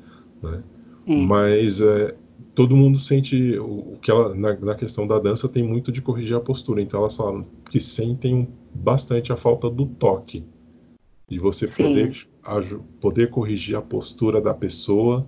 né? 0.42 0.62
Mas 1.06 1.80
é, 1.80 2.14
todo 2.54 2.76
mundo 2.76 2.98
sente 2.98 3.56
o, 3.58 3.96
que 4.02 4.10
ela 4.10 4.34
na, 4.34 4.54
na, 4.54 4.74
questão 4.74 5.06
da 5.06 5.18
dança 5.18 5.48
tem 5.48 5.62
muito 5.62 5.92
de 5.92 6.02
corrigir 6.02 6.36
a 6.36 6.40
postura, 6.40 6.82
então 6.82 7.00
elas 7.00 7.16
falam 7.16 7.46
que 7.70 7.78
sentem 7.78 8.48
bastante 8.74 9.32
a 9.32 9.36
falta 9.36 9.70
do 9.70 9.86
toque, 9.86 10.44
de 11.28 11.38
você 11.38 11.68
poder, 11.68 12.12
poder 13.00 13.30
corrigir 13.30 13.76
a 13.76 13.82
postura 13.82 14.40
da 14.40 14.52
pessoa 14.52 15.26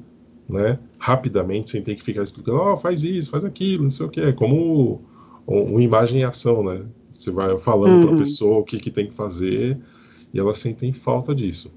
né, 0.49 0.79
rapidamente, 0.99 1.71
sem 1.71 1.83
ter 1.83 1.95
que 1.95 2.03
ficar 2.03 2.23
explicando, 2.23 2.59
oh, 2.59 2.77
faz 2.77 3.05
isso, 3.05 3.31
faz 3.31 3.45
aquilo, 3.45 3.85
não 3.85 3.91
sei 3.91 4.07
o 4.07 4.09
que, 4.09 4.21
é 4.21 4.33
como 4.33 5.03
uma 5.47 5.83
imagem 5.83 6.21
em 6.21 6.25
ação, 6.25 6.63
né? 6.63 6.85
Você 7.15 7.31
vai 7.31 7.59
falando 7.59 7.95
uhum. 7.95 8.07
para 8.07 8.15
a 8.15 8.19
pessoa 8.19 8.59
o 8.59 8.65
que, 8.65 8.79
que 8.79 8.91
tem 8.91 9.09
que 9.09 9.15
fazer 9.15 9.79
e 10.33 10.39
elas 10.39 10.59
sentem 10.59 10.93
falta 10.93 11.35
disso. 11.35 11.73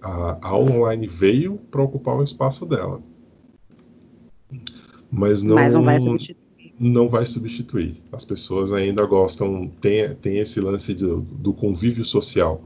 A, 0.00 0.48
a 0.48 0.58
online 0.58 1.06
veio 1.06 1.58
para 1.70 1.82
ocupar 1.82 2.16
o 2.16 2.22
espaço 2.22 2.66
dela. 2.66 3.00
Mas 5.10 5.42
não, 5.42 5.54
Mas 5.54 5.72
não 5.72 5.84
vai 5.84 6.00
substituir. 6.00 6.42
Não 6.80 7.08
vai 7.08 7.26
substituir. 7.26 8.02
As 8.10 8.24
pessoas 8.24 8.72
ainda 8.72 9.06
gostam, 9.06 9.70
tem, 9.80 10.14
tem 10.16 10.38
esse 10.38 10.60
lance 10.60 10.94
de, 10.94 11.06
do 11.06 11.52
convívio 11.52 12.04
social. 12.04 12.62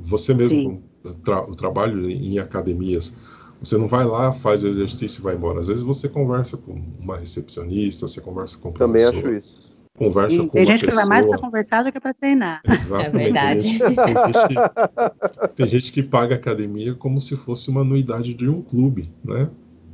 Você 0.00 0.32
mesmo, 0.32 0.82
tra, 1.22 1.42
o 1.42 1.54
trabalho 1.54 2.08
em 2.08 2.38
academias, 2.38 3.16
você 3.62 3.78
não 3.78 3.86
vai 3.86 4.04
lá, 4.04 4.32
faz 4.32 4.64
o 4.64 4.68
exercício 4.68 5.20
e 5.20 5.22
vai 5.22 5.36
embora. 5.36 5.60
Às 5.60 5.68
vezes 5.68 5.84
você 5.84 6.08
conversa 6.08 6.56
com 6.56 6.82
uma 6.98 7.18
recepcionista, 7.18 8.08
você 8.08 8.20
conversa 8.20 8.58
com 8.58 8.70
um 8.70 8.72
Também 8.72 9.04
acho 9.04 9.28
isso. 9.30 9.72
Conversa 9.96 10.42
e 10.42 10.46
com 10.48 10.48
tem 10.48 10.66
gente 10.66 10.84
pessoa. 10.84 10.90
que 10.90 10.96
vai 10.96 11.06
mais 11.06 11.26
para 11.26 11.38
conversar 11.38 11.84
do 11.84 11.92
que 11.92 12.00
para 12.00 12.12
treinar. 12.12 12.60
Exatamente. 12.68 13.16
É 13.16 13.18
verdade. 13.18 13.62
Tem 13.62 13.78
gente, 13.78 13.94
tem, 13.94 14.06
gente 14.06 14.48
que, 14.48 15.48
tem 15.54 15.66
gente, 15.68 15.92
que, 15.92 16.02
paga 16.02 16.34
academia 16.34 16.94
como 16.94 17.20
se 17.20 17.36
fosse 17.36 17.70
uma 17.70 17.82
anuidade 17.82 18.34
de 18.34 18.48
um 18.48 18.62
clube, 18.62 19.12
né? 19.24 19.48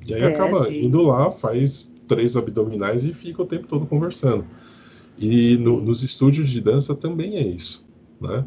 E 0.07 0.15
aí 0.15 0.23
é, 0.23 0.27
acaba 0.27 0.67
sim. 0.67 0.87
indo 0.87 1.03
lá, 1.03 1.31
faz 1.31 1.93
três 2.07 2.37
abdominais 2.39 3.05
e 3.05 3.13
fica 3.13 3.43
o 3.43 3.47
tempo 3.47 3.67
todo 3.67 3.85
conversando. 3.85 4.47
E 5.19 5.59
no, 5.59 5.81
nos 5.81 6.03
estúdios 6.03 6.49
de 6.49 6.61
dança 6.61 6.95
também 6.95 7.37
é 7.37 7.47
isso, 7.47 7.87
né? 8.19 8.47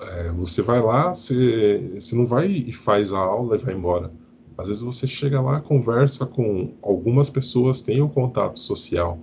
É, 0.00 0.30
você 0.32 0.60
vai 0.60 0.82
lá, 0.82 1.14
você, 1.14 1.92
você 1.94 2.16
não 2.16 2.26
vai 2.26 2.48
e 2.48 2.72
faz 2.72 3.12
a 3.12 3.18
aula 3.18 3.54
e 3.54 3.58
vai 3.58 3.74
embora 3.74 4.10
às 4.56 4.68
vezes 4.68 4.82
você 4.82 5.06
chega 5.06 5.40
lá, 5.40 5.60
conversa 5.60 6.24
com 6.26 6.74
algumas 6.82 7.28
pessoas, 7.28 7.82
tem 7.82 8.00
o 8.00 8.06
um 8.06 8.08
contato 8.08 8.58
social. 8.58 9.18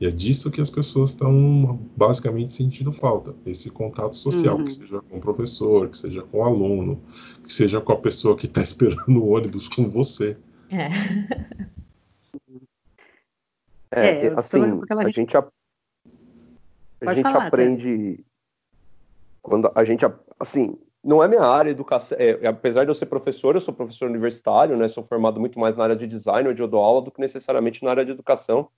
E 0.00 0.06
é 0.06 0.10
disso 0.10 0.50
que 0.50 0.60
as 0.60 0.70
pessoas 0.70 1.10
estão 1.10 1.80
basicamente 1.96 2.52
sentindo 2.52 2.92
falta. 2.92 3.34
Esse 3.44 3.68
contato 3.68 4.14
social, 4.14 4.56
uhum. 4.56 4.64
que 4.64 4.72
seja 4.72 5.00
com 5.00 5.16
o 5.16 5.20
professor, 5.20 5.88
que 5.88 5.98
seja 5.98 6.22
com 6.22 6.38
o 6.38 6.44
aluno, 6.44 7.02
que 7.42 7.52
seja 7.52 7.80
com 7.80 7.92
a 7.92 7.96
pessoa 7.96 8.36
que 8.36 8.46
está 8.46 8.62
esperando 8.62 9.22
o 9.22 9.28
ônibus 9.30 9.68
com 9.68 9.88
você. 9.88 10.36
É. 10.70 10.88
É, 13.90 14.26
é 14.26 14.34
assim, 14.38 14.60
a 14.90 15.04
gente, 15.10 15.16
gente, 15.16 15.36
a, 15.36 15.46
a 17.06 17.14
gente 17.14 17.22
falar, 17.22 17.46
aprende. 17.46 18.24
Quando 19.42 19.72
a 19.74 19.84
gente, 19.84 20.04
assim, 20.38 20.78
não 21.08 21.24
é 21.24 21.26
minha 21.26 21.40
área, 21.40 21.70
educação. 21.70 22.18
É, 22.20 22.46
apesar 22.46 22.84
de 22.84 22.90
eu 22.90 22.94
ser 22.94 23.06
professor, 23.06 23.54
eu 23.54 23.62
sou 23.62 23.72
professor 23.72 24.10
universitário, 24.10 24.76
né? 24.76 24.86
Sou 24.88 25.02
formado 25.02 25.40
muito 25.40 25.58
mais 25.58 25.74
na 25.74 25.84
área 25.84 25.96
de 25.96 26.06
design, 26.06 26.50
onde 26.50 26.60
eu 26.60 26.68
dou 26.68 26.80
aula, 26.80 27.00
do 27.00 27.10
que 27.10 27.18
necessariamente 27.18 27.82
na 27.82 27.88
área 27.88 28.04
de 28.04 28.10
educação. 28.10 28.68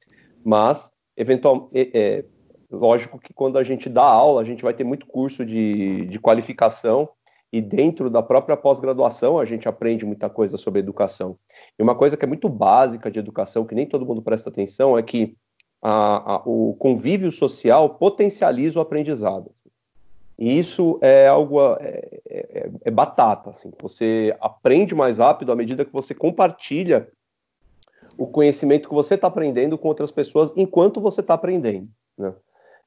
Mas, 0.45 0.93
eventualmente, 1.17 1.71
é, 1.75 1.91
é, 1.93 2.25
lógico 2.71 3.19
que 3.19 3.35
quando 3.35 3.59
a 3.59 3.65
gente 3.65 3.89
dá 3.89 4.05
aula, 4.05 4.41
a 4.41 4.45
gente 4.45 4.63
vai 4.63 4.73
ter 4.73 4.85
muito 4.85 5.09
curso 5.09 5.45
de, 5.45 6.07
de 6.07 6.21
qualificação 6.21 7.09
e 7.53 7.61
dentro 7.61 8.09
da 8.09 8.23
própria 8.23 8.57
pós-graduação 8.57 9.37
a 9.37 9.45
gente 9.45 9.69
aprende 9.69 10.07
muita 10.07 10.31
coisa 10.31 10.57
sobre 10.57 10.79
educação. 10.79 11.37
E 11.77 11.83
uma 11.83 11.97
coisa 11.97 12.17
que 12.17 12.25
é 12.25 12.29
muito 12.29 12.49
básica 12.49 13.11
de 13.11 13.19
educação, 13.19 13.67
que 13.67 13.75
nem 13.75 13.87
todo 13.87 14.07
mundo 14.07 14.23
presta 14.23 14.51
atenção, 14.51 14.97
é 14.97 15.03
que 15.03 15.37
a, 15.83 16.35
a, 16.35 16.43
o 16.47 16.77
convívio 16.79 17.33
social 17.33 17.97
potencializa 17.97 18.79
o 18.79 18.83
aprendizado. 18.83 19.51
E 20.41 20.59
isso 20.59 20.99
é 21.03 21.29
algo 21.29 21.61
é, 21.75 22.21
é, 22.27 22.71
é, 22.87 22.91
batata, 22.91 23.51
assim. 23.51 23.71
Você 23.83 24.35
aprende 24.41 24.95
mais 24.95 25.19
rápido 25.19 25.53
à 25.53 25.57
medida 25.57 25.85
que 25.85 25.93
você 25.93 26.15
compartilha 26.15 27.07
o 28.17 28.27
conhecimento 28.27 28.89
que 28.89 28.95
você 28.95 29.17
está 29.17 29.27
aprendendo 29.27 29.77
com 29.77 29.89
outras 29.89 30.11
pessoas 30.11 30.51
enquanto 30.57 30.99
você 30.99 31.21
está 31.21 31.35
aprendendo. 31.35 31.89
Né? 32.17 32.33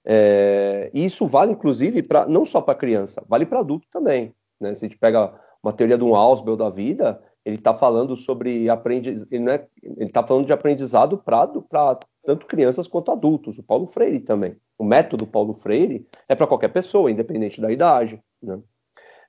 É, 0.03 0.89
e 0.95 1.05
isso 1.05 1.27
vale, 1.27 1.51
inclusive, 1.51 2.01
para 2.01 2.25
não 2.25 2.43
só 2.43 2.59
para 2.59 2.73
criança, 2.73 3.23
vale 3.29 3.45
para 3.45 3.59
adulto 3.59 3.87
também. 3.91 4.33
Né? 4.59 4.73
Se 4.73 4.83
a 4.85 4.89
gente 4.89 4.97
pega 4.97 5.31
uma 5.61 5.71
teoria 5.71 5.97
de 5.97 6.03
um 6.03 6.15
Ausbel 6.15 6.57
da 6.57 6.71
vida, 6.71 7.21
ele 7.45 7.57
está 7.57 7.73
falando 7.73 8.15
sobre 8.15 8.69
aprendizado, 8.69 9.27
ele 9.31 9.49
é, 9.49 9.67
está 9.99 10.25
falando 10.25 10.45
de 10.45 10.53
aprendizado 10.53 11.17
para 11.17 11.99
tanto 12.23 12.45
crianças 12.45 12.87
quanto 12.87 13.11
adultos. 13.11 13.57
O 13.57 13.63
Paulo 13.63 13.87
Freire 13.87 14.19
também 14.19 14.55
o 14.77 14.83
método 14.83 15.25
Paulo 15.25 15.53
Freire 15.53 16.05
é 16.27 16.35
para 16.35 16.47
qualquer 16.47 16.69
pessoa, 16.69 17.09
independente 17.09 17.61
da 17.61 17.71
idade. 17.71 18.21
Né? 18.41 18.59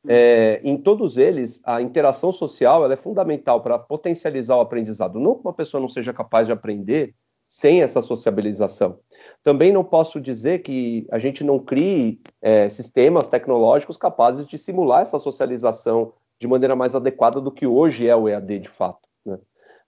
É, 0.07 0.61
em 0.65 0.77
todos 0.77 1.17
eles, 1.17 1.61
a 1.65 1.81
interação 1.81 2.33
social 2.33 2.91
é 2.91 2.97
fundamental 2.97 3.63
para 3.63 3.79
potencializar 3.79 4.57
o 4.57 4.61
aprendizado. 4.61 5.19
Não 5.21 5.35
que 5.35 5.43
uma 5.43 5.53
pessoa 5.53 5.81
não 5.81 5.89
seja 5.89 6.13
capaz 6.13 6.47
de 6.47 6.53
aprender 6.53 7.15
sem 7.47 7.83
essa 7.83 8.03
sociabilização. 8.03 8.99
Também 9.43 9.71
não 9.71 9.85
posso 9.85 10.21
dizer 10.21 10.61
que 10.61 11.07
a 11.11 11.19
gente 11.19 11.45
não 11.45 11.59
crie 11.59 12.21
é, 12.43 12.69
sistemas 12.69 13.29
tecnológicos 13.29 13.97
capazes 13.97 14.45
de 14.45 14.59
simular 14.59 15.03
essa 15.03 15.19
socialização 15.19 16.13
de 16.39 16.47
maneira 16.47 16.75
mais 16.77 16.95
adequada 16.95 17.41
do 17.41 17.51
que 17.51 17.67
hoje 17.67 18.09
é 18.09 18.15
o 18.15 18.29
EAD 18.29 18.59
de 18.61 18.69
fato. 18.69 19.09
Né? 19.25 19.39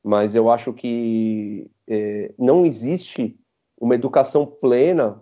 Mas 0.02 0.34
eu 0.34 0.50
acho 0.50 0.72
que 0.72 1.70
é, 1.88 2.32
não 2.38 2.64
existe 2.64 3.38
uma 3.78 3.94
educação 3.94 4.46
plena 4.46 5.20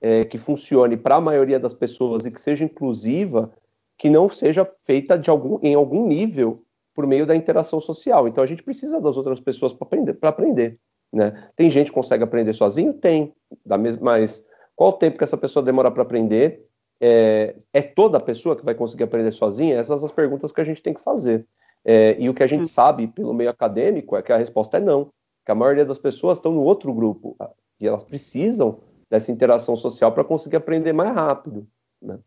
é, 0.00 0.24
que 0.24 0.38
funcione 0.38 0.96
para 0.96 1.16
a 1.16 1.20
maioria 1.20 1.60
das 1.60 1.74
pessoas 1.74 2.24
e 2.24 2.30
que 2.30 2.40
seja 2.40 2.64
inclusiva, 2.64 3.52
que 3.96 4.10
não 4.10 4.28
seja 4.28 4.68
feita 4.84 5.18
de 5.18 5.30
algum, 5.30 5.58
em 5.62 5.74
algum 5.74 6.06
nível 6.06 6.62
por 6.94 7.06
meio 7.06 7.26
da 7.26 7.36
interação 7.36 7.80
social. 7.80 8.26
Então 8.26 8.42
a 8.42 8.46
gente 8.46 8.62
precisa 8.62 9.00
das 9.00 9.16
outras 9.16 9.40
pessoas 9.40 9.72
para 9.72 9.86
aprender, 9.86 10.18
aprender. 10.22 10.78
Né? 11.12 11.48
Tem 11.54 11.70
gente 11.70 11.88
que 11.88 11.94
consegue 11.94 12.24
aprender 12.24 12.52
sozinho? 12.52 12.94
Tem. 12.94 13.32
Da 13.64 13.76
mesma, 13.76 14.02
mas 14.02 14.44
qual 14.74 14.90
o 14.90 14.94
tempo 14.94 15.18
que 15.18 15.24
essa 15.24 15.36
pessoa 15.36 15.62
demora 15.62 15.90
para 15.90 16.02
aprender? 16.02 16.66
É, 17.04 17.56
é, 17.72 17.82
toda 17.82 18.18
a 18.18 18.20
pessoa 18.20 18.54
que 18.54 18.64
vai 18.64 18.76
conseguir 18.76 19.02
aprender 19.02 19.32
sozinha? 19.32 19.74
Essas 19.74 19.98
são 19.98 20.06
as 20.06 20.14
perguntas 20.14 20.52
que 20.52 20.60
a 20.60 20.64
gente 20.64 20.80
tem 20.80 20.94
que 20.94 21.02
fazer. 21.02 21.44
É, 21.84 22.16
e 22.16 22.28
o 22.28 22.34
que 22.34 22.44
a 22.44 22.46
gente 22.46 22.62
hum. 22.62 22.68
sabe 22.68 23.08
pelo 23.08 23.34
meio 23.34 23.50
acadêmico 23.50 24.16
é 24.16 24.22
que 24.22 24.32
a 24.32 24.36
resposta 24.36 24.76
é 24.76 24.80
não. 24.80 25.10
Que 25.44 25.50
a 25.50 25.54
maioria 25.54 25.84
das 25.84 25.98
pessoas 25.98 26.38
estão 26.38 26.52
no 26.52 26.62
outro 26.62 26.94
grupo 26.94 27.36
e 27.80 27.88
elas 27.88 28.04
precisam 28.04 28.78
dessa 29.10 29.32
interação 29.32 29.74
social 29.74 30.12
para 30.12 30.22
conseguir 30.22 30.54
aprender 30.54 30.92
mais 30.92 31.12
rápido. 31.12 31.66
Né? 32.00 32.20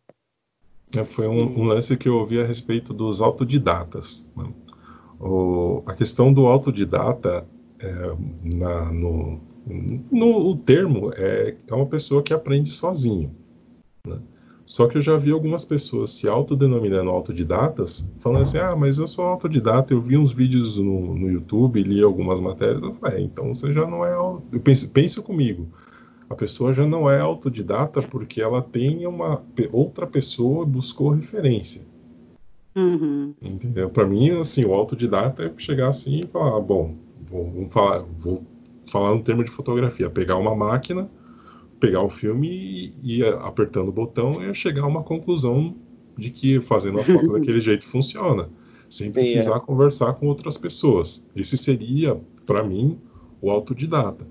É, 0.98 1.06
foi 1.06 1.26
um, 1.26 1.62
um, 1.62 1.64
lance 1.64 1.96
que 1.96 2.10
eu 2.10 2.18
ouvi 2.18 2.42
a 2.42 2.46
respeito 2.46 2.94
dos 2.94 3.22
autodidatas. 3.22 4.30
Né? 4.36 4.52
O, 5.18 5.84
a 5.86 5.94
questão 5.94 6.34
do 6.34 6.48
autodidata, 6.48 7.48
é, 7.80 8.56
na, 8.58 8.92
no, 8.92 9.40
no 10.12 10.50
o 10.50 10.58
termo, 10.58 11.14
é, 11.16 11.56
é 11.66 11.74
uma 11.74 11.88
pessoa 11.88 12.22
que 12.22 12.34
aprende 12.34 12.70
sozinho. 12.70 13.34
Né? 14.06 14.20
Só 14.66 14.88
que 14.88 14.98
eu 14.98 15.02
já 15.02 15.16
vi 15.16 15.32
algumas 15.32 15.64
pessoas 15.64 16.10
se 16.10 16.28
autodenominando 16.28 17.10
autodidatas, 17.10 18.10
falando 18.20 18.42
assim: 18.42 18.58
ah, 18.58 18.76
mas 18.76 18.98
eu 18.98 19.08
sou 19.08 19.26
autodidata, 19.26 19.94
eu 19.94 20.02
vi 20.02 20.18
uns 20.18 20.32
vídeos 20.32 20.78
no, 20.78 21.16
no 21.16 21.30
YouTube, 21.30 21.84
li 21.84 22.02
algumas 22.02 22.40
matérias. 22.40 22.82
Eu 22.82 22.96
falei, 22.96 23.20
é, 23.20 23.22
então 23.22 23.54
você 23.54 23.72
já 23.72 23.86
não 23.86 24.04
é. 24.04 24.14
Eu 24.16 24.60
pense, 24.62 24.90
pense 24.90 25.22
comigo 25.22 25.68
a 26.30 26.36
pessoa 26.36 26.74
já 26.74 26.86
não 26.86 27.10
é 27.10 27.20
autodidata 27.20 28.02
porque 28.02 28.42
ela 28.42 28.62
tem 28.62 29.06
uma 29.06 29.44
outra 29.72 30.08
pessoa 30.08 30.66
buscou 30.66 31.10
referência. 31.10 31.84
Uhum. 32.76 33.34
Entendeu? 33.42 33.90
Para 33.90 34.06
mim, 34.06 34.32
assim, 34.32 34.66
o 34.66 34.74
autodidata 34.74 35.44
é 35.44 35.54
chegar 35.58 35.88
assim 35.88 36.22
e 36.22 36.28
falar, 36.28 36.58
ah, 36.58 36.60
bom, 36.60 36.96
vou, 37.26 37.50
vamos 37.50 37.72
falar, 37.72 38.04
vou 38.18 38.44
falar 38.86 39.16
no 39.16 39.24
termo 39.24 39.44
de 39.44 39.52
fotografia, 39.52 40.10
pegar 40.10 40.36
uma 40.36 40.56
máquina, 40.56 41.10
pegar 41.80 42.02
o 42.02 42.10
filme 42.10 42.94
e 43.04 43.20
ir 43.20 43.26
apertando 43.26 43.90
o 43.90 43.92
botão 43.92 44.44
e 44.44 44.54
chegar 44.54 44.84
a 44.84 44.88
uma 44.88 45.04
conclusão 45.04 45.76
de 46.18 46.30
que 46.30 46.62
fazendo 46.62 47.00
a 47.00 47.04
foto 47.04 47.32
daquele 47.34 47.62
jeito 47.62 47.86
funciona, 47.86 48.50
sem 48.90 49.12
precisar 49.12 49.58
é. 49.58 49.60
conversar 49.60 50.14
com 50.14 50.28
outras 50.28 50.58
pessoas. 50.58 51.28
Esse 51.36 51.58
seria, 51.58 52.20
para 52.46 52.64
mim, 52.64 52.98
o 53.42 53.52
autodidata. 53.52 54.26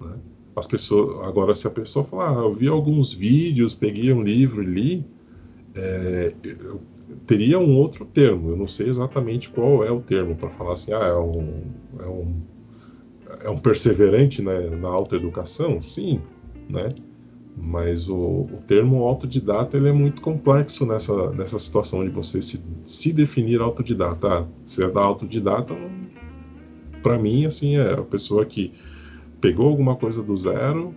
Né? 0.00 0.18
as 0.56 0.66
pessoas 0.66 1.26
agora 1.26 1.54
se 1.54 1.66
a 1.66 1.70
pessoa 1.70 2.04
falar 2.04 2.38
ah, 2.38 2.42
eu 2.42 2.52
vi 2.52 2.68
alguns 2.68 3.12
vídeos 3.12 3.74
peguei 3.74 4.12
um 4.12 4.22
livro 4.22 4.62
e 4.62 4.66
li 4.66 5.06
é, 5.74 6.34
eu 6.42 6.80
teria 7.26 7.58
um 7.58 7.76
outro 7.76 8.04
termo 8.04 8.50
eu 8.50 8.56
não 8.56 8.66
sei 8.66 8.88
exatamente 8.88 9.48
qual 9.48 9.84
é 9.84 9.90
o 9.90 10.00
termo 10.00 10.36
para 10.36 10.50
falar 10.50 10.74
assim 10.74 10.92
ah 10.92 11.06
é 11.06 11.16
um, 11.16 11.62
é 11.98 12.06
um, 12.06 12.34
é 13.44 13.50
um 13.50 13.58
perseverante 13.58 14.42
né, 14.42 14.70
na 14.70 14.88
autoeducação 14.88 15.80
sim 15.80 16.20
né 16.70 16.88
mas 17.56 18.08
o, 18.08 18.16
o 18.16 18.62
termo 18.66 19.04
autodidata 19.04 19.76
ele 19.76 19.88
é 19.88 19.92
muito 19.92 20.22
complexo 20.22 20.86
nessa, 20.86 21.30
nessa 21.32 21.58
situação 21.58 22.04
de 22.04 22.10
você 22.10 22.40
se, 22.40 22.64
se 22.84 23.12
definir 23.12 23.60
autodidata 23.60 24.28
ah, 24.28 24.46
se 24.64 24.82
é 24.82 24.90
da 24.90 25.00
autodidata 25.00 25.74
para 27.02 27.18
mim 27.18 27.44
assim 27.44 27.76
é 27.76 27.92
a 27.92 28.02
pessoa 28.02 28.44
que 28.46 28.72
pegou 29.40 29.68
alguma 29.68 29.96
coisa 29.96 30.22
do 30.22 30.36
zero, 30.36 30.94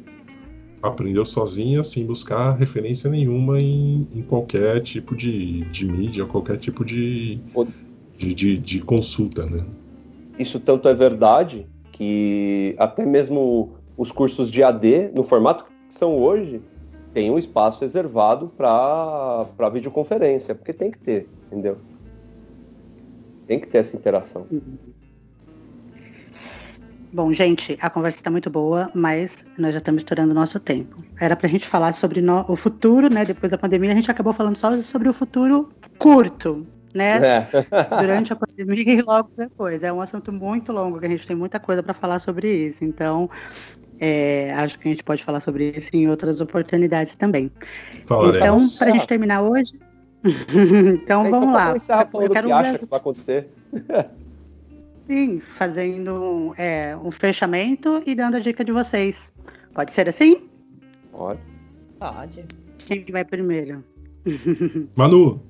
aprendeu 0.82 1.24
sozinha, 1.24 1.84
sem 1.84 2.06
buscar 2.06 2.52
referência 2.58 3.10
nenhuma 3.10 3.60
em, 3.60 4.08
em 4.14 4.22
qualquer 4.22 4.82
tipo 4.82 5.16
de, 5.16 5.62
de 5.72 5.86
mídia, 5.86 6.26
qualquer 6.26 6.58
tipo 6.58 6.84
de, 6.84 7.40
de, 8.18 8.34
de, 8.34 8.58
de 8.58 8.82
consulta, 8.82 9.46
né? 9.46 9.64
Isso 10.38 10.60
tanto 10.60 10.88
é 10.90 10.94
verdade 10.94 11.68
que 11.92 12.76
até 12.78 13.06
mesmo 13.06 13.76
os 13.98 14.12
cursos 14.12 14.50
de 14.52 14.64
AD, 14.64 15.12
no 15.14 15.24
formato 15.24 15.66
que 15.66 15.94
são 15.94 16.18
hoje, 16.18 16.62
tem 17.14 17.30
um 17.30 17.38
espaço 17.38 17.82
reservado 17.82 18.52
para 18.58 19.70
videoconferência, 19.72 20.56
porque 20.56 20.74
tem 20.74 20.90
que 20.90 20.98
ter, 20.98 21.30
entendeu? 21.48 21.78
Tem 23.46 23.60
que 23.60 23.68
ter 23.68 23.80
essa 23.80 23.96
interação. 23.96 24.48
Bom, 27.14 27.32
gente, 27.32 27.78
a 27.80 27.92
conversa 27.92 28.18
está 28.18 28.32
muito 28.32 28.50
boa, 28.50 28.90
mas 28.96 29.46
nós 29.56 29.72
já 29.72 29.78
estamos 29.78 30.02
estourando 30.02 30.32
o 30.32 30.34
nosso 30.34 30.60
tempo. 30.60 31.04
Era 31.22 31.36
para 31.36 31.46
a 31.46 31.50
gente 31.50 31.68
falar 31.68 31.94
sobre 31.94 32.22
no, 32.22 32.44
o 32.48 32.56
futuro, 32.56 33.08
né? 33.14 33.24
Depois 33.24 33.52
da 33.52 33.58
pandemia, 33.58 33.92
a 33.92 33.96
gente 33.96 34.10
acabou 34.10 34.34
falando 34.34 34.56
só 34.56 34.76
sobre 34.82 35.08
o 35.08 35.14
futuro 35.14 35.70
curto, 36.00 36.66
né? 36.92 37.18
É. 37.24 37.48
Durante 38.02 38.34
a 38.34 38.36
pandemia 38.36 38.96
e 38.96 39.02
logo 39.04 39.30
depois. 39.38 39.84
É 39.84 39.94
um 39.94 40.02
assunto 40.02 40.32
muito 40.32 40.72
longo, 40.72 41.00
que 41.00 41.06
a 41.06 41.10
gente 41.10 41.28
tem 41.28 41.36
muita 41.36 41.60
coisa 41.60 41.84
para 41.84 41.94
falar 41.94 42.18
sobre 42.18 42.70
isso. 42.70 42.84
Então, 42.84 43.30
é, 44.00 44.54
acho 44.54 44.78
que 44.80 44.88
a 44.88 44.92
gente 44.92 45.04
pode 45.04 45.24
falar 45.24 45.40
sobre 45.40 45.74
isso 45.76 45.90
em 45.94 46.10
outras 46.10 46.42
oportunidades 46.42 47.16
também. 47.16 47.52
Falaremos. 48.06 48.76
Então, 48.76 48.80
para 48.80 48.88
a 48.88 48.98
gente 48.98 49.08
terminar 49.08 49.42
hoje. 49.42 49.74
então, 50.24 51.30
vamos 51.30 51.54
lá. 51.54 51.76
Eu 52.14 52.30
quero 52.30 52.48
o 52.48 52.50
que 52.50 52.54
acha 52.54 52.80
que 52.80 52.86
vai 52.86 53.00
acontecer. 53.00 53.48
Sim, 55.08 55.42
fazendo 55.42 56.54
é, 56.58 56.96
um 57.04 57.12
fechamento 57.12 58.02
e 58.06 58.16
dando 58.16 58.38
a 58.38 58.40
dica 58.40 58.64
de 58.64 58.72
vocês. 58.72 59.34
Pode 59.74 59.92
ser 59.92 60.08
assim? 60.08 60.50
Pode. 61.12 61.42
Pode. 62.00 62.46
Quem 62.80 63.06
vai 63.12 63.26
primeiro? 63.26 63.84
Manu! 64.96 65.42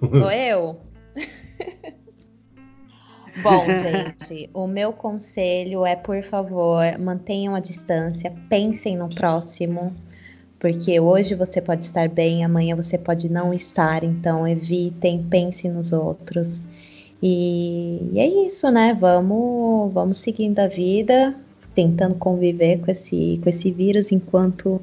Sou 0.00 0.30
eu? 0.30 0.80
Bom, 3.42 3.64
gente, 3.74 4.50
o 4.54 4.66
meu 4.66 4.92
conselho 4.92 5.84
é, 5.84 5.94
por 5.94 6.22
favor, 6.22 6.98
mantenham 6.98 7.54
a 7.54 7.60
distância, 7.60 8.32
pensem 8.48 8.96
no 8.96 9.08
próximo, 9.08 9.94
porque 10.58 10.98
hoje 10.98 11.34
você 11.34 11.60
pode 11.60 11.84
estar 11.84 12.08
bem, 12.08 12.44
amanhã 12.44 12.74
você 12.74 12.96
pode 12.96 13.28
não 13.28 13.52
estar, 13.52 14.02
então 14.02 14.46
evitem, 14.46 15.22
pensem 15.28 15.70
nos 15.70 15.92
outros. 15.92 16.48
E, 17.22 18.10
e 18.12 18.18
é 18.18 18.46
isso, 18.46 18.70
né? 18.70 18.94
Vamos, 18.98 19.92
vamos 19.92 20.18
seguindo 20.18 20.58
a 20.58 20.66
vida, 20.66 21.34
tentando 21.74 22.14
conviver 22.14 22.78
com 22.80 22.90
esse, 22.90 23.40
com 23.42 23.48
esse 23.48 23.70
vírus 23.70 24.12
enquanto 24.12 24.80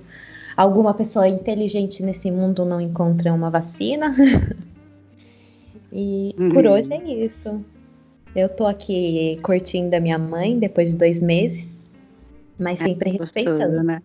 alguma 0.56 0.94
pessoa 0.94 1.28
inteligente 1.28 2.04
nesse 2.04 2.30
mundo 2.30 2.66
não 2.66 2.80
encontra 2.80 3.34
uma 3.34 3.50
vacina. 3.50 4.16
e 5.92 6.36
uhum. 6.38 6.50
por 6.50 6.66
hoje 6.68 6.94
é 6.94 7.26
isso. 7.26 7.64
Eu 8.36 8.50
tô 8.50 8.66
aqui 8.66 9.40
curtindo 9.44 9.96
a 9.96 10.00
minha 10.00 10.18
mãe 10.18 10.58
depois 10.58 10.90
de 10.90 10.98
dois 10.98 11.22
meses, 11.22 11.64
mas 12.58 12.82
é 12.82 12.86
sempre 12.86 13.12
gostoso, 13.12 13.34
respeitando, 13.36 13.84
né? 13.84 14.02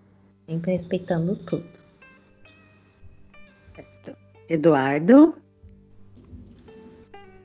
Sempre 0.47 0.73
respeitando 0.73 1.37
tudo. 1.37 1.65
Eduardo? 4.49 5.35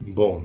Bom, 0.01 0.43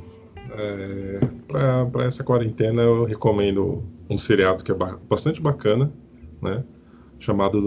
é, 0.52 1.20
para 1.48 2.04
essa 2.04 2.22
quarentena 2.22 2.82
eu 2.82 3.04
recomendo 3.04 3.82
um 4.08 4.16
seriado 4.16 4.62
que 4.62 4.70
é 4.70 4.74
ba 4.74 4.98
bastante 5.08 5.40
bacana, 5.40 5.92
né? 6.40 6.64
Chamado 7.18 7.58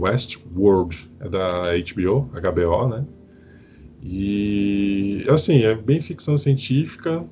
Westworld, 0.00 1.10
é 1.20 1.28
da 1.28 1.72
HBO, 1.76 2.30
HBO, 2.32 2.88
né? 2.88 3.04
E 4.02 5.24
assim, 5.28 5.62
é 5.62 5.74
bem 5.74 6.00
ficção 6.00 6.38
científica. 6.38 7.24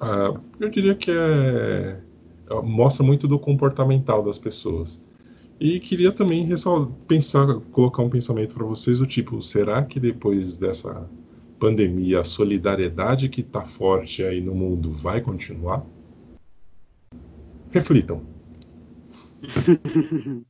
Ah, 0.00 0.40
eu 0.60 0.68
diria 0.68 0.94
que 0.94 1.10
é, 1.10 2.00
é, 2.50 2.62
mostra 2.62 3.04
muito 3.04 3.26
do 3.26 3.38
comportamental 3.38 4.22
das 4.22 4.38
pessoas. 4.38 5.04
E 5.60 5.80
queria 5.80 6.12
também 6.12 6.48
pensar, 7.06 7.46
colocar 7.72 8.02
um 8.02 8.10
pensamento 8.10 8.54
para 8.54 8.64
vocês 8.64 9.00
do 9.00 9.06
tipo, 9.06 9.42
será 9.42 9.84
que 9.84 9.98
depois 9.98 10.56
dessa 10.56 11.08
pandemia, 11.58 12.20
a 12.20 12.24
solidariedade 12.24 13.28
que 13.28 13.40
está 13.40 13.64
forte 13.64 14.22
aí 14.22 14.40
no 14.40 14.54
mundo 14.54 14.92
vai 14.92 15.20
continuar? 15.20 15.84
Reflitam. 17.70 18.22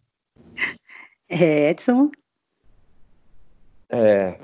É, 1.30 1.70
Edson? 1.70 2.10
É, 3.90 4.40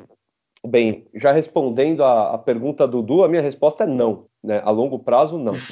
bem, 0.67 1.07
já 1.15 1.33
respondendo 1.33 2.05
a, 2.05 2.35
a, 2.35 2.39
pergunta 2.39 2.87
do 2.87 3.01
Dudu, 3.01 3.25
a 3.25 3.29
minha 3.29 3.41
resposta 3.41 3.85
é 3.85 3.87
não. 3.87 4.27
Né? 4.45 4.61
A 4.63 4.71
longo 4.71 4.99
prazo, 4.99 5.39
não. 5.39 5.55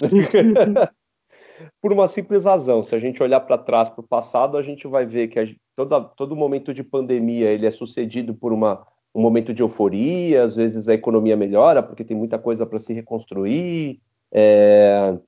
Por 1.81 1.93
uma 1.93 2.09
simples 2.09 2.45
razão, 2.45 2.83
se 2.83 2.95
a 2.95 2.99
gente 2.99 3.23
olhar 3.23 3.41
para 3.41 3.59
trás, 3.59 3.91
para 3.91 4.01
o 4.01 4.07
passado, 4.09 4.57
a 4.57 4.63
gente 4.63 4.89
vai 4.89 5.05
ver 5.05 5.29
que 5.29 5.39
a, 5.39 5.47
toda, 5.77 6.01
todo 6.01 6.35
momento 6.35 6.73
de 6.73 6.83
pandemia 6.83 7.51
ele 7.51 7.67
é 7.67 7.71
sucedido 7.71 8.35
por 8.35 8.53
uma 8.53 8.87
um 9.15 9.21
momento 9.21 9.53
de 9.53 9.63
euforia, 9.63 10.43
às 10.43 10.57
vezes 10.57 10.89
a 10.89 10.95
economia 10.95 11.37
melhora 11.37 11.83
porque 11.83 12.03
tem 12.03 12.17
muita 12.17 12.39
coisa 12.39 12.65
para 12.65 12.79
se 12.79 12.95
reconstruir, 12.95 14.01
é... 14.33 15.19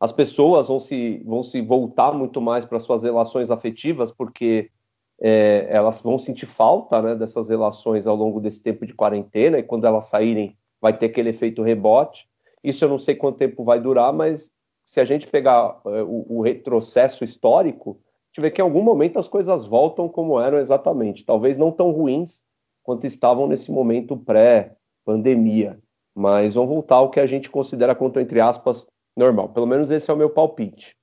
as 0.00 0.10
pessoas 0.10 0.66
vão 0.66 0.80
se, 0.80 1.22
vão 1.24 1.44
se 1.44 1.60
voltar 1.60 2.12
muito 2.12 2.40
mais 2.40 2.64
para 2.64 2.80
suas 2.80 3.04
relações 3.04 3.48
afetivas 3.48 4.10
porque 4.10 4.72
é, 5.20 5.68
elas 5.70 6.02
vão 6.02 6.18
sentir 6.18 6.46
falta 6.46 7.00
né, 7.00 7.14
dessas 7.14 7.48
relações 7.48 8.08
ao 8.08 8.16
longo 8.16 8.40
desse 8.40 8.60
tempo 8.60 8.84
de 8.84 8.92
quarentena 8.92 9.58
e 9.58 9.62
quando 9.62 9.86
elas 9.86 10.06
saírem 10.06 10.56
vai 10.80 10.96
ter 10.96 11.06
aquele 11.06 11.28
efeito 11.28 11.62
rebote. 11.62 12.29
Isso 12.62 12.84
eu 12.84 12.88
não 12.88 12.98
sei 12.98 13.14
quanto 13.14 13.38
tempo 13.38 13.64
vai 13.64 13.80
durar, 13.80 14.12
mas 14.12 14.50
se 14.84 15.00
a 15.00 15.04
gente 15.04 15.26
pegar 15.26 15.80
é, 15.86 16.02
o, 16.02 16.26
o 16.28 16.42
retrocesso 16.42 17.24
histórico, 17.24 18.00
a 18.00 18.26
gente 18.28 18.40
vê 18.42 18.50
que 18.50 18.60
em 18.60 18.64
algum 18.64 18.82
momento 18.82 19.18
as 19.18 19.26
coisas 19.26 19.64
voltam 19.64 20.08
como 20.08 20.40
eram 20.40 20.58
exatamente. 20.58 21.24
Talvez 21.24 21.56
não 21.58 21.72
tão 21.72 21.90
ruins, 21.90 22.42
quanto 22.82 23.06
estavam 23.06 23.46
nesse 23.46 23.70
momento 23.70 24.16
pré-pandemia. 24.16 25.78
Mas 26.14 26.54
vão 26.54 26.66
voltar 26.66 26.96
ao 26.96 27.10
que 27.10 27.20
a 27.20 27.26
gente 27.26 27.48
considera 27.48 27.94
quanto, 27.94 28.20
entre 28.20 28.40
aspas, 28.40 28.86
normal. 29.16 29.48
Pelo 29.50 29.66
menos 29.66 29.90
esse 29.90 30.10
é 30.10 30.14
o 30.14 30.16
meu 30.16 30.30
palpite. 30.30 30.96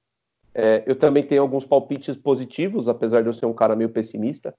É, 0.54 0.84
eu 0.86 0.98
também 0.98 1.24
tenho 1.24 1.42
alguns 1.42 1.66
palpites 1.66 2.18
positivos, 2.18 2.90
apesar 2.90 3.22
de 3.22 3.30
eu 3.30 3.34
ser 3.34 3.46
um 3.46 3.54
cara 3.54 3.76
meio 3.76 3.90
pessimista. 3.90 4.54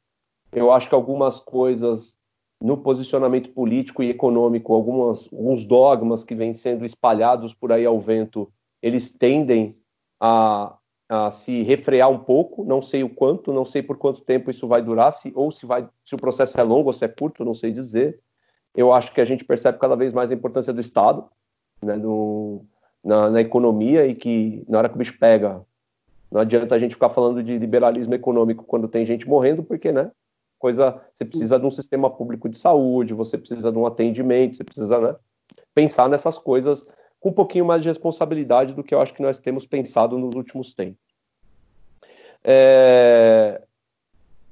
Eu 0.53 0.73
acho 0.73 0.89
que 0.89 0.95
algumas 0.95 1.41
coisas 1.41 2.17
no 2.61 2.77
posicionamento 2.77 3.51
político 3.51 4.03
e 4.03 4.11
econômico, 4.11 4.75
algumas, 4.75 5.33
alguns 5.33 5.65
dogmas 5.65 6.25
que 6.25 6.35
vêm 6.35 6.53
sendo 6.53 6.85
espalhados 6.85 7.55
por 7.55 7.73
aí 7.73 7.87
ao 7.87 8.01
vento, 8.01 8.51
eles 8.83 9.11
tendem 9.11 9.77
a, 10.21 10.77
a 11.09 11.31
se 11.31 11.63
refrear 11.63 12.11
um 12.11 12.19
pouco, 12.19 12.65
não 12.65 12.83
sei 12.83 13.05
o 13.05 13.09
quanto, 13.09 13.53
não 13.53 13.65
sei 13.65 13.83
por 13.83 13.97
quanto 13.97 14.23
tempo 14.23 14.51
isso 14.51 14.67
vai 14.67 14.83
durar, 14.83 15.13
se, 15.13 15.33
ou 15.35 15.53
se, 15.53 15.67
vai, 15.67 15.89
se 16.05 16.15
o 16.15 16.19
processo 16.19 16.59
é 16.59 16.63
longo 16.63 16.89
ou 16.89 16.93
se 16.93 17.05
é 17.05 17.09
curto, 17.09 17.45
não 17.45 17.55
sei 17.55 17.73
dizer. 17.73 18.21
Eu 18.75 18.93
acho 18.93 19.13
que 19.13 19.21
a 19.21 19.25
gente 19.25 19.45
percebe 19.45 19.79
cada 19.79 19.97
vez 19.97 20.13
mais 20.13 20.31
a 20.31 20.35
importância 20.35 20.73
do 20.73 20.81
Estado 20.81 21.25
né, 21.81 21.97
no, 21.97 22.65
na, 23.05 23.31
na, 23.31 23.41
economia 23.41 24.07
e 24.07 24.15
que 24.15 24.65
na 24.69 24.79
hora 24.79 24.89
que 24.89 24.97
o 24.97 24.99
bicho 24.99 25.19
pega, 25.19 25.65
não 26.31 26.41
adianta 26.41 26.75
a 26.75 26.79
gente 26.79 26.95
ficar 26.95 27.09
falando 27.09 27.43
de 27.43 27.57
liberalismo 27.57 28.15
econômico 28.15 28.65
quando 28.65 28.89
tem 28.89 29.07
gente 29.07 29.27
morrendo, 29.27 29.63
porque, 29.63 29.93
né, 29.93 30.11
coisa, 30.59 31.01
você 31.15 31.25
precisa 31.25 31.59
de 31.59 31.67
um 31.67 31.71
sistema 31.71 32.11
público 32.11 32.49
de 32.49 32.59
saúde, 32.59 33.15
você 33.15 33.39
precisa 33.39 33.71
de 33.71 33.79
um 33.79 33.87
atendimento, 33.87 34.57
você 34.57 34.65
precisa, 34.65 34.99
né, 34.99 35.17
pensar 35.75 36.09
nessas 36.09 36.37
coisas 36.37 36.87
com 37.21 37.31
um 37.31 37.33
pouquinho 37.33 37.65
mais 37.65 37.83
de 37.83 37.89
responsabilidade 37.89 38.75
do 38.75 38.85
que 38.85 38.95
eu 38.95 39.01
acho 39.01 39.15
que 39.15 39.23
nós 39.23 39.39
temos 39.39 39.67
pensado 39.67 40.19
nos 40.19 40.35
últimos 40.35 40.75
tempos. 40.75 41.01
É... 42.45 43.63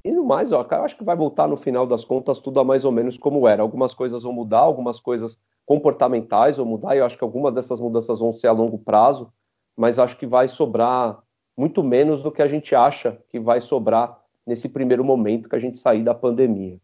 E 0.03 0.11
no 0.11 0.23
mais, 0.23 0.51
ó, 0.51 0.65
eu 0.69 0.83
acho 0.83 0.97
que 0.97 1.03
vai 1.03 1.15
voltar 1.15 1.47
no 1.47 1.57
final 1.57 1.85
das 1.85 2.05
contas 2.05 2.39
tudo 2.39 2.59
a 2.59 2.63
mais 2.63 2.85
ou 2.85 2.91
menos 2.91 3.17
como 3.17 3.47
era. 3.47 3.61
Algumas 3.61 3.93
coisas 3.93 4.23
vão 4.23 4.31
mudar, 4.31 4.59
algumas 4.59 4.99
coisas 4.99 5.37
comportamentais 5.65 6.55
vão 6.55 6.65
mudar, 6.65 6.95
e 6.95 6.99
eu 6.99 7.05
acho 7.05 7.17
que 7.17 7.23
algumas 7.23 7.53
dessas 7.53 7.79
mudanças 7.79 8.19
vão 8.19 8.31
ser 8.31 8.47
a 8.47 8.53
longo 8.53 8.77
prazo, 8.77 9.31
mas 9.75 9.99
acho 9.99 10.17
que 10.17 10.25
vai 10.25 10.47
sobrar 10.47 11.19
muito 11.57 11.83
menos 11.83 12.23
do 12.23 12.31
que 12.31 12.41
a 12.41 12.47
gente 12.47 12.73
acha 12.73 13.17
que 13.29 13.39
vai 13.39 13.59
sobrar 13.59 14.17
nesse 14.47 14.69
primeiro 14.69 15.03
momento 15.03 15.49
que 15.49 15.55
a 15.55 15.59
gente 15.59 15.77
sair 15.77 16.03
da 16.03 16.15
pandemia. 16.15 16.77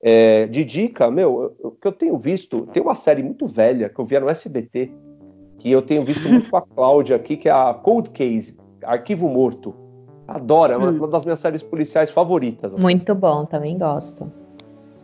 É, 0.00 0.46
de 0.46 0.64
dica, 0.64 1.10
meu, 1.10 1.56
o 1.60 1.70
que 1.72 1.88
eu 1.88 1.92
tenho 1.92 2.16
visto, 2.18 2.68
tem 2.72 2.82
uma 2.82 2.94
série 2.94 3.22
muito 3.22 3.46
velha 3.46 3.88
que 3.88 3.98
eu 3.98 4.04
via 4.04 4.20
no 4.20 4.28
SBT, 4.28 4.92
que 5.58 5.70
eu 5.70 5.82
tenho 5.82 6.04
visto 6.04 6.28
muito 6.28 6.48
com 6.50 6.56
a 6.56 6.62
Cláudia 6.62 7.16
aqui, 7.16 7.36
que 7.36 7.48
é 7.48 7.52
a 7.52 7.74
Cold 7.74 8.10
Case, 8.10 8.56
Arquivo 8.84 9.28
Morto. 9.28 9.74
Adoro, 10.28 10.74
é 10.74 10.76
uma, 10.76 10.90
hum. 10.90 10.96
uma 10.98 11.08
das 11.08 11.24
minhas 11.24 11.40
séries 11.40 11.62
policiais 11.62 12.10
favoritas. 12.10 12.74
Assim. 12.74 12.82
Muito 12.82 13.14
bom, 13.14 13.46
também 13.46 13.78
gosto. 13.78 14.30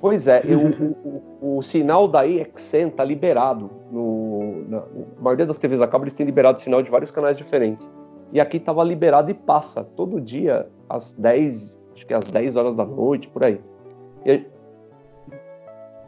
Pois 0.01 0.27
é, 0.27 0.43
eu, 0.45 0.61
o, 1.41 1.41
o, 1.41 1.59
o, 1.59 1.63
sinal 1.63 2.07
da 2.07 2.27
EXN 2.27 2.91
tá 2.95 3.03
liberado. 3.03 3.71
No, 3.91 4.69
na, 4.69 4.81
na 4.81 5.23
maioria 5.23 5.47
das 5.47 5.57
TVs 5.57 5.81
a 5.81 5.89
cabo 5.89 6.05
eles 6.05 6.13
têm 6.13 6.27
liberado 6.27 6.61
sinal 6.61 6.83
de 6.83 6.91
vários 6.91 7.11
canais 7.11 7.37
diferentes. 7.37 7.91
E 8.31 8.41
aqui 8.41 8.59
estava 8.59 8.85
liberado 8.85 9.31
e 9.31 9.35
passa 9.35 9.83
todo 9.83 10.21
dia 10.21 10.69
às 10.89 11.13
10, 11.15 11.81
acho 11.95 12.07
que 12.07 12.15
às 12.15 12.31
10 12.31 12.57
horas 12.57 12.75
da 12.75 12.85
noite, 12.85 13.29
por 13.29 13.45
aí. 13.45 13.61
E, 14.25 14.45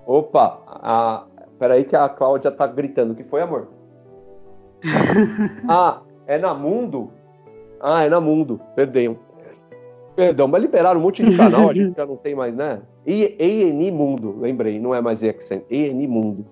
opa, 0.06 0.60
a, 0.66 1.24
peraí 1.58 1.84
que 1.84 1.96
a 1.96 2.08
Cláudia 2.08 2.50
tá 2.50 2.66
gritando. 2.66 3.12
O 3.12 3.16
que 3.16 3.24
foi, 3.24 3.42
amor? 3.42 3.68
ah, 5.68 6.00
é 6.26 6.38
na 6.38 6.54
Mundo? 6.54 7.10
Ah, 7.80 8.04
é 8.04 8.08
na 8.08 8.20
Mundo, 8.20 8.60
perdão. 8.74 9.18
Perdão, 10.14 10.48
mas 10.48 10.62
liberaram 10.62 10.98
um 10.98 11.02
monte 11.02 11.22
de 11.22 11.36
canal, 11.36 11.68
a 11.68 11.74
gente 11.74 11.94
já 11.96 12.06
não 12.06 12.16
tem 12.16 12.34
mais, 12.34 12.54
né? 12.54 12.80
ENI 13.06 13.90
Mundo, 13.90 14.34
lembrei, 14.40 14.80
não 14.80 14.94
é 14.94 15.00
mais 15.00 15.22
EXN, 15.22 15.62
ENI 15.70 16.06
Mundo. 16.06 16.46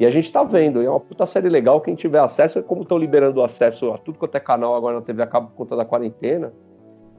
E 0.00 0.06
a 0.06 0.10
gente 0.10 0.30
tá 0.30 0.44
vendo, 0.44 0.82
é 0.82 0.88
uma 0.88 1.00
puta 1.00 1.24
série 1.24 1.48
legal, 1.48 1.80
quem 1.80 1.94
tiver 1.94 2.20
acesso, 2.20 2.58
é 2.58 2.62
como 2.62 2.82
estão 2.82 2.98
liberando 2.98 3.42
acesso 3.42 3.92
a 3.92 3.98
tudo 3.98 4.18
quanto 4.18 4.36
é 4.36 4.40
canal 4.40 4.74
agora 4.74 4.96
na 4.96 5.02
TV 5.02 5.22
a 5.22 5.26
cabo 5.26 5.48
por 5.48 5.56
conta 5.56 5.76
da 5.76 5.84
quarentena, 5.84 6.52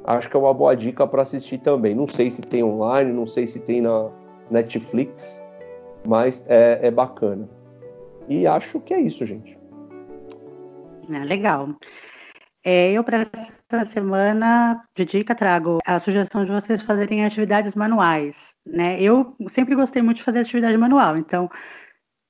acho 0.03 0.29
que 0.29 0.35
é 0.35 0.39
uma 0.39 0.53
boa 0.53 0.75
dica 0.75 1.05
para 1.07 1.21
assistir 1.21 1.59
também. 1.59 1.95
Não 1.95 2.07
sei 2.07 2.31
se 2.31 2.41
tem 2.41 2.63
online, 2.63 3.11
não 3.11 3.27
sei 3.27 3.45
se 3.45 3.59
tem 3.59 3.81
na 3.81 4.09
Netflix, 4.49 5.43
mas 6.05 6.45
é, 6.47 6.79
é 6.83 6.91
bacana. 6.91 7.47
E 8.27 8.45
acho 8.45 8.79
que 8.79 8.93
é 8.93 9.01
isso, 9.01 9.25
gente. 9.25 9.57
É, 11.11 11.19
legal. 11.25 11.69
É, 12.63 12.91
eu, 12.91 13.03
para 13.03 13.25
essa 13.71 13.91
semana, 13.91 14.83
de 14.95 15.05
dica, 15.05 15.33
trago 15.33 15.79
a 15.85 15.99
sugestão 15.99 16.43
de 16.43 16.51
vocês 16.51 16.81
fazerem 16.81 17.25
atividades 17.25 17.73
manuais. 17.73 18.53
Né? 18.65 19.01
Eu 19.01 19.35
sempre 19.49 19.75
gostei 19.75 20.01
muito 20.01 20.17
de 20.17 20.23
fazer 20.23 20.39
atividade 20.39 20.77
manual, 20.77 21.17
então, 21.17 21.49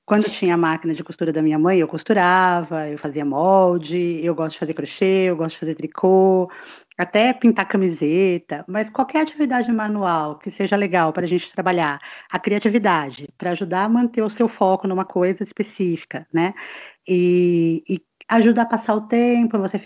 quando 0.06 0.24
tinha 0.24 0.54
a 0.54 0.56
máquina 0.56 0.94
de 0.94 1.04
costura 1.04 1.32
da 1.32 1.42
minha 1.42 1.58
mãe, 1.58 1.78
eu 1.78 1.88
costurava, 1.88 2.88
eu 2.88 2.98
fazia 2.98 3.24
molde, 3.24 4.24
eu 4.24 4.34
gosto 4.34 4.52
de 4.54 4.58
fazer 4.58 4.74
crochê, 4.74 5.28
eu 5.28 5.36
gosto 5.36 5.52
de 5.52 5.60
fazer 5.60 5.74
tricô, 5.74 6.50
até 7.02 7.32
pintar 7.32 7.66
camiseta, 7.66 8.64
mas 8.68 8.90
qualquer 8.90 9.22
atividade 9.22 9.72
manual 9.72 10.38
que 10.38 10.50
seja 10.50 10.76
legal 10.76 11.12
para 11.12 11.24
a 11.24 11.28
gente 11.28 11.50
trabalhar 11.52 12.00
a 12.30 12.38
criatividade, 12.38 13.28
para 13.38 13.50
ajudar 13.50 13.84
a 13.84 13.88
manter 13.88 14.22
o 14.22 14.30
seu 14.30 14.46
foco 14.48 14.86
numa 14.86 15.04
coisa 15.04 15.42
específica, 15.42 16.26
né? 16.32 16.54
E, 17.08 17.82
e 17.88 18.02
ajudar 18.28 18.62
a 18.62 18.66
passar 18.66 18.94
o 18.94 19.02
tempo, 19.02 19.58
você 19.58 19.80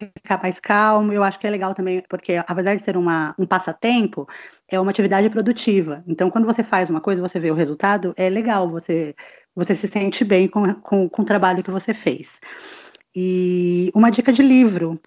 ficar 0.00 0.40
mais 0.42 0.58
calmo. 0.60 1.12
Eu 1.12 1.22
acho 1.22 1.38
que 1.38 1.46
é 1.46 1.50
legal 1.50 1.74
também, 1.74 2.02
porque 2.08 2.34
apesar 2.46 2.76
de 2.76 2.82
ser 2.82 2.96
uma, 2.96 3.34
um 3.38 3.46
passatempo, 3.46 4.28
é 4.68 4.80
uma 4.80 4.90
atividade 4.90 5.28
produtiva. 5.30 6.02
Então, 6.06 6.30
quando 6.30 6.46
você 6.46 6.62
faz 6.62 6.88
uma 6.90 7.00
coisa, 7.00 7.20
você 7.20 7.38
vê 7.38 7.50
o 7.50 7.54
resultado, 7.54 8.14
é 8.16 8.28
legal, 8.28 8.70
você, 8.70 9.14
você 9.54 9.74
se 9.74 9.88
sente 9.88 10.24
bem 10.24 10.48
com, 10.48 10.74
com, 10.74 11.08
com 11.08 11.22
o 11.22 11.24
trabalho 11.24 11.62
que 11.62 11.70
você 11.70 11.92
fez. 11.92 12.40
E 13.14 13.90
uma 13.94 14.10
dica 14.10 14.32
de 14.32 14.42
livro 14.42 14.98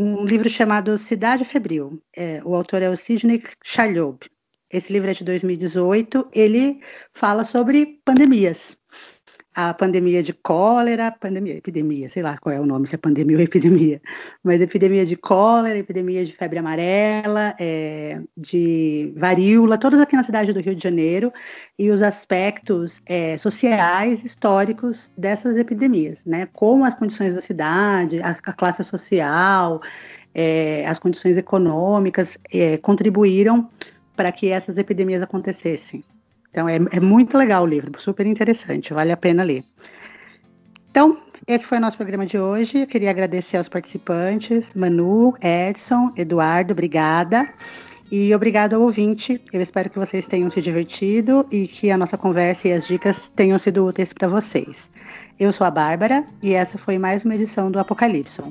um 0.00 0.24
livro 0.24 0.48
chamado 0.48 0.96
Cidade 0.96 1.44
Febril. 1.44 2.02
É, 2.16 2.40
o 2.42 2.54
autor 2.54 2.80
é 2.80 2.88
o 2.88 2.96
Sidney 2.96 3.42
Chaloub. 3.62 4.18
Esse 4.70 4.90
livro 4.90 5.10
é 5.10 5.12
de 5.12 5.22
2018. 5.24 6.30
Ele 6.32 6.80
fala 7.12 7.44
sobre 7.44 8.00
pandemias 8.02 8.79
a 9.68 9.74
pandemia 9.74 10.22
de 10.22 10.32
cólera, 10.32 11.10
pandemia, 11.10 11.56
epidemia, 11.56 12.08
sei 12.08 12.22
lá 12.22 12.38
qual 12.38 12.54
é 12.54 12.60
o 12.60 12.66
nome, 12.66 12.86
se 12.86 12.94
é 12.94 12.98
pandemia 12.98 13.36
ou 13.36 13.42
epidemia, 13.42 14.00
mas 14.42 14.60
epidemia 14.60 15.04
de 15.04 15.16
cólera, 15.16 15.76
epidemia 15.76 16.24
de 16.24 16.32
febre 16.32 16.58
amarela, 16.58 17.54
é, 17.58 18.20
de 18.36 19.12
varíola, 19.16 19.76
todas 19.76 20.00
aqui 20.00 20.16
na 20.16 20.24
cidade 20.24 20.52
do 20.52 20.60
Rio 20.60 20.74
de 20.74 20.82
Janeiro, 20.82 21.32
e 21.78 21.90
os 21.90 22.02
aspectos 22.02 23.00
é, 23.06 23.36
sociais, 23.38 24.24
históricos 24.24 25.10
dessas 25.16 25.56
epidemias, 25.56 26.24
né? 26.24 26.48
Como 26.52 26.84
as 26.84 26.94
condições 26.94 27.34
da 27.34 27.40
cidade, 27.40 28.20
a, 28.20 28.30
a 28.30 28.52
classe 28.52 28.82
social, 28.82 29.80
é, 30.34 30.86
as 30.86 30.98
condições 30.98 31.36
econômicas 31.36 32.38
é, 32.52 32.76
contribuíram 32.78 33.68
para 34.16 34.30
que 34.32 34.48
essas 34.48 34.76
epidemias 34.76 35.22
acontecessem. 35.22 36.04
Então 36.50 36.68
é, 36.68 36.76
é 36.90 37.00
muito 37.00 37.38
legal 37.38 37.64
o 37.64 37.66
livro, 37.66 38.00
super 38.00 38.26
interessante, 38.26 38.92
vale 38.92 39.12
a 39.12 39.16
pena 39.16 39.42
ler. 39.42 39.64
Então, 40.90 41.18
esse 41.46 41.64
foi 41.64 41.78
o 41.78 41.80
nosso 41.80 41.96
programa 41.96 42.26
de 42.26 42.36
hoje. 42.36 42.80
Eu 42.80 42.86
queria 42.86 43.10
agradecer 43.10 43.56
aos 43.56 43.68
participantes, 43.68 44.74
Manu, 44.74 45.34
Edson, 45.40 46.12
Eduardo, 46.16 46.72
obrigada. 46.72 47.48
E 48.10 48.34
obrigado 48.34 48.74
ao 48.74 48.82
ouvinte. 48.82 49.40
Eu 49.52 49.60
espero 49.60 49.88
que 49.88 49.98
vocês 49.98 50.26
tenham 50.26 50.50
se 50.50 50.60
divertido 50.60 51.46
e 51.50 51.68
que 51.68 51.92
a 51.92 51.96
nossa 51.96 52.18
conversa 52.18 52.66
e 52.66 52.72
as 52.72 52.88
dicas 52.88 53.30
tenham 53.36 53.56
sido 53.56 53.86
úteis 53.86 54.12
para 54.12 54.26
vocês. 54.26 54.88
Eu 55.38 55.52
sou 55.52 55.64
a 55.64 55.70
Bárbara 55.70 56.24
e 56.42 56.52
essa 56.52 56.76
foi 56.76 56.98
mais 56.98 57.24
uma 57.24 57.36
edição 57.36 57.70
do 57.70 57.78
Apocalipse. 57.78 58.42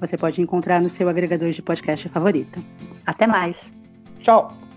Você 0.00 0.16
pode 0.16 0.40
encontrar 0.40 0.80
no 0.80 0.88
seu 0.88 1.08
agregador 1.08 1.50
de 1.50 1.60
podcast 1.60 2.08
favorito. 2.08 2.62
Até 3.04 3.26
mais. 3.26 3.72
Tchau. 4.20 4.67